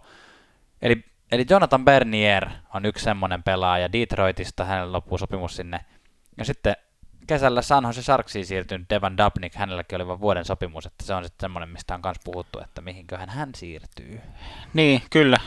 Eli, 0.81 1.05
eli 1.31 1.45
Jonathan 1.49 1.85
Bernier 1.85 2.49
on 2.73 2.85
yksi 2.85 3.03
semmoinen 3.03 3.43
pelaaja 3.43 3.91
Detroitista, 3.91 4.65
hänellä 4.65 4.91
loppuu 4.91 5.17
sopimus 5.17 5.55
sinne. 5.55 5.85
Ja 6.37 6.45
sitten 6.45 6.75
kesällä 7.27 7.61
San 7.61 7.83
Jose 7.83 8.03
Sharksiin 8.03 8.45
siirtynyt 8.45 8.89
Devan 8.89 9.17
Dubnik, 9.17 9.55
hänelläkin 9.55 9.95
oli 9.95 10.07
vain 10.07 10.19
vuoden 10.19 10.45
sopimus, 10.45 10.85
että 10.85 11.05
se 11.05 11.13
on 11.13 11.23
sitten 11.23 11.43
semmoinen, 11.43 11.69
mistä 11.69 11.95
on 11.95 12.01
myös 12.03 12.17
puhuttu, 12.23 12.59
että 12.59 12.81
mihinköhän 12.81 13.29
hän 13.29 13.49
siirtyy. 13.55 14.21
Niin, 14.73 15.01
kyllä. 15.09 15.37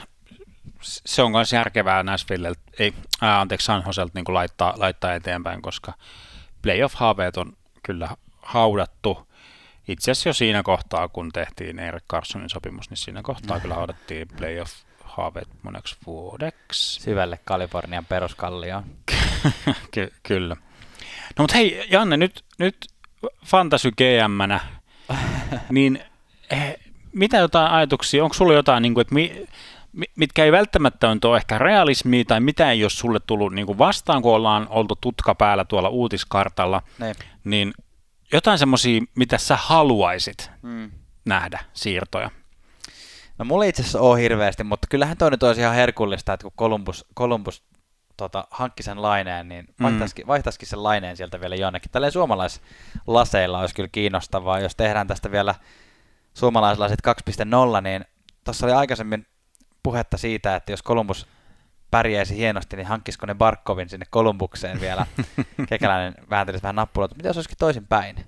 Se 0.83 1.23
on 1.23 1.31
myös 1.31 1.53
järkevää 1.53 2.03
Nashville, 2.03 2.53
ei, 2.79 2.95
ää, 3.21 3.41
anteeksi, 3.41 3.65
San 3.65 3.83
Joselta 3.87 4.13
niin 4.15 4.35
laittaa, 4.35 4.75
laittaa 4.77 5.15
eteenpäin, 5.15 5.63
koska 5.63 5.93
playoff-haaveet 6.63 7.37
on 7.37 7.53
kyllä 7.83 8.09
haudattu. 8.43 9.29
Itse 9.89 10.11
asiassa 10.11 10.29
jo 10.29 10.33
siinä 10.33 10.63
kohtaa, 10.63 11.09
kun 11.09 11.33
tehtiin 11.33 11.79
Erik 11.79 12.05
Carsonin 12.11 12.51
sopimus, 12.51 12.91
niin 12.91 12.97
siinä 12.97 13.23
kohtaa 13.23 13.61
kyllä 13.61 13.75
haudattiin 13.75 14.29
playoff-haaveet 14.29 15.49
moneksi 15.63 15.97
vuodeksi. 16.07 17.01
Syvälle 17.03 17.39
Kalifornian 17.45 18.07
peruskallioon. 18.07 18.85
Ky- 19.91 20.13
kyllä. 20.23 20.57
No 21.39 21.43
mutta 21.43 21.57
hei, 21.57 21.87
Janne, 21.91 22.17
nyt, 22.17 22.45
nyt 22.59 22.77
Fantasy 23.47 23.91
gm 23.91 24.53
niin 25.71 26.03
eh, 26.51 26.77
mitä 27.13 27.37
jotain 27.37 27.73
ajatuksia, 27.73 28.25
onko 28.25 28.35
sulla 28.35 28.55
jotain, 28.55 28.83
niin 28.83 28.95
kuin, 28.95 29.03
että 29.03 29.15
mi- 29.15 29.47
mitkä 30.17 30.45
ei 30.45 30.53
välttämättä 30.53 31.09
ole 31.09 31.37
ehkä 31.37 31.59
realismia, 31.59 32.25
tai 32.25 32.41
mitä 32.41 32.71
ei 32.71 32.85
ole 32.85 32.91
sulle 32.91 33.19
tullut 33.27 33.53
niin 33.53 33.67
kuin 33.67 33.79
vastaan, 33.79 34.23
kun 34.23 34.35
ollaan 34.35 34.67
oltu 34.71 34.95
tutka 35.01 35.35
päällä 35.35 35.65
tuolla 35.65 35.89
uutiskartalla, 35.89 36.83
Niin. 36.99 37.15
niin 37.45 37.73
jotain 38.33 38.59
semmoisia, 38.59 39.01
mitä 39.17 39.39
sä 39.39 39.57
haluaisit 39.57 40.51
Mm. 40.63 40.91
nähdä 41.25 41.59
siirtoja. 41.73 42.31
No 43.39 43.45
mulla 43.45 43.65
itse 43.65 43.83
asiassa 43.83 44.01
ole 44.01 44.21
hirveästi, 44.21 44.65
mutta 44.65 44.87
kyllähän 44.91 45.17
toi 45.17 45.31
nyt 45.31 45.43
olisi 45.43 45.61
ihan 45.61 45.75
herkullista, 45.75 46.33
että 46.33 46.45
kun 46.45 46.53
Columbus, 46.59 47.07
Columbus 47.19 47.63
tota, 48.17 48.45
hankki 48.51 48.83
sen 48.83 49.03
laineen, 49.03 49.49
niin 49.49 49.65
vaihtaisikin, 49.83 50.27
vaihtaisikin 50.27 50.69
sen 50.69 50.83
laineen 50.83 51.17
sieltä 51.17 51.41
vielä 51.41 51.55
jonnekin. 51.55 51.91
Tälleen 51.91 52.13
suomalaislaseilla 52.13 53.59
olisi 53.61 53.75
kyllä 53.75 53.89
kiinnostavaa, 53.93 54.61
jos 54.61 54.77
tehdään 54.77 55.07
tästä 55.07 55.31
vielä 55.31 55.55
suomalaislasit 56.35 56.99
2.0, 57.77 57.81
niin 57.83 58.05
tuossa 58.45 58.67
oli 58.67 58.73
aikaisemmin 58.73 59.27
puhetta 59.83 60.17
siitä, 60.17 60.57
että 60.57 60.73
jos 60.73 60.83
Columbus 60.83 61.27
pärjäisi 61.91 62.37
hienosti, 62.37 62.77
niin 62.77 62.87
hankkisiko 62.87 63.27
ne 63.27 63.35
Barkovin 63.35 63.89
sinne 63.89 64.07
Kolumbukseen 64.11 64.81
vielä. 64.81 65.07
Kekäläinen 65.69 66.15
vääntelisi 66.31 66.63
vähän 66.63 66.77
nappulaa, 66.77 67.05
mutta 67.07 67.17
mitä 67.17 67.29
jos 67.29 67.37
olisikin 67.37 67.59
toisinpäin? 67.59 68.27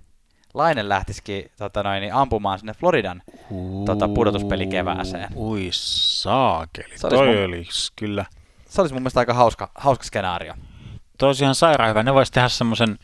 Laine 0.55 0.89
lähtisikin 0.89 1.51
tota 1.59 1.83
noin, 1.83 2.01
niin 2.01 2.15
ampumaan 2.15 2.59
sinne 2.59 2.75
Floridan 2.75 3.23
tota, 3.87 4.09
pudotuspelikevääseen. 4.09 5.29
Ui 5.37 5.69
saakeli, 5.73 6.99
Se 6.99 7.07
olisi 7.07 7.17
toi 7.17 7.35
mun- 7.37 7.45
olisi 7.45 7.93
kyllä. 7.97 8.25
Se 8.69 8.81
olisi 8.81 8.95
mun 8.95 9.03
mielestä 9.03 9.21
aika 9.21 9.35
hauska, 9.35 9.71
hauska 9.75 10.05
skenaario. 10.05 10.55
Tosiaan 11.19 11.55
sairaan 11.55 11.91
hyvä. 11.91 12.03
Ne 12.03 12.15
voisi 12.15 12.33
tehdä 12.33 12.49
semmoisen 12.49 12.99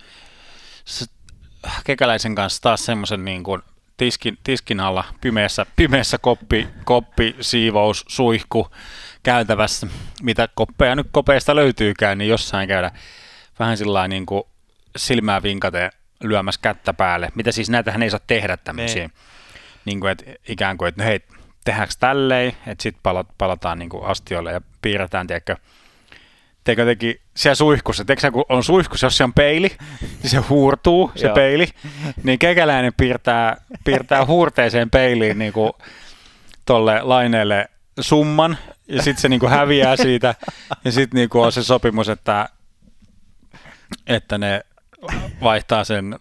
kekäläisen 1.85 2.35
kanssa 2.35 2.63
taas 2.63 2.85
semmoisen 2.85 3.25
niin 3.25 3.45
kuin 3.45 3.63
tiskin, 3.99 4.39
tiskin 4.45 4.81
alla 4.81 5.05
pimeässä, 5.21 5.67
pimeässä 5.77 6.19
koppi, 6.19 6.69
koppi, 6.85 7.37
siivous, 7.41 8.05
suihku 8.09 8.69
käytävässä, 9.23 9.87
mitä 10.23 10.49
koppeja 10.55 10.97
nyt 10.97 11.09
kopeista 11.11 11.57
löytyykään, 11.57 12.19
niin 12.19 12.29
jossain 12.29 12.69
käydä 12.69 12.91
vähän 13.59 13.77
sillä 13.77 14.09
niin 14.09 14.27
kuin 14.27 14.43
silmää 14.97 15.43
vinkaten 15.43 15.91
lyömässä 16.23 16.61
kättä 16.63 16.95
päälle. 16.95 17.29
Mitä 17.35 17.53
siis 17.53 17.71
näitähän 17.71 18.03
ei 18.03 18.11
saa 18.11 18.21
tehdä 18.27 18.57
tämmöisiä. 18.57 19.07
Niin. 19.07 19.13
Niin 19.85 20.01
kuin, 20.01 20.13
että 20.13 20.25
ikään 20.49 20.79
kuin, 20.79 20.89
että 20.89 21.03
no 21.03 21.09
hei, 21.09 21.21
tehdäänkö 21.65 21.95
tälleen, 22.01 22.53
että 22.67 22.83
sitten 22.83 23.03
palataan 23.39 23.79
niin 23.79 23.89
kuin 23.89 24.05
astioille 24.05 24.53
ja 24.53 24.61
piirretään, 24.83 25.27
tiedätkö, 25.27 25.57
Teikö 26.69 26.85
teki 26.85 27.21
siellä 27.37 27.55
suihkussa, 27.55 28.05
tiedätkö 28.05 28.31
kun 28.31 28.45
on 28.49 28.65
suihkussa, 28.65 29.07
jos 29.07 29.17
se 29.17 29.25
on 29.25 29.33
peili, 29.33 29.77
niin 30.01 30.31
se 30.31 30.37
huurtuu, 30.37 31.13
se 31.15 31.29
peili, 31.29 31.69
niin 32.23 32.39
kekäläinen 32.39 32.93
piirtää, 32.97 33.57
piirtää 33.85 34.27
huurteeseen 34.27 34.91
peiliin 34.91 35.39
niin 35.39 35.53
kuin 35.53 35.73
tolle 36.65 37.03
laineelle 37.03 37.69
summan, 38.01 38.59
ja 38.89 39.03
sitten 39.03 39.21
se 39.23 39.29
niin 39.29 39.41
kuin 39.41 39.53
häviää 39.53 39.97
siitä, 39.97 40.35
ja 40.85 40.93
sitten 40.93 41.19
niin 41.19 41.29
kuin 41.29 41.45
on 41.45 41.53
se 41.53 41.63
sopimus, 41.63 42.09
että, 42.09 42.49
että 44.07 44.39
ne 44.39 44.61
vaihtaa 45.43 45.85
sen 45.85 46.17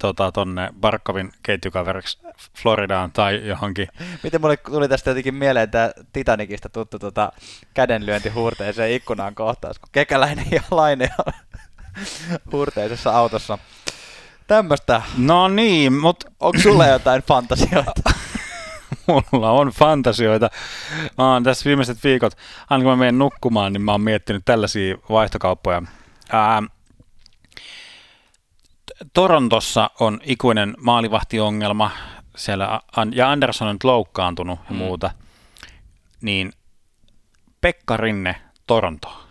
tota, 0.00 0.32
tonne 0.32 0.68
Barkovin 0.80 1.32
ketjukaveriksi 1.42 2.18
Floridaan 2.62 3.12
tai 3.12 3.48
johonkin. 3.48 3.88
Miten 4.22 4.40
mulle 4.40 4.56
tuli 4.56 4.88
tästä 4.88 5.10
jotenkin 5.10 5.34
mieleen 5.34 5.70
tämä 5.70 5.90
Titanicista 6.12 6.68
tuttu 6.68 6.98
tota, 6.98 7.32
kädenlyönti 7.74 8.28
huurteeseen 8.28 8.92
ikkunaan 8.92 9.34
kohtaus, 9.34 9.78
kun 9.78 9.88
kekäläinen 9.92 10.46
ja 10.50 10.62
laine 10.70 11.10
on 11.26 11.32
huurteisessa 12.52 13.10
autossa. 13.10 13.58
Tämmöstä. 14.46 15.02
No 15.18 15.48
niin, 15.48 15.92
mutta 15.92 16.30
Onko 16.40 16.58
sulla 16.58 16.86
jotain 16.86 17.22
fantasioita? 17.22 18.02
mulla 19.32 19.50
on 19.50 19.68
fantasioita. 19.68 20.50
Mä 21.18 21.32
oon 21.32 21.42
tässä 21.42 21.64
viimeiset 21.64 22.04
viikot, 22.04 22.32
aina 22.70 22.84
kun 22.84 22.92
mä 22.92 22.96
menen 22.96 23.18
nukkumaan, 23.18 23.72
niin 23.72 23.82
mä 23.82 23.92
oon 23.92 24.00
miettinyt 24.00 24.42
tällaisia 24.44 24.96
vaihtokauppoja. 25.10 25.82
Ää, 26.32 26.62
Torontossa 29.12 29.90
on 30.00 30.20
ikuinen 30.24 30.74
maalivahtiongelma, 30.80 31.90
siellä, 32.36 32.80
ja 33.14 33.30
Anderson 33.30 33.68
on 33.68 33.74
nyt 33.74 33.84
loukkaantunut 33.84 34.58
ja 34.58 34.70
Mm. 34.70 34.76
muuta, 34.76 35.10
niin 36.20 36.52
Pekka 37.60 37.96
Rinne, 37.96 38.36
Toronto. 38.66 39.26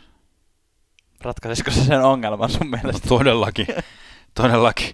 Ratkaisisiko 1.22 1.72
se 1.72 1.84
sen 1.84 2.02
ongelman 2.02 2.50
sun 2.50 2.70
mielestä? 2.70 3.08
Todellakin, 3.08 3.68
todellakin. 4.42 4.94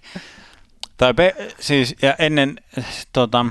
Tai 0.96 1.14
pe, 1.14 1.34
siis, 1.60 1.94
ja 2.02 2.14
ennen, 2.18 2.56
tota, 3.12 3.46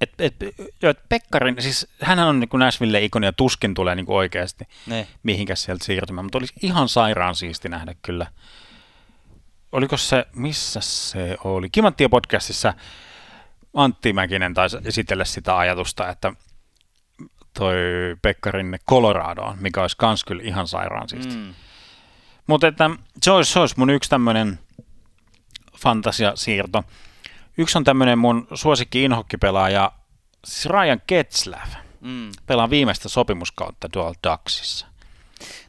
et, 0.00 0.12
et, 0.18 0.34
et 0.82 0.98
Pekkarin, 1.08 1.56
siis 1.62 1.86
hänhän 2.00 2.28
on 2.28 2.40
niin 2.40 2.48
Nashville 2.54 3.04
ikoni 3.04 3.26
ja 3.26 3.32
tuskin 3.32 3.74
tulee 3.74 3.94
niin 3.94 4.06
oikeasti 4.08 4.64
Niin. 4.86 5.06
mihinkäs 5.22 5.62
sieltä 5.62 5.84
siirtymään, 5.84 6.24
mutta 6.24 6.38
olisi 6.38 6.54
ihan 6.62 6.88
sairaan 6.88 7.34
siisti 7.34 7.68
nähdä 7.68 7.94
kyllä. 8.02 8.26
Oliko 9.72 9.96
se, 9.96 10.26
missä 10.34 10.80
se 10.80 11.36
oli? 11.44 11.70
Kimanttien 11.70 12.10
podcastissa 12.10 12.74
Antti 13.74 14.12
Mäkinen 14.12 14.54
taisi 14.54 14.76
esitellä 14.84 15.24
sitä 15.24 15.58
ajatusta, 15.58 16.08
että 16.08 16.32
toi 17.58 17.76
Pekkarinne 18.22 18.78
Coloradoon, 18.90 19.58
mikä 19.60 19.80
olisi 19.80 19.96
kans 19.96 20.24
kyllä 20.24 20.42
ihan 20.42 20.68
sairaan 20.68 21.08
siisti. 21.08 21.34
Mm. 21.36 21.54
Mutta 22.46 22.66
että 22.66 22.90
se 23.22 23.30
olisi, 23.30 23.52
se 23.52 23.60
olisi 23.60 23.74
mun 23.78 23.90
yksi 23.90 24.10
tämmöinen 24.10 24.58
fantasiasiirto. 25.76 26.84
Yksi 27.58 27.78
on 27.78 27.84
tämmöinen 27.84 28.18
mun 28.18 28.46
suosikki 28.54 29.04
inhokkipelaaja, 29.04 29.92
siis 30.44 30.66
Ryan 30.66 31.00
Getzlav. 31.08 31.68
Mm. 32.00 32.30
Pelaa 32.46 32.70
viimeistä 32.70 33.08
sopimuskautta 33.08 33.88
tuolla 33.88 34.14
Ducksissa. 34.30 34.86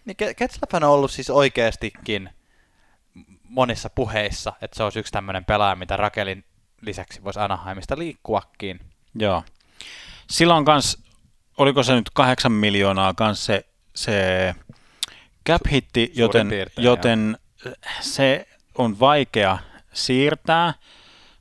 Niin 0.05 0.17
Ke- 0.23 0.33
Ketslaphän 0.33 0.83
on 0.83 0.89
ollut 0.89 1.11
siis 1.11 1.29
oikeastikin 1.29 2.29
monissa 3.53 3.89
puheissa, 3.89 4.53
että 4.61 4.77
se 4.77 4.83
olisi 4.83 4.99
yksi 4.99 5.11
tämmöinen 5.11 5.45
pelaaja, 5.45 5.75
mitä 5.75 5.97
Rakelin 5.97 6.45
lisäksi 6.81 7.23
voisi 7.23 7.39
Anaheimista 7.39 7.97
liikkuakin. 7.97 8.79
Joo. 9.15 9.43
Silloin 10.29 10.65
kans, 10.65 11.03
oliko 11.57 11.83
se 11.83 11.95
nyt 11.95 12.09
kahdeksan 12.13 12.51
miljoonaa 12.51 13.13
kans 13.13 13.45
se, 13.45 13.65
se 13.95 14.55
cap 15.49 15.61
hitti, 15.71 16.11
joten, 16.15 16.49
piirtein, 16.49 16.85
joten 16.85 17.37
se 17.99 18.47
on 18.77 18.99
vaikea 18.99 19.57
siirtää 19.93 20.73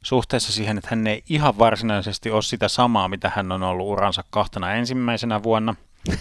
suhteessa 0.03 0.53
siihen, 0.53 0.79
että 0.79 0.89
hän 0.91 1.07
ei 1.07 1.23
ihan 1.29 1.59
varsinaisesti 1.59 2.31
ole 2.31 2.43
sitä 2.43 2.69
samaa, 2.69 3.09
mitä 3.09 3.33
hän 3.37 3.53
on 3.53 3.63
ollut 3.63 3.87
uransa 3.87 4.25
kahtena 4.31 4.73
ensimmäisenä 4.73 5.43
vuonna. 5.43 5.75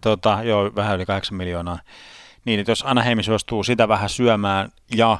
tota, 0.00 0.38
joo, 0.42 0.72
vähän 0.76 0.96
yli 0.96 1.06
8 1.06 1.36
miljoonaa. 1.36 1.78
Niin, 2.46 2.60
että 2.60 2.72
jos 2.72 2.84
Anaheim 2.86 3.22
suostuu 3.22 3.64
sitä 3.64 3.88
vähän 3.88 4.08
syömään 4.08 4.72
ja 4.96 5.18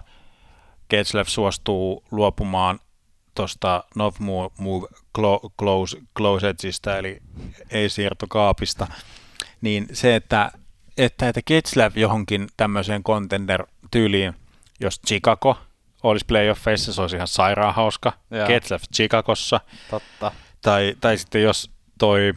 Getzlev 0.91 1.27
suostuu 1.27 2.05
luopumaan 2.11 2.81
tuosta 3.35 3.85
Nov 3.97 4.15
Move, 4.19 4.51
move 4.59 4.87
clo, 5.17 5.41
close, 5.59 5.99
Closetista, 6.17 6.97
eli 6.97 7.23
ei-siirtokaapista, 7.71 8.87
niin 9.61 9.87
se, 9.93 10.17
että, 10.17 10.53
että, 10.97 11.29
että 11.29 11.41
Getzlev 11.47 11.93
johonkin 11.97 12.49
tämmöiseen 12.57 13.03
contender-tyyliin, 13.03 14.35
jos 14.81 15.01
Chicago 15.07 15.59
olisi 16.03 16.25
playoffeissa, 16.25 16.93
se 16.93 17.03
olisi 17.03 17.17
ihan 17.17 17.29
sairaan 17.29 17.75
hauska. 17.75 18.13
Joo. 18.31 18.47
Getzlev 18.47 18.81
Chicagossa. 18.95 19.61
Totta. 19.91 20.33
Tai, 20.63 20.97
tai 21.01 21.19
sitten 21.19 21.43
jos 21.43 21.71
toi 21.99 22.35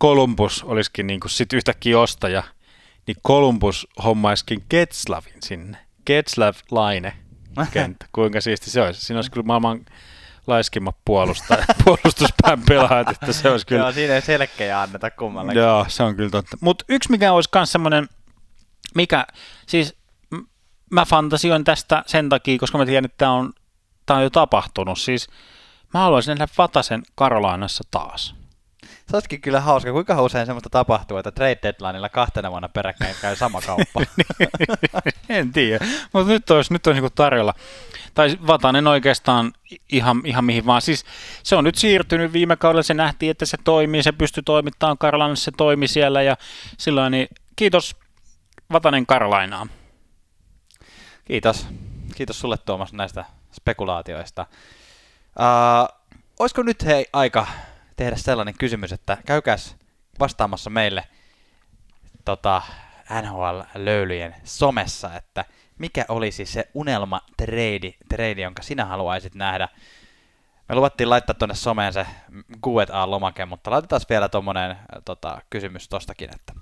Columbus 0.00 0.62
olisikin 0.62 1.06
niin 1.06 1.20
sit 1.26 1.52
yhtäkkiä 1.52 2.00
ostaja, 2.00 2.42
niin 3.06 3.16
Columbus 3.26 3.88
hommaisikin 4.04 4.64
Getzlavin 4.70 5.42
sinne. 5.42 5.78
Getzlav-laine 6.06 7.12
kenttä. 7.70 8.06
Kuinka 8.12 8.40
siisti 8.40 8.70
se 8.70 8.82
olisi. 8.82 9.00
Siinä 9.00 9.18
olisi 9.18 9.30
kyllä 9.30 9.46
maailman 9.46 9.84
laiskimmat 10.46 10.96
puolustajat, 11.04 11.64
puolustuspään 11.84 12.62
pelaajat, 12.68 13.08
että 13.08 13.32
se 13.32 13.50
olisi 13.50 13.66
kyllä 13.66 13.82
Joo, 13.82 13.92
siinä 13.92 14.14
ei 14.14 14.20
selkeä 14.20 14.80
anneta 14.80 15.10
kummallakin. 15.10 15.62
Joo, 15.62 15.86
se 15.88 16.02
on 16.02 16.16
kyllä 16.16 16.30
totta. 16.30 16.56
Mutta 16.60 16.84
yksi 16.88 17.10
mikä 17.10 17.32
olisi 17.32 17.50
myös 17.54 17.72
semmoinen, 17.72 18.08
mikä, 18.94 19.26
siis 19.66 19.96
mä 20.90 21.04
fantasioin 21.04 21.64
tästä 21.64 22.02
sen 22.06 22.28
takia, 22.28 22.58
koska 22.58 22.78
mä 22.78 22.86
tiedän, 22.86 23.04
että 23.04 23.18
tämä 23.18 23.32
on, 23.32 23.52
tää 24.06 24.16
on 24.16 24.22
jo 24.22 24.30
tapahtunut. 24.30 24.98
Siis 24.98 25.28
mä 25.94 26.00
haluaisin 26.00 26.30
nähdä 26.30 26.52
Vatasen 26.58 27.02
Karolainassa 27.14 27.84
taas. 27.90 28.34
Se 29.10 29.16
olisikin 29.16 29.40
kyllä 29.40 29.60
hauska. 29.60 29.92
Kuinka 29.92 30.22
usein 30.22 30.46
semmoista 30.46 30.70
tapahtuu, 30.70 31.16
että 31.18 31.30
trade 31.30 31.58
deadlineilla 31.62 32.08
kahtena 32.08 32.50
vuonna 32.50 32.68
peräkkäin 32.68 33.14
käy 33.20 33.36
sama 33.36 33.60
kauppa? 33.60 34.00
en 35.28 35.52
tiedä, 35.52 35.86
mutta 36.12 36.32
nyt 36.32 36.50
olisi, 36.50 36.72
nyt 36.72 36.86
olisi 36.86 37.00
niinku 37.00 37.14
tarjolla. 37.14 37.54
Tai 38.14 38.38
Vatanen 38.46 38.86
oikeastaan 38.86 39.52
ihan, 39.92 40.22
ihan 40.24 40.44
mihin 40.44 40.66
vaan. 40.66 40.82
Siis 40.82 41.04
se 41.42 41.56
on 41.56 41.64
nyt 41.64 41.74
siirtynyt 41.74 42.32
viime 42.32 42.56
kaudella, 42.56 42.82
se 42.82 42.94
nähtiin, 42.94 43.30
että 43.30 43.46
se 43.46 43.56
toimii, 43.64 44.02
se 44.02 44.12
pystyi 44.12 44.42
toimittamaan 44.42 44.98
Karolainassa, 44.98 45.44
se 45.44 45.52
toimi 45.56 45.88
siellä 45.88 46.22
ja 46.22 46.36
silloin 46.78 47.10
niin 47.10 47.28
kiitos 47.56 47.96
Vatanen 48.72 49.06
Karolainaan. 49.06 49.70
Kiitos. 51.24 51.66
Kiitos 52.14 52.40
sulle 52.40 52.56
Tuomas 52.56 52.92
näistä 52.92 53.24
spekulaatioista. 53.52 54.46
Uh, 55.38 55.98
olisiko 56.38 56.62
nyt 56.62 56.84
hei 56.84 57.06
aika 57.12 57.46
tehdä 57.96 58.16
sellainen 58.16 58.54
kysymys, 58.58 58.92
että 58.92 59.16
käykäs 59.26 59.76
vastaamassa 60.20 60.70
meille 60.70 61.04
tota, 62.24 62.62
NHL-löylyjen 63.22 64.34
somessa, 64.44 65.16
että 65.16 65.44
mikä 65.78 66.04
olisi 66.08 66.46
se 66.46 66.68
unelma 66.74 67.20
trade, 68.06 68.42
jonka 68.42 68.62
sinä 68.62 68.84
haluaisit 68.84 69.34
nähdä. 69.34 69.68
Me 70.68 70.74
luvattiin 70.74 71.10
laittaa 71.10 71.34
tuonne 71.34 71.54
someen 71.54 71.92
se 71.92 72.06
Q&A-lomake, 72.66 73.46
mutta 73.46 73.70
laitetaan 73.70 74.00
vielä 74.10 74.28
tuommoinen 74.28 74.76
tota, 75.04 75.40
kysymys 75.50 75.88
tostakin, 75.88 76.30
että 76.34 76.52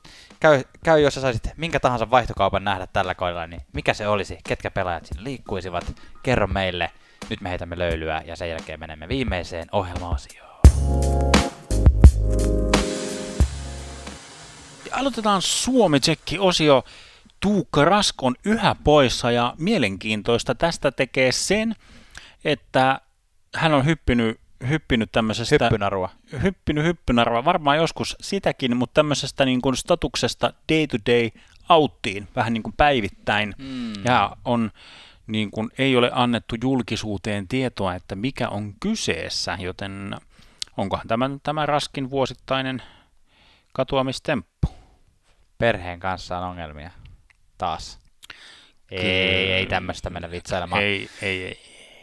käy, 0.41 0.63
käy, 0.85 1.01
jos 1.01 1.15
sä 1.15 1.21
saisit 1.21 1.51
minkä 1.57 1.81
tahansa 1.81 2.11
vaihtokaupan 2.11 2.65
nähdä 2.65 2.87
tällä 2.87 3.15
kaudella, 3.15 3.47
niin 3.47 3.63
mikä 3.73 3.95
se 3.95 4.09
olisi, 4.09 4.39
ketkä 4.49 4.71
pelaajat 4.71 5.07
siinä 5.07 5.25
liikkuisivat, 5.25 6.01
kerro 6.23 6.47
meille, 6.47 6.91
nyt 7.31 7.41
me 7.41 7.49
heitämme 7.49 7.79
löylyä 7.79 8.23
ja 8.27 8.37
sen 8.37 8.51
jälkeen 8.51 8.81
menemme 8.81 9.09
viimeiseen 9.09 9.67
ohjelmaosioon. 9.73 10.55
Aloitetaan 14.95 15.43
Suomi-tsekki-osio. 15.43 16.85
Tuukka 17.41 17.85
Rask 17.85 18.23
on 18.23 18.35
yhä 18.45 18.77
poissa 18.85 19.31
ja 19.31 19.55
mielenkiintoista 19.59 20.55
tästä 20.55 20.93
tekee 20.93 21.33
sen, 21.33 21.75
että 22.45 23.01
hän 23.55 23.75
on 23.75 23.87
hyppinyt, 23.87 24.41
hyppinyt 24.69 25.13
tämmöisestä... 25.13 25.65
Hyppynarua. 25.65 26.11
hyppinyt 26.43 26.85
hyppynarva, 26.85 27.45
varmaan 27.45 27.77
joskus 27.77 28.17
sitäkin, 28.21 28.77
mutta 28.77 28.95
tämmöisestä 28.95 29.45
niin 29.45 29.61
kuin 29.63 29.77
statuksesta 29.77 30.53
day 30.73 30.87
to 30.87 30.97
day 31.13 31.31
outtiin, 31.69 32.29
vähän 32.37 32.53
niin 32.53 32.63
kuin 32.63 32.75
päivittäin, 32.77 33.55
Mm. 33.59 33.93
ja 34.05 34.37
on 34.45 34.71
niin 35.27 35.51
kuin, 35.51 35.71
ei 35.79 35.97
ole 35.97 36.11
annettu 36.15 36.57
julkisuuteen 36.63 37.49
tietoa, 37.49 37.95
että 37.95 38.15
mikä 38.15 38.49
on 38.49 38.75
kyseessä, 38.81 39.59
joten 39.61 40.17
onkohan 40.77 41.09
tämä, 41.09 41.31
tämä 41.43 41.67
raskin 41.67 42.11
vuosittainen 42.11 42.83
katoamistemppu? 43.73 44.84
Perheen 45.59 46.01
kanssa 46.01 46.39
on 46.39 46.45
ongelmia. 46.45 46.91
Taas. 47.59 47.99
Ei, 48.91 48.99
Kyllä. 48.99 49.57
ei 49.57 49.67
tämmöistä 49.67 50.11
mennä 50.11 50.31
vitsailemaan. 50.31 50.83
Ei, 50.83 51.09
ei, 51.23 51.45
ei. 51.45 51.59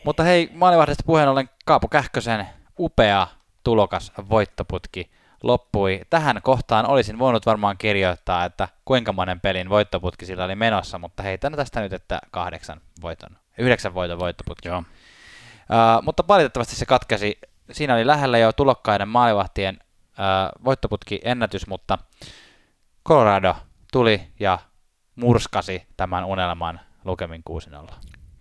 Mutta 0.05 0.23
hei, 0.23 0.49
maalivahdesta 0.53 1.03
puheen 1.05 1.29
ollen 1.29 1.49
Kaapo 1.65 1.87
Kähkösen 1.87 2.47
upea 2.79 3.27
tulokas 3.63 4.11
voittoputki 4.29 5.11
loppui. 5.43 6.01
Tähän 6.09 6.41
kohtaan 6.43 6.85
olisin 6.85 7.19
voinut 7.19 7.45
varmaan 7.45 7.77
kirjoittaa, 7.77 8.45
että 8.45 8.67
kuinka 8.85 9.13
monen 9.13 9.39
pelin 9.39 9.69
voittoputki 9.69 10.25
sillä 10.25 10.45
oli 10.45 10.55
menossa, 10.55 10.99
mutta 10.99 11.23
heitän 11.23 11.53
tästä 11.53 11.81
nyt, 11.81 11.93
että 11.93 12.19
kahdeksan 12.31 12.81
voiton, 13.01 13.37
yhdeksän 13.57 13.93
voiton 13.93 14.19
voittoputki. 14.19 14.67
Joo. 14.67 14.77
Uh, 14.77 16.03
mutta 16.03 16.23
valitettavasti 16.27 16.75
se 16.75 16.85
katkesi. 16.85 17.39
Siinä 17.71 17.93
oli 17.93 18.07
lähellä 18.07 18.37
jo 18.37 18.53
tulokkaiden 18.53 19.07
maalivahtien 19.07 19.79
uh, 20.09 20.63
voittoputki 20.65 21.19
ennätys, 21.23 21.67
mutta 21.67 21.97
Colorado 23.07 23.55
tuli 23.91 24.21
ja 24.39 24.59
murskasi 25.15 25.83
tämän 25.97 26.25
unelman 26.25 26.79
lukemin 27.05 27.43
6-0. 27.89 27.93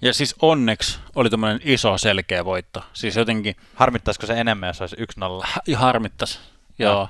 Ja 0.03 0.15
siis 0.15 0.35
onneksi 0.43 0.99
oli 1.15 1.31
tämmöinen 1.31 1.61
iso 1.65 1.99
selkeä 1.99 2.45
voitto. 2.45 2.83
Siis 2.93 3.17
jotenkin 3.17 3.57
Harmittaisiko 3.75 4.27
se 4.27 4.41
enemmän, 4.41 4.67
jos 4.67 4.81
olisi 4.81 4.97
1-0? 4.97 5.61
ja 5.67 5.79
harmittas. 5.79 6.41
Joo, 6.79 7.09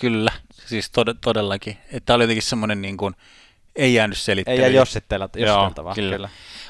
kyllä. 0.00 0.30
Siis 0.52 0.90
tod- 0.98 1.18
todellakin. 1.20 1.78
Että 1.92 2.14
oli 2.14 2.24
jotenkin 2.24 2.42
semmoinen 2.42 2.82
niin 2.82 2.96
kuin, 2.96 3.14
ei 3.76 3.94
jäänyt 3.94 4.18
Ei 4.18 4.22
selittelyyn. 4.22 4.60
jää 4.62 4.68
Joo, 4.68 4.82
jossiteltavaa, 4.82 5.94
kyllä. 5.94 6.14
kyllä. 6.16 6.28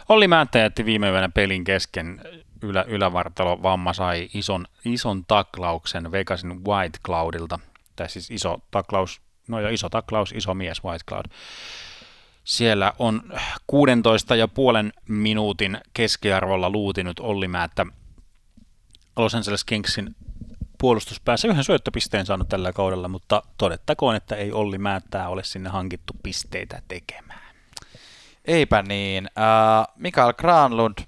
Olli 0.09 0.28
Määntä 0.28 0.59
jätti 0.59 0.85
viime 0.85 1.10
yönä 1.10 1.28
pelin 1.28 1.64
kesken 1.64 2.20
ylä, 2.62 2.85
ylävartalovamma 2.89 3.93
sai 3.93 4.28
ison, 4.35 4.66
ison 4.85 5.24
taklauksen 5.24 6.12
Vegasin 6.12 6.64
White 6.64 6.98
Cloudilta, 7.06 7.59
tai 7.97 8.09
siis 8.09 8.31
iso 8.31 8.59
taklaus, 8.70 9.20
no 9.48 9.60
jo 9.60 9.68
iso 9.68 9.88
taklaus, 9.88 10.32
iso 10.32 10.54
mies 10.54 10.84
White 10.84 11.04
Cloud. 11.08 11.24
Siellä 12.44 12.92
on 12.98 13.22
16 13.66 14.36
ja 14.36 14.48
puolen 14.48 14.92
minuutin 15.08 15.78
keskiarvolla 15.94 16.70
luutinut 16.70 17.20
Olli 17.20 17.48
Määttä 17.48 17.86
Los 19.16 19.34
Angeles 19.34 19.64
Kingsin 19.64 20.16
puolustuspäässä 20.78 21.48
yhden 21.48 21.64
syöttöpisteen 21.64 22.26
saanut 22.26 22.48
tällä 22.48 22.72
kaudella, 22.72 23.08
mutta 23.08 23.42
todettakoon, 23.58 24.16
että 24.16 24.36
ei 24.36 24.52
Olli 24.52 24.78
Määttää 24.78 25.28
ole 25.28 25.44
sinne 25.44 25.70
hankittu 25.70 26.12
pisteitä 26.22 26.82
tekemään. 26.88 27.54
Eipä 28.44 28.82
niin. 28.82 29.28
Äh, 29.38 29.94
Mikael 29.96 30.32
Granlund 30.32 30.98
äh, 30.98 31.06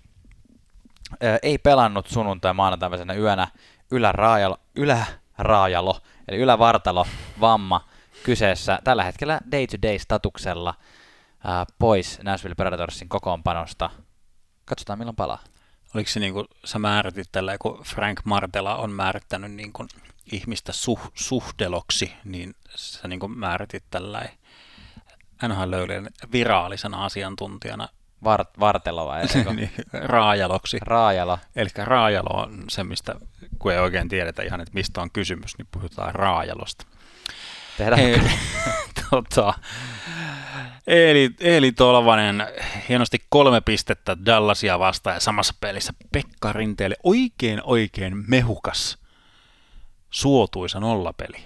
ei 1.42 1.58
pelannut 1.58 2.06
sunnuntai 2.06 2.54
maanantaiväisenä 2.54 3.14
yönä 3.14 3.48
yläraajalo, 3.90 4.56
yläraajalo, 4.76 6.00
eli 6.28 6.36
ylävartalo 6.36 7.06
vamma 7.40 7.88
kyseessä 8.26 8.78
tällä 8.84 9.04
hetkellä 9.04 9.40
day-to-day 9.52 9.98
statuksella 9.98 10.74
äh, 11.48 11.66
pois 11.78 12.20
Nashville 12.22 12.54
Predatorsin 12.54 13.08
kokoonpanosta. 13.08 13.90
Katsotaan 14.64 14.98
milloin 14.98 15.16
palaa. 15.16 15.38
Oliko 15.94 16.10
se 16.10 16.20
niin 16.20 16.32
kuin 16.32 16.46
sä 16.64 16.78
määritit 16.78 17.28
tällä, 17.32 17.58
kun 17.58 17.82
Frank 17.84 18.20
Martela 18.24 18.76
on 18.76 18.90
määrittänyt 18.90 19.52
niin 19.52 19.72
kuin 19.72 19.88
ihmistä 20.32 20.72
suh, 20.72 21.12
suhdeloksi, 21.14 22.12
niin 22.24 22.54
sä 22.74 23.08
niin 23.08 23.20
kuin 23.20 23.38
määritit 23.38 23.84
tällä 23.90 24.28
NHL 25.48 25.74
viraalisena 26.32 27.04
asiantuntijana 27.04 27.88
Vart, 28.24 28.60
vartelo 28.60 29.06
vai 29.06 29.22
niin, 29.56 29.70
raajaloksi. 29.92 30.78
Raajalo. 30.80 31.38
Eli 31.56 31.68
raajalo 31.76 32.42
on 32.42 32.64
se, 32.68 32.84
mistä, 32.84 33.14
kun 33.58 33.72
ei 33.72 33.78
oikein 33.78 34.08
tiedetä 34.08 34.42
ihan, 34.42 34.60
että 34.60 34.74
mistä 34.74 35.00
on 35.00 35.10
kysymys, 35.10 35.58
niin 35.58 35.68
puhutaan 35.70 36.14
raajalosta. 36.14 36.95
Tehdään. 37.76 38.00
Hei, 38.00 38.20
tota, 39.10 39.54
Eeli, 40.86 41.30
Eeli 41.40 41.72
Tolvanen 41.72 42.46
hienosti 42.88 43.18
kolme 43.28 43.60
pistettä 43.60 44.16
Dallasia 44.26 44.78
vastaan 44.78 45.16
ja 45.16 45.20
samassa 45.20 45.54
pelissä 45.60 45.92
Pekka 46.12 46.52
Rinteelle 46.52 46.96
oikein 47.02 47.60
oikein 47.64 48.24
mehukas 48.28 48.98
suotuisa 50.10 50.80
nollapeli. 50.80 51.36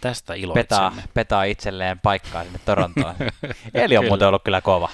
Tästä 0.00 0.34
iloitsemme. 0.34 0.62
Petaa, 0.62 0.92
petaa 1.14 1.44
itselleen 1.44 2.00
paikkaa 2.00 2.44
sinne 2.44 2.60
Torontoon. 2.64 3.14
Eli 3.74 3.96
on 3.96 4.04
muuten 4.04 4.28
ollut 4.28 4.44
kyllä 4.44 4.60
kova. 4.60 4.88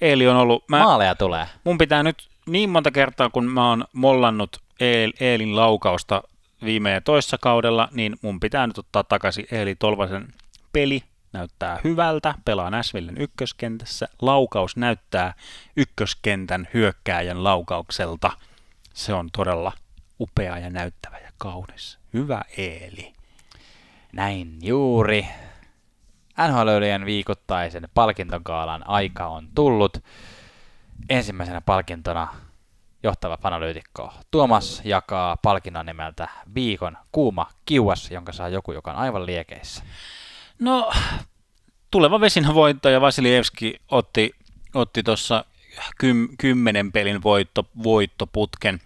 Eeli 0.00 0.28
on 0.28 0.36
ollut... 0.36 0.68
Mä, 0.68 0.78
Maaleja 0.78 1.14
tulee. 1.14 1.46
Mun 1.64 1.78
pitää 1.78 2.02
nyt 2.02 2.28
niin 2.46 2.70
monta 2.70 2.90
kertaa, 2.90 3.30
kun 3.30 3.44
mä 3.44 3.68
oon 3.68 3.84
mollannut 3.92 4.62
Eel, 4.80 5.12
Eelin 5.20 5.56
laukausta 5.56 6.22
viime 6.64 6.90
ja 6.90 7.00
toissa 7.00 7.38
kaudella, 7.40 7.88
niin 7.92 8.16
mun 8.22 8.40
pitää 8.40 8.66
nyt 8.66 8.78
ottaa 8.78 9.04
takaisin 9.04 9.46
Eeli 9.52 9.74
Tolvasen 9.74 10.28
peli. 10.72 11.02
Näyttää 11.32 11.78
hyvältä, 11.84 12.34
pelaa 12.44 12.70
Näsvillen 12.70 13.20
ykköskentässä. 13.20 14.08
Laukaus 14.22 14.76
näyttää 14.76 15.34
ykköskentän 15.76 16.68
hyökkääjän 16.74 17.44
laukaukselta. 17.44 18.32
Se 18.94 19.14
on 19.14 19.28
todella 19.36 19.72
upea 20.20 20.58
ja 20.58 20.70
näyttävä 20.70 21.18
ja 21.18 21.30
kaunis. 21.38 21.98
Hyvä 22.12 22.42
Eeli. 22.56 23.12
Näin 24.12 24.58
juuri. 24.62 25.26
nhl 26.48 26.68
viikoittaisen 27.04 27.88
palkintokaalan 27.94 28.88
aika 28.88 29.26
on 29.26 29.48
tullut. 29.54 29.98
Ensimmäisenä 31.08 31.60
palkintona 31.60 32.28
johtava 33.04 33.36
fanalyytikko. 33.36 34.12
Tuomas 34.30 34.82
jakaa 34.84 35.36
palkinnon 35.36 35.86
nimeltä 35.86 36.28
Viikon 36.54 36.96
kuuma 37.12 37.46
kiuas, 37.66 38.10
jonka 38.10 38.32
saa 38.32 38.48
joku, 38.48 38.72
joka 38.72 38.90
on 38.90 38.96
aivan 38.96 39.26
liekeissä. 39.26 39.82
No, 40.58 40.92
tuleva 41.90 42.20
vesinä 42.20 42.54
voittaja 42.54 43.00
Vasilievski 43.00 43.80
otti, 43.90 44.30
otti 44.74 45.02
tuossa 45.02 45.44
kym, 45.98 46.28
kymmenen 46.38 46.92
pelin 46.92 47.22
voitto, 47.22 47.66
voittoputken. 47.82 48.80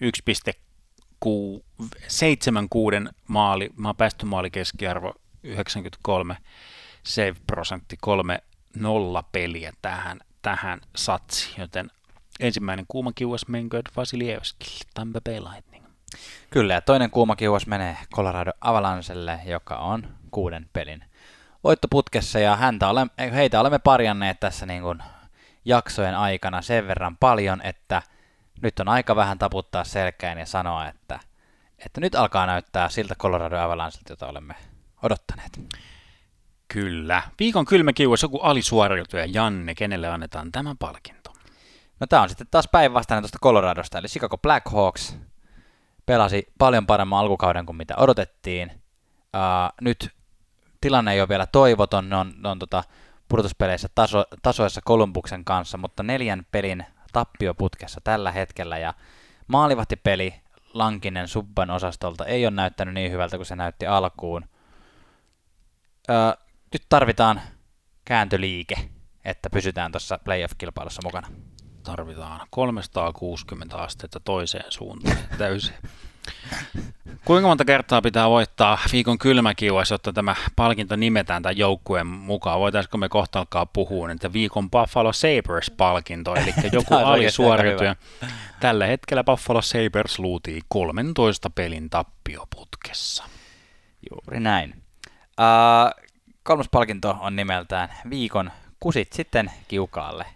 1,76 0.00 0.06
maali, 3.28 3.70
maali 4.24 4.50
keskiarvo 4.50 5.14
93, 5.42 6.36
save-prosentti 7.02 7.96
3 8.00 8.38
nolla 8.76 9.22
peliä 9.22 9.72
tähän, 9.82 10.20
tähän 10.42 10.80
satsi, 10.96 11.54
joten 11.58 11.90
ensimmäinen 12.40 12.84
kuuma 12.88 13.12
kiuas 13.12 13.48
menköön 13.48 13.82
Vasilievskille, 13.96 14.90
Tampa 14.94 15.20
Bay 15.20 15.40
Lightning. 15.40 15.84
Kyllä, 16.50 16.74
ja 16.74 16.80
toinen 16.80 17.10
kuuma 17.10 17.36
kiuas 17.36 17.66
menee 17.66 17.96
Colorado 18.14 18.50
Avalancelle, 18.60 19.40
joka 19.46 19.76
on 19.76 20.08
kuuden 20.30 20.68
pelin 20.72 21.04
voittoputkessa, 21.64 22.38
ja 22.38 22.56
häntä 22.56 22.88
ole, 22.88 23.06
heitä 23.32 23.60
olemme 23.60 23.78
parjanneet 23.78 24.40
tässä 24.40 24.66
niin 24.66 24.82
kuin 24.82 25.02
jaksojen 25.64 26.16
aikana 26.16 26.62
sen 26.62 26.88
verran 26.88 27.16
paljon, 27.16 27.60
että 27.64 28.02
nyt 28.62 28.80
on 28.80 28.88
aika 28.88 29.16
vähän 29.16 29.38
taputtaa 29.38 29.84
selkään 29.84 30.38
ja 30.38 30.46
sanoa, 30.46 30.88
että, 30.88 31.20
että 31.86 32.00
nyt 32.00 32.14
alkaa 32.14 32.46
näyttää 32.46 32.88
siltä 32.88 33.14
Colorado 33.14 33.58
Avalancelta, 33.58 34.12
jota 34.12 34.26
olemme 34.26 34.54
odottaneet. 35.02 35.60
Kyllä. 36.68 37.22
Viikon 37.38 37.64
kylmä 37.64 37.92
kiuas 37.92 38.22
joku 38.22 38.38
alisuoriutuja 38.38 39.24
Janne, 39.26 39.74
kenelle 39.74 40.08
annetaan 40.08 40.52
tämä 40.52 40.74
palkinto? 40.78 41.17
No 42.00 42.06
tämä 42.06 42.22
on 42.22 42.28
sitten 42.28 42.46
taas 42.50 42.68
päinvastainen 42.72 43.22
tuosta 43.22 43.38
Coloradosta, 43.42 43.98
eli 43.98 44.08
Chicago 44.08 44.38
Blackhawks 44.38 45.16
pelasi 46.06 46.52
paljon 46.58 46.86
paremman 46.86 47.18
alkukauden 47.18 47.66
kuin 47.66 47.76
mitä 47.76 47.94
odotettiin. 47.96 48.70
Uh, 48.70 49.74
nyt 49.80 50.10
tilanne 50.80 51.12
ei 51.12 51.20
ole 51.20 51.28
vielä 51.28 51.46
toivoton, 51.46 52.08
ne 52.08 52.16
on, 52.16 52.32
ne 52.36 52.48
on 52.48 52.58
tota, 52.58 52.84
pudotuspeleissä 53.28 53.88
taso, 53.94 54.24
tasoissa 54.42 54.80
Kolumbuksen 54.84 55.44
kanssa, 55.44 55.78
mutta 55.78 56.02
neljän 56.02 56.46
pelin 56.52 56.86
tappioputkessa 57.12 58.00
tällä 58.04 58.32
hetkellä 58.32 58.78
ja 58.78 58.94
maalivahtipeli 59.46 60.34
Lankinen 60.74 61.28
Subban 61.28 61.70
osastolta 61.70 62.26
ei 62.26 62.46
ole 62.46 62.54
näyttänyt 62.54 62.94
niin 62.94 63.12
hyvältä 63.12 63.36
kuin 63.36 63.46
se 63.46 63.56
näytti 63.56 63.86
alkuun. 63.86 64.44
Öö, 66.10 66.16
nyt 66.72 66.82
tarvitaan 66.88 67.40
kääntöliike, 68.04 68.88
että 69.24 69.50
pysytään 69.50 69.92
tuossa 69.92 70.18
playoff-kilpailussa 70.24 71.02
mukana. 71.04 71.28
Tarvitaan 71.88 72.46
360 72.50 73.76
astetta 73.76 74.20
toiseen 74.20 74.64
suuntaan 74.68 75.16
täysin. 75.38 75.74
Kuinka 77.24 77.48
monta 77.48 77.64
kertaa 77.64 78.02
pitää 78.02 78.30
voittaa 78.30 78.78
viikon 78.92 79.18
kylmäkiuas, 79.18 79.90
jotta 79.90 80.12
tämä 80.12 80.34
palkinto 80.56 80.96
nimetään 80.96 81.42
tämän 81.42 81.58
joukkueen 81.58 82.06
mukaan? 82.06 82.60
Voitaisiko 82.60 82.98
me 82.98 83.08
kohta 83.08 83.38
alkaa 83.38 83.66
puhua, 83.66 84.10
että 84.10 84.32
viikon 84.32 84.70
Buffalo 84.70 85.12
Sabres-palkinto, 85.12 86.34
eli 86.34 86.54
joku 86.72 86.94
alisuoriutuja. 86.94 87.96
Tällä 88.60 88.86
hetkellä 88.86 89.24
Buffalo 89.24 89.62
Sabres 89.62 90.18
luutii 90.18 90.60
13 90.68 91.50
pelin 91.50 91.90
tappioputkessa. 91.90 93.24
Juuri 94.10 94.40
näin. 94.40 94.82
Uh, 95.40 96.04
kolmas 96.42 96.68
palkinto 96.70 97.16
on 97.20 97.36
nimeltään 97.36 97.88
viikon 98.10 98.50
kusit 98.80 99.12
sitten 99.12 99.50
kiukaalle. 99.68 100.26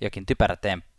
Jokin 0.00 0.26
typerä 0.26 0.56
temppu. 0.56 0.89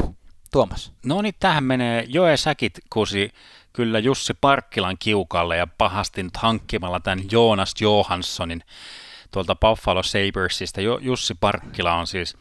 Tuomas. 0.52 0.92
No 1.06 1.22
niin, 1.22 1.36
tähän 1.40 1.64
menee 1.64 2.06
Joe 2.08 2.38
Säkit 2.38 2.80
kusi 2.90 3.32
kyllä 3.74 4.00
Jussi 4.00 4.34
Parkkilan 4.34 4.98
kiukalle 5.00 5.58
ja 5.58 5.68
pahasti 5.68 6.24
nyt 6.24 6.38
hankkimalla 6.38 7.00
tämän 7.00 7.24
Joonas 7.32 7.74
Johanssonin 7.80 8.64
tuolta 9.32 9.56
Buffalo 9.56 10.04
Sabersista. 10.04 10.82
Jussi 10.82 11.36
Parkkila 11.40 11.94
on 11.94 12.08
siis 12.08 12.38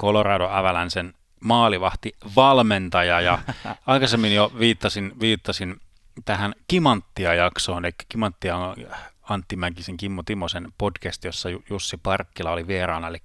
Colorado 0.00 0.48
Avalancen 0.50 1.14
maalivahti 1.40 2.12
valmentaja 2.36 3.20
ja 3.20 3.38
aikaisemmin 3.86 4.34
jo 4.34 4.52
viittasin, 4.58 5.12
viittasin 5.20 5.80
tähän 6.24 6.54
Kimanttia-jaksoon, 6.68 7.84
eli 7.84 7.94
Kimanttia 8.08 8.56
on 8.56 8.76
Antti 9.22 9.56
Mäkisen 9.56 9.96
Kimmo 9.96 10.22
Timosen 10.22 10.72
podcast, 10.78 11.24
jossa 11.24 11.48
Jussi 11.70 11.96
Parkkila 11.96 12.50
oli 12.50 12.66
vieraana, 12.66 13.08
eli 13.08 13.18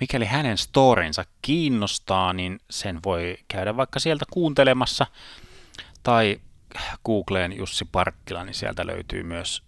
mikäli 0.00 0.24
hänen 0.24 0.58
storinsa 0.58 1.24
kiinnostaa, 1.42 2.32
niin 2.32 2.60
sen 2.70 3.00
voi 3.04 3.36
käydä 3.48 3.76
vaikka 3.76 4.00
sieltä 4.00 4.24
kuuntelemassa 4.30 5.06
tai 6.02 6.40
Googleen 7.04 7.56
Jussi 7.56 7.84
Parkkila, 7.92 8.44
niin 8.44 8.54
sieltä 8.54 8.86
löytyy 8.86 9.22
myös 9.22 9.62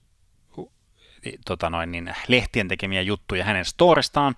tota 1.47 1.71
noin, 1.71 1.93
niin, 1.93 2.15
lehtien 2.29 2.69
tekemiä 2.69 3.03
juttuja 3.03 3.45
hänen 3.45 3.65
storestaan. 3.65 4.35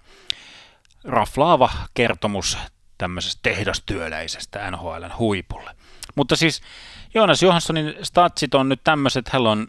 Raflaava 1.04 1.70
kertomus 1.94 2.58
tämmöisestä 2.98 3.40
tehdastyöläisestä 3.42 4.70
NHLn 4.70 5.10
huipulle. 5.18 5.76
Mutta 6.16 6.36
siis 6.36 6.62
Joonas 7.14 7.42
Johanssonin 7.42 7.94
statsit 8.02 8.54
on 8.54 8.68
nyt 8.68 8.80
tämmöiset, 8.84 9.28
hän 9.28 9.46
on, 9.46 9.66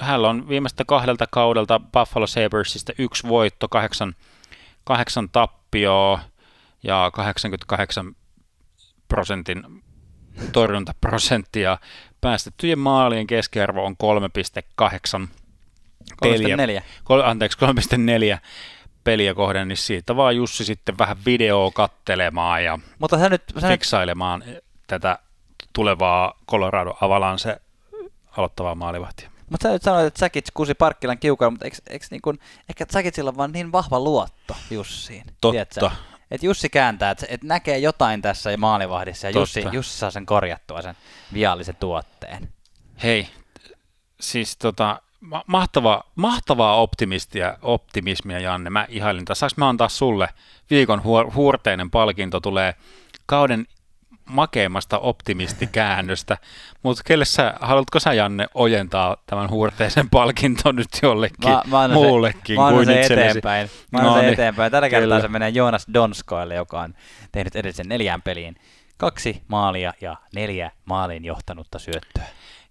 hän 0.00 0.24
on 0.24 0.48
viimeistä 0.48 0.84
kahdelta 0.84 1.26
kaudelta 1.30 1.80
Buffalo 1.80 2.26
Sabresista 2.26 2.92
yksi 2.98 3.28
voitto, 3.28 3.68
kahdeksan, 3.68 4.14
kahdeksan 4.84 5.28
tappioa 5.74 6.20
ja 6.82 7.10
88 7.14 8.16
prosentin 9.08 9.82
torjuntaprosenttia. 10.52 11.78
Päästettyjen 12.20 12.78
maalien 12.78 13.26
keskiarvo 13.26 13.84
on 13.84 13.96
3,8 15.20 15.28
peliä. 16.20 16.56
3,4. 16.56 16.82
Kol, 17.04 17.20
anteeksi, 17.20 17.58
3,4 18.32 18.38
peliä 19.04 19.34
kohden, 19.34 19.68
niin 19.68 19.76
siitä 19.76 20.16
vaan 20.16 20.36
Jussi 20.36 20.64
sitten 20.64 20.98
vähän 20.98 21.16
videoa 21.26 21.70
kattelemaan 21.70 22.64
ja 22.64 22.78
Mutta 22.98 23.18
sä 23.18 23.28
nyt, 23.28 23.42
sä 23.60 23.68
nyt 23.68 23.72
fiksailemaan 23.72 24.44
tätä 24.86 25.18
tulevaa 25.72 26.38
Colorado 26.50 26.96
Avalanche 27.00 27.56
aloittavaa 28.36 28.74
maalivahtia. 28.74 29.33
Mutta 29.50 29.68
sä 29.68 29.72
nyt 29.72 29.82
sanoit, 29.82 30.06
että 30.06 30.20
Säkits 30.20 30.50
kusi 30.54 30.74
Parkkilan 30.74 31.18
kiukalla, 31.18 31.50
mutta 31.50 31.64
eikö, 31.64 31.76
eikö 31.90 32.06
niin 32.10 32.22
kuin, 32.22 32.38
ehkä 32.68 32.86
Säkitsillä 32.90 33.28
on 33.28 33.36
vaan 33.36 33.52
niin 33.52 33.72
vahva 33.72 34.00
luotto 34.00 34.56
Jussiin. 34.70 35.24
Totta. 35.40 35.90
Että 36.30 36.46
Jussi 36.46 36.68
kääntää, 36.68 37.10
että 37.10 37.26
et 37.28 37.42
näkee 37.44 37.78
jotain 37.78 38.22
tässä 38.22 38.56
maalivahdissa 38.56 39.26
ja 39.26 39.32
Totta. 39.32 39.58
Jussi, 39.60 39.76
Jussi 39.76 39.98
saa 39.98 40.10
sen 40.10 40.26
korjattua, 40.26 40.82
sen 40.82 40.94
viallisen 41.32 41.76
tuotteen. 41.76 42.48
Hei, 43.02 43.28
siis 44.20 44.56
tota, 44.56 45.02
ma- 45.20 45.44
mahtava, 45.46 46.04
mahtavaa 46.14 46.80
optimistia, 46.80 47.58
optimismia, 47.62 48.40
Janne. 48.40 48.70
Mä 48.70 48.86
ihailin 48.88 49.24
tässä. 49.24 49.40
Saanko 49.40 49.54
mä 49.56 49.68
antaa 49.68 49.88
sulle 49.88 50.28
viikon 50.70 51.02
huor- 51.04 51.34
huurteinen 51.34 51.90
palkinto 51.90 52.40
tulee 52.40 52.74
kauden 53.26 53.66
makeimmasta 54.24 54.98
optimistikäännöstä, 54.98 56.38
mutta 56.82 57.02
kelle 57.06 57.24
sä, 57.24 57.54
haluatko 57.60 58.00
sä 58.00 58.12
Janne 58.12 58.46
ojentaa 58.54 59.16
tämän 59.26 59.50
huurteisen 59.50 60.10
palkinton 60.10 60.76
nyt 60.76 60.88
jollekin 61.02 61.50
Mä, 61.50 61.62
mä 61.66 61.88
muullekin 61.88 62.56
se, 62.56 62.62
mä 62.62 62.70
kuin 62.70 62.90
itsellesi? 62.90 63.30
eteenpäin. 63.30 63.70
Mä 63.90 64.02
No 64.02 64.16
niin, 64.16 64.32
eteenpäin. 64.32 64.72
Tällä 64.72 64.88
kertaa 64.88 65.06
kyllä. 65.06 65.20
se 65.20 65.28
menee 65.28 65.48
Joonas 65.48 65.86
Donskoille, 65.94 66.54
joka 66.54 66.80
on 66.80 66.94
tehnyt 67.32 67.56
edellisen 67.56 67.88
neljään 67.88 68.22
peliin 68.22 68.56
kaksi 68.96 69.42
maalia 69.48 69.92
ja 70.00 70.16
neljä 70.34 70.70
maaliin 70.84 71.24
johtanutta 71.24 71.78
syöttöä. 71.78 72.24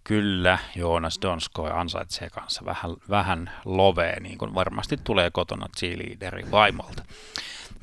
Kyllä, 0.03 0.57
Joonas 0.75 1.19
Donskoi 1.21 1.71
ansaitsee 1.73 2.29
kanssa 2.29 2.65
vähän, 2.65 2.91
vähän 3.09 3.51
lovea, 3.65 4.19
niin 4.19 4.37
kuin 4.37 4.53
varmasti 4.53 4.97
tulee 5.03 5.31
kotona 5.31 5.67
cheerleaderin 5.79 6.51
vaimolta. 6.51 7.03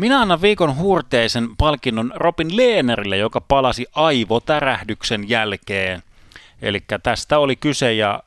Minä 0.00 0.20
annan 0.20 0.42
viikon 0.42 0.76
huurteisen 0.76 1.56
palkinnon 1.56 2.12
Robin 2.14 2.56
Lehnerille, 2.56 3.16
joka 3.16 3.40
palasi 3.40 3.86
aivotärähdyksen 3.94 5.28
jälkeen. 5.28 6.02
Eli 6.62 6.84
tästä 7.02 7.38
oli 7.38 7.56
kyse 7.56 7.92
ja 7.92 8.22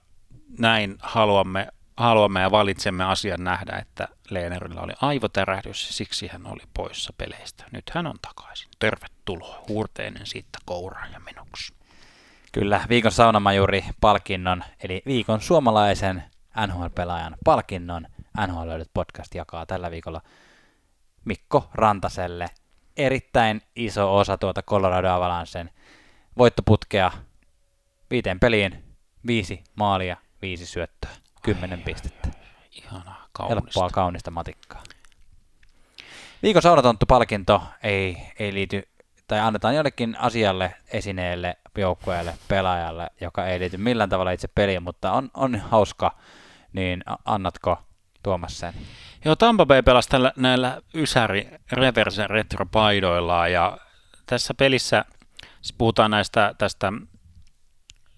näin 0.60 0.96
haluamme, 1.00 1.68
haluamme 1.98 2.42
ja 2.42 2.52
valitsemme 2.52 3.04
asian 3.04 3.44
nähdä, 3.44 3.78
että 3.78 4.08
Lehnerillä 4.30 4.82
oli 4.82 4.94
aivotärähdys 5.02 5.98
siksi 5.98 6.28
hän 6.28 6.46
oli 6.46 6.64
poissa 6.74 7.14
peleistä. 7.18 7.66
Nyt 7.72 7.90
hän 7.94 8.08
on 8.08 8.16
takaisin. 8.22 8.70
Tervetuloa, 8.80 9.64
huurteinen 9.70 10.26
siitä 10.26 10.60
kouraan 10.66 11.12
ja 11.14 11.20
minuksi. 11.20 11.74
Kyllä, 12.52 12.82
viikon 12.90 13.12
saunamajuri 13.12 13.86
palkinnon, 14.02 14.64
eli 14.84 15.02
viikon 15.06 15.42
suomalaisen 15.42 16.24
NHL-pelaajan 16.68 17.36
palkinnon 17.46 18.08
NHL 18.48 18.82
podcast 18.94 19.36
jakaa 19.36 19.66
tällä 19.66 19.92
viikolla 19.92 20.22
Mikko 21.26 21.70
Rantaselle. 21.74 22.46
Erittäin 22.98 23.62
iso 23.76 24.18
osa 24.18 24.38
tuota 24.38 24.64
Colorado 24.64 25.10
Avalancen 25.10 25.70
voittoputkea 26.38 27.12
viiteen 28.12 28.40
peliin, 28.40 28.84
viisi 29.28 29.64
maalia, 29.76 30.18
viisi 30.42 30.66
syöttöä, 30.66 31.12
kymmenen 31.42 31.82
pistettä. 31.82 32.30
Ihanaa, 32.72 33.28
Helppoa, 33.40 33.72
kaunista. 33.72 33.90
kaunista 33.92 34.32
matikkaa. 34.32 34.84
Viikon 36.44 36.62
saunatonttu-palkinto 36.62 37.64
ei, 37.84 38.18
ei 38.40 38.54
liity, 38.54 38.88
tai 39.28 39.40
annetaan 39.40 39.76
jollekin 39.76 40.16
asialle, 40.20 40.74
esineelle, 40.88 41.58
joukkueelle, 41.78 42.34
pelaajalle, 42.48 43.10
joka 43.22 43.48
ei 43.48 43.60
liity 43.60 43.78
millään 43.78 44.10
tavalla 44.10 44.32
itse 44.32 44.48
peliin, 44.48 44.84
mutta 44.84 45.12
on, 45.12 45.30
on 45.34 45.56
hauska, 45.56 46.18
niin 46.74 47.04
annatko 47.26 47.78
Tuomas 48.24 48.60
sen? 48.60 48.74
Joo, 49.26 49.36
Tampa 49.36 49.66
Bay 49.66 49.82
pelasi 49.82 50.10
tällä, 50.10 50.34
näillä 50.36 50.82
Ysäri 50.96 51.50
Reverse 51.72 52.28
Retro-paidoillaan 52.28 53.52
ja 53.52 53.78
tässä 54.26 54.54
pelissä 54.54 55.06
siis 55.62 55.74
puhutaan 55.78 56.12
näistä 56.12 56.56
tästä 56.58 56.92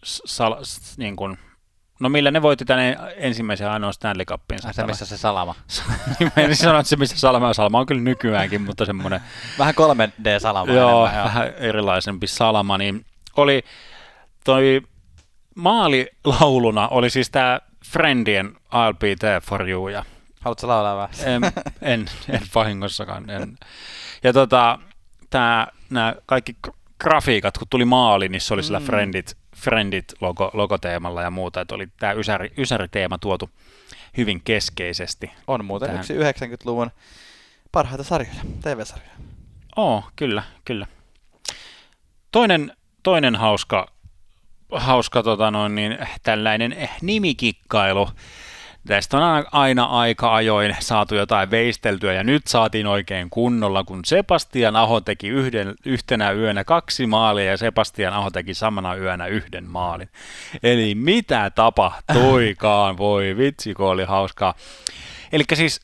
sal, 0.03 0.55
niin 0.97 1.15
kuin, 1.15 1.37
no 1.99 2.09
millä 2.09 2.31
ne 2.31 2.41
voitti 2.41 2.65
tänne 2.65 2.97
ensimmäisen 3.15 3.69
ainoan 3.69 3.93
Stanley 3.93 4.25
Cupinsa. 4.25 4.73
Se, 4.73 4.85
missä 4.85 5.05
se 5.05 5.17
salama. 5.17 5.55
Mä 6.35 6.43
en 6.43 6.55
sanoa, 6.55 6.79
että 6.79 6.89
se 6.89 6.95
missä 6.95 7.17
Salma 7.17 7.47
on. 7.47 7.55
Salma 7.55 7.79
on 7.79 7.85
kyllä 7.85 8.01
nykyäänkin, 8.01 8.61
mutta 8.61 8.85
semmoinen 8.85 9.21
Vähän 9.59 9.73
3D-salama 9.73 10.71
joo, 10.71 11.05
enemmän, 11.05 11.15
joo. 11.15 11.25
vähän 11.25 11.53
erilaisempi 11.53 12.27
salama, 12.27 12.77
niin 12.77 13.05
oli 13.37 13.63
toi 14.43 14.81
maalilauluna 15.55 16.87
oli 16.87 17.09
siis 17.09 17.29
tämä 17.29 17.59
Friendien 17.91 18.55
I'll 18.55 18.97
be 18.99 19.15
there 19.19 19.41
for 19.41 19.69
you 19.69 19.87
ja 19.87 20.05
Haluatko 20.45 20.67
laulaa 20.67 20.95
vähän? 20.95 21.09
en, 21.25 21.43
en, 21.81 22.05
en 22.29 22.41
vahingossakaan. 22.55 23.29
En. 23.29 23.57
Ja 24.23 24.33
tota, 24.33 24.79
tää, 25.29 25.67
nämä 25.89 26.15
kaikki 26.25 26.55
gr- 26.67 26.73
grafiikat, 26.99 27.57
kun 27.57 27.67
tuli 27.69 27.85
maali, 27.85 28.29
niin 28.29 28.41
se 28.41 28.53
oli 28.53 28.63
sillä 28.63 28.79
Mm. 28.79 28.85
Friendit, 28.85 29.37
Friendit 29.55 30.05
logo, 30.21 30.51
logoteemalla 30.53 31.21
ja 31.21 31.29
muuta, 31.31 31.61
että 31.61 31.75
oli 31.75 31.87
tämä 31.99 32.13
ysäri, 32.13 32.53
ysäriteema 32.57 33.17
tuotu 33.17 33.49
hyvin 34.17 34.41
keskeisesti. 34.43 35.31
On 35.47 35.65
muuten 35.65 35.87
Tähän. 35.89 35.99
yksi 35.99 36.13
90-luvun 36.13 36.91
parhaita 37.71 38.03
sarjoja, 38.03 38.41
TV-sarjoja. 38.61 39.15
Oo, 39.77 40.03
kyllä, 40.15 40.43
kyllä. 40.65 40.87
Toinen, 42.31 42.73
toinen 43.03 43.35
hauska, 43.35 43.87
hauska 44.71 45.23
tota 45.23 45.51
noin, 45.51 45.75
niin, 45.75 45.97
tällainen 46.23 46.89
nimikikkailu. 47.01 48.09
Tästä 48.87 49.17
on 49.17 49.45
aina- 49.51 49.85
aika 49.85 50.35
ajoin 50.35 50.75
saatu 50.79 51.15
jotain 51.15 51.51
veisteltyä 51.51 52.13
ja 52.13 52.23
nyt 52.23 52.47
saatiin 52.47 52.87
oikein 52.87 53.29
kunnolla, 53.29 53.83
kun 53.83 54.05
Sebastian 54.05 54.75
Aho 54.75 55.01
teki 55.01 55.27
yhden, 55.27 55.73
yhtenä 55.85 56.31
yönä 56.31 56.63
kaksi 56.63 57.07
maalia 57.07 57.45
ja 57.45 57.57
Sebastian 57.57 58.13
Aho 58.13 58.29
teki 58.29 58.53
samana 58.53 58.95
yönä 58.95 59.27
yhden 59.27 59.69
maalin. 59.69 60.09
Eli 60.63 60.95
mitä 60.95 61.51
tapahtuikaan, 61.55 62.97
voi 63.07 63.37
vitsi, 63.37 63.73
kun 63.73 63.87
oli 63.87 64.03
hauskaa. 64.03 64.53
Eli 65.31 65.43
siis 65.53 65.81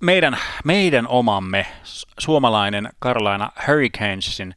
meidän, 0.00 0.38
meidän 0.64 1.08
omamme 1.08 1.66
su- 1.84 2.12
suomalainen 2.18 2.88
Carolina 3.02 3.52
Hurricanesin 3.66 4.54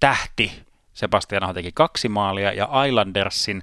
tähti 0.00 0.52
Sebastian 0.94 1.42
Aho 1.44 1.52
teki 1.52 1.72
kaksi 1.74 2.08
maalia 2.08 2.52
ja 2.52 2.68
Islandersin 2.84 3.62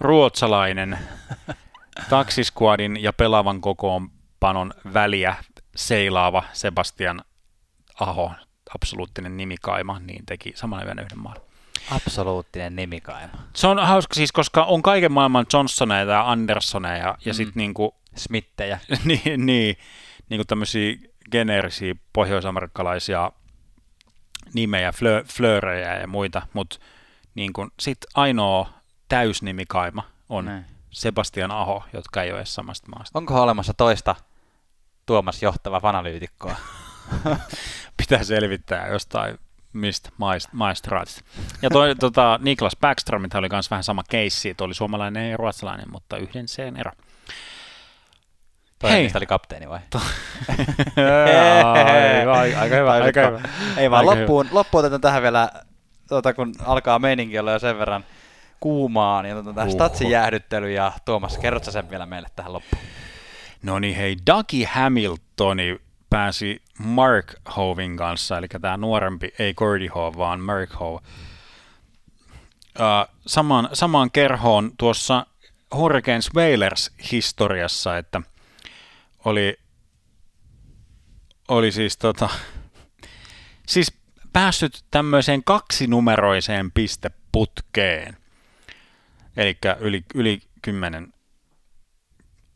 ruotsalainen 0.00 0.98
taksiskuadin 2.10 3.02
ja 3.02 3.12
pelaavan 3.12 3.60
kokoonpanon 3.60 4.74
väliä 4.94 5.34
seilaava 5.76 6.42
Sebastian 6.52 7.24
Aho, 8.00 8.32
absoluuttinen 8.74 9.36
nimikaima, 9.36 9.98
niin 9.98 10.26
teki 10.26 10.52
samana 10.54 10.84
yönä 10.84 11.02
yhden 11.02 11.18
maalin. 11.18 11.42
Absoluuttinen 11.90 12.76
nimikaima. 12.76 13.32
Se 13.54 13.66
on 13.66 13.78
hauska 13.78 14.14
siis, 14.14 14.32
koska 14.32 14.64
on 14.64 14.82
kaiken 14.82 15.12
maailman 15.12 15.46
Johnsoneja 15.52 16.04
ja 16.04 16.30
Andersoneja 16.30 16.96
ja, 16.96 17.16
ja 17.24 17.32
Mm. 17.32 17.36
sitten 17.36 17.52
niinku 17.56 17.94
Smittejä. 18.16 18.78
niin, 19.04 19.46
niin, 19.46 19.76
niin 20.28 20.38
kuin 20.38 20.46
tämmöisiä 20.46 20.96
geneerisiä 21.30 21.94
pohjoisamerikkalaisia 22.12 23.32
nimejä, 24.54 24.92
flö, 24.92 25.24
flöörejä 25.24 25.96
ja 25.96 26.06
muita, 26.06 26.42
mutta 26.52 26.78
niin 27.34 27.52
kuin, 27.52 27.70
sit 27.80 27.98
ainoa 28.14 28.72
täysnimikaima 29.08 30.02
on 30.28 30.44
Näin. 30.44 30.64
Sebastian 30.92 31.50
Aho, 31.50 31.84
jotka 31.92 32.22
ei 32.22 32.30
ole 32.30 32.38
edes 32.38 32.54
samasta 32.54 32.88
maasta. 32.96 33.18
Onko 33.18 33.42
olemassa 33.42 33.74
toista 33.74 34.16
Tuomas 35.06 35.42
johtava 35.42 35.80
fanalyytikkoa? 35.80 36.56
Pitää 37.96 38.24
selvittää 38.24 38.88
jostain 38.88 39.38
mistä 39.72 40.08
maist- 40.08 40.48
maistraatista. 40.52 41.22
Ja 41.62 41.70
toi, 41.70 41.94
tota, 42.00 42.38
Niklas 42.42 42.76
Backstrom 42.80 43.22
oli 43.34 43.48
myös 43.52 43.70
vähän 43.70 43.84
sama 43.84 44.02
keissi, 44.10 44.50
että 44.50 44.64
oli 44.64 44.74
suomalainen 44.74 45.30
ja 45.30 45.36
ruotsalainen, 45.36 45.90
mutta 45.90 46.16
yhden 46.16 46.48
sen 46.48 46.76
ero. 46.76 46.92
Niistä 48.82 49.18
oli 49.18 49.26
kapteeni 49.26 49.68
vai? 49.68 49.80
Ai, 51.72 52.26
ai, 52.26 52.54
aika 52.54 52.76
hyvä, 52.76 52.92
aika 52.92 53.26
hyvä. 53.26 53.40
Ei 53.76 53.90
vaan 53.90 54.08
Aika 54.08 54.20
loppuun, 54.20 54.48
loppuun 54.50 54.80
otetaan 54.80 55.00
tähän 55.00 55.22
vielä, 55.22 55.50
tuota, 56.08 56.34
kun 56.34 56.54
alkaa 56.64 56.98
meininki 56.98 57.38
olla 57.38 57.52
jo 57.52 57.58
sen 57.58 57.78
verran 57.78 58.04
kuumaa, 58.62 59.18
otetaan 59.20 59.54
tähän 59.54 59.68
Uhu. 59.68 59.76
statsin 59.76 60.10
jäähdyttely 60.10 60.72
ja 60.72 60.92
Tuomas, 61.04 61.38
kerrot 61.38 61.64
sä 61.64 61.70
sen 61.72 61.90
vielä 61.90 62.06
meille 62.06 62.28
tähän 62.36 62.52
loppuun? 62.52 62.82
No 63.62 63.78
niin 63.78 63.96
hei, 63.96 64.16
Dougie 64.26 64.66
Hamiltoni 64.66 65.80
pääsi 66.10 66.62
Mark 66.78 67.34
Hovin 67.56 67.96
kanssa, 67.96 68.38
eli 68.38 68.48
tämä 68.48 68.76
nuorempi, 68.76 69.32
ei 69.38 69.54
Gordy 69.54 69.86
Hove, 69.86 70.16
vaan 70.16 70.40
Mark 70.40 70.70
Hove, 70.80 71.00
samaan, 73.26 73.68
samaan 73.72 74.10
kerhoon 74.10 74.72
tuossa 74.78 75.26
Hurricanes 75.74 76.30
Whalers 76.34 76.90
historiassa, 77.12 77.98
että 77.98 78.20
oli, 79.24 79.58
oli 81.48 81.72
siis 81.72 81.98
tota, 81.98 82.28
siis 83.66 83.92
päässyt 84.32 84.84
tämmöiseen 84.90 85.44
kaksinumeroiseen 85.44 86.72
pisteputkeen. 86.72 88.21
Eli 89.36 89.58
yli, 89.80 90.04
yli 90.14 90.42
kymmenen, 90.62 91.12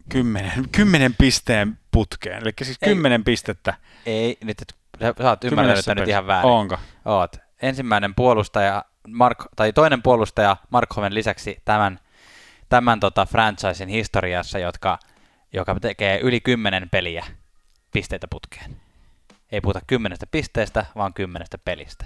kymmenen, 0.08 0.68
kymmenen 0.72 1.14
pisteen 1.18 1.78
putkeen. 1.90 2.42
Eli 2.42 2.52
siis 2.62 2.78
Ei. 2.82 2.88
kymmenen 2.88 3.24
pistettä. 3.24 3.74
Ei, 4.06 4.38
nyt 4.44 4.62
et, 4.62 4.74
sä, 5.00 5.06
oot 5.08 5.18
ymmärtänyt 5.18 5.40
kymmenessä 5.50 5.94
nyt 5.94 6.08
ihan 6.08 6.26
väärin. 6.26 6.50
Onko? 6.50 6.78
Oot. 7.04 7.36
Ensimmäinen 7.62 8.14
puolustaja, 8.14 8.84
Mark, 9.08 9.44
tai 9.56 9.72
toinen 9.72 10.02
puolustaja 10.02 10.56
Markhoven 10.70 11.14
lisäksi 11.14 11.62
tämän, 11.64 11.98
tämän 12.68 13.00
tota 13.00 13.26
franchisein 13.26 13.88
historiassa, 13.88 14.58
jotka, 14.58 14.98
joka 15.52 15.80
tekee 15.80 16.20
yli 16.20 16.40
kymmenen 16.40 16.90
peliä 16.90 17.26
pisteitä 17.92 18.26
putkeen. 18.30 18.76
Ei 19.52 19.60
puhuta 19.60 19.80
kymmenestä 19.86 20.26
pisteestä, 20.30 20.86
vaan 20.96 21.14
kymmenestä 21.14 21.58
pelistä. 21.58 22.04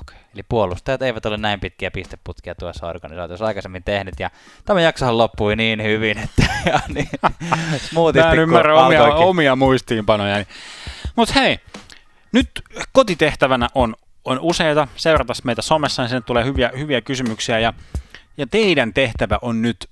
Okei. 0.00 0.16
Eli 0.34 0.42
puolustajat 0.42 1.02
eivät 1.02 1.26
ole 1.26 1.36
näin 1.36 1.60
pitkiä 1.60 1.90
pisteputkia 1.90 2.54
tuossa 2.54 2.86
organisaatiossa 2.86 3.46
aikaisemmin 3.46 3.84
tehnyt, 3.84 4.14
ja 4.20 4.30
tämä 4.64 4.80
jaksohan 4.80 5.18
loppui 5.18 5.56
niin 5.56 5.82
hyvin, 5.82 6.18
että 6.18 6.42
ja 6.72 6.80
niin, 6.88 7.08
Mä 7.94 8.32
en 8.32 8.38
ymmärrä 8.38 8.74
omia, 8.74 9.04
omia 9.04 9.56
muistiinpanoja. 9.56 10.44
Mutta 11.16 11.34
hei, 11.34 11.58
nyt 12.32 12.50
kotitehtävänä 12.92 13.68
on, 13.74 13.96
on 14.24 14.38
useita. 14.40 14.88
Seurata 14.96 15.32
meitä 15.44 15.62
somessa, 15.62 16.02
niin 16.02 16.08
sinne 16.08 16.20
tulee 16.20 16.44
hyviä, 16.44 16.70
hyviä 16.78 17.00
kysymyksiä. 17.00 17.58
Ja, 17.58 17.74
ja 18.36 18.46
teidän 18.46 18.94
tehtävä 18.94 19.38
on 19.42 19.62
nyt 19.62 19.90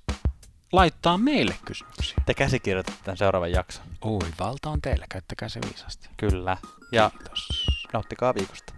laittaa 0.71 1.17
meille 1.17 1.55
kysymyksiä. 1.65 2.17
Te 2.25 2.33
käsikirjoitatte 2.33 3.03
tämän 3.03 3.17
seuraavan 3.17 3.51
jakson. 3.51 3.85
Oi, 4.01 4.19
valta 4.39 4.69
on 4.69 4.81
teillä, 4.81 5.05
käyttäkää 5.09 5.49
se 5.49 5.59
viisasti. 5.65 6.09
Kyllä. 6.17 6.57
Ja 6.91 7.11
Kiitos. 7.17 7.47
nauttikaa 7.93 8.35
viikosta. 8.35 8.70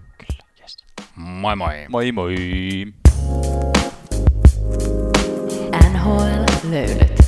Moi 1.15 1.55
moi. 1.55 1.73
Moi 1.89 2.11
moi! 2.11 2.33
NHL 5.71 6.45
löylyt. 6.71 7.22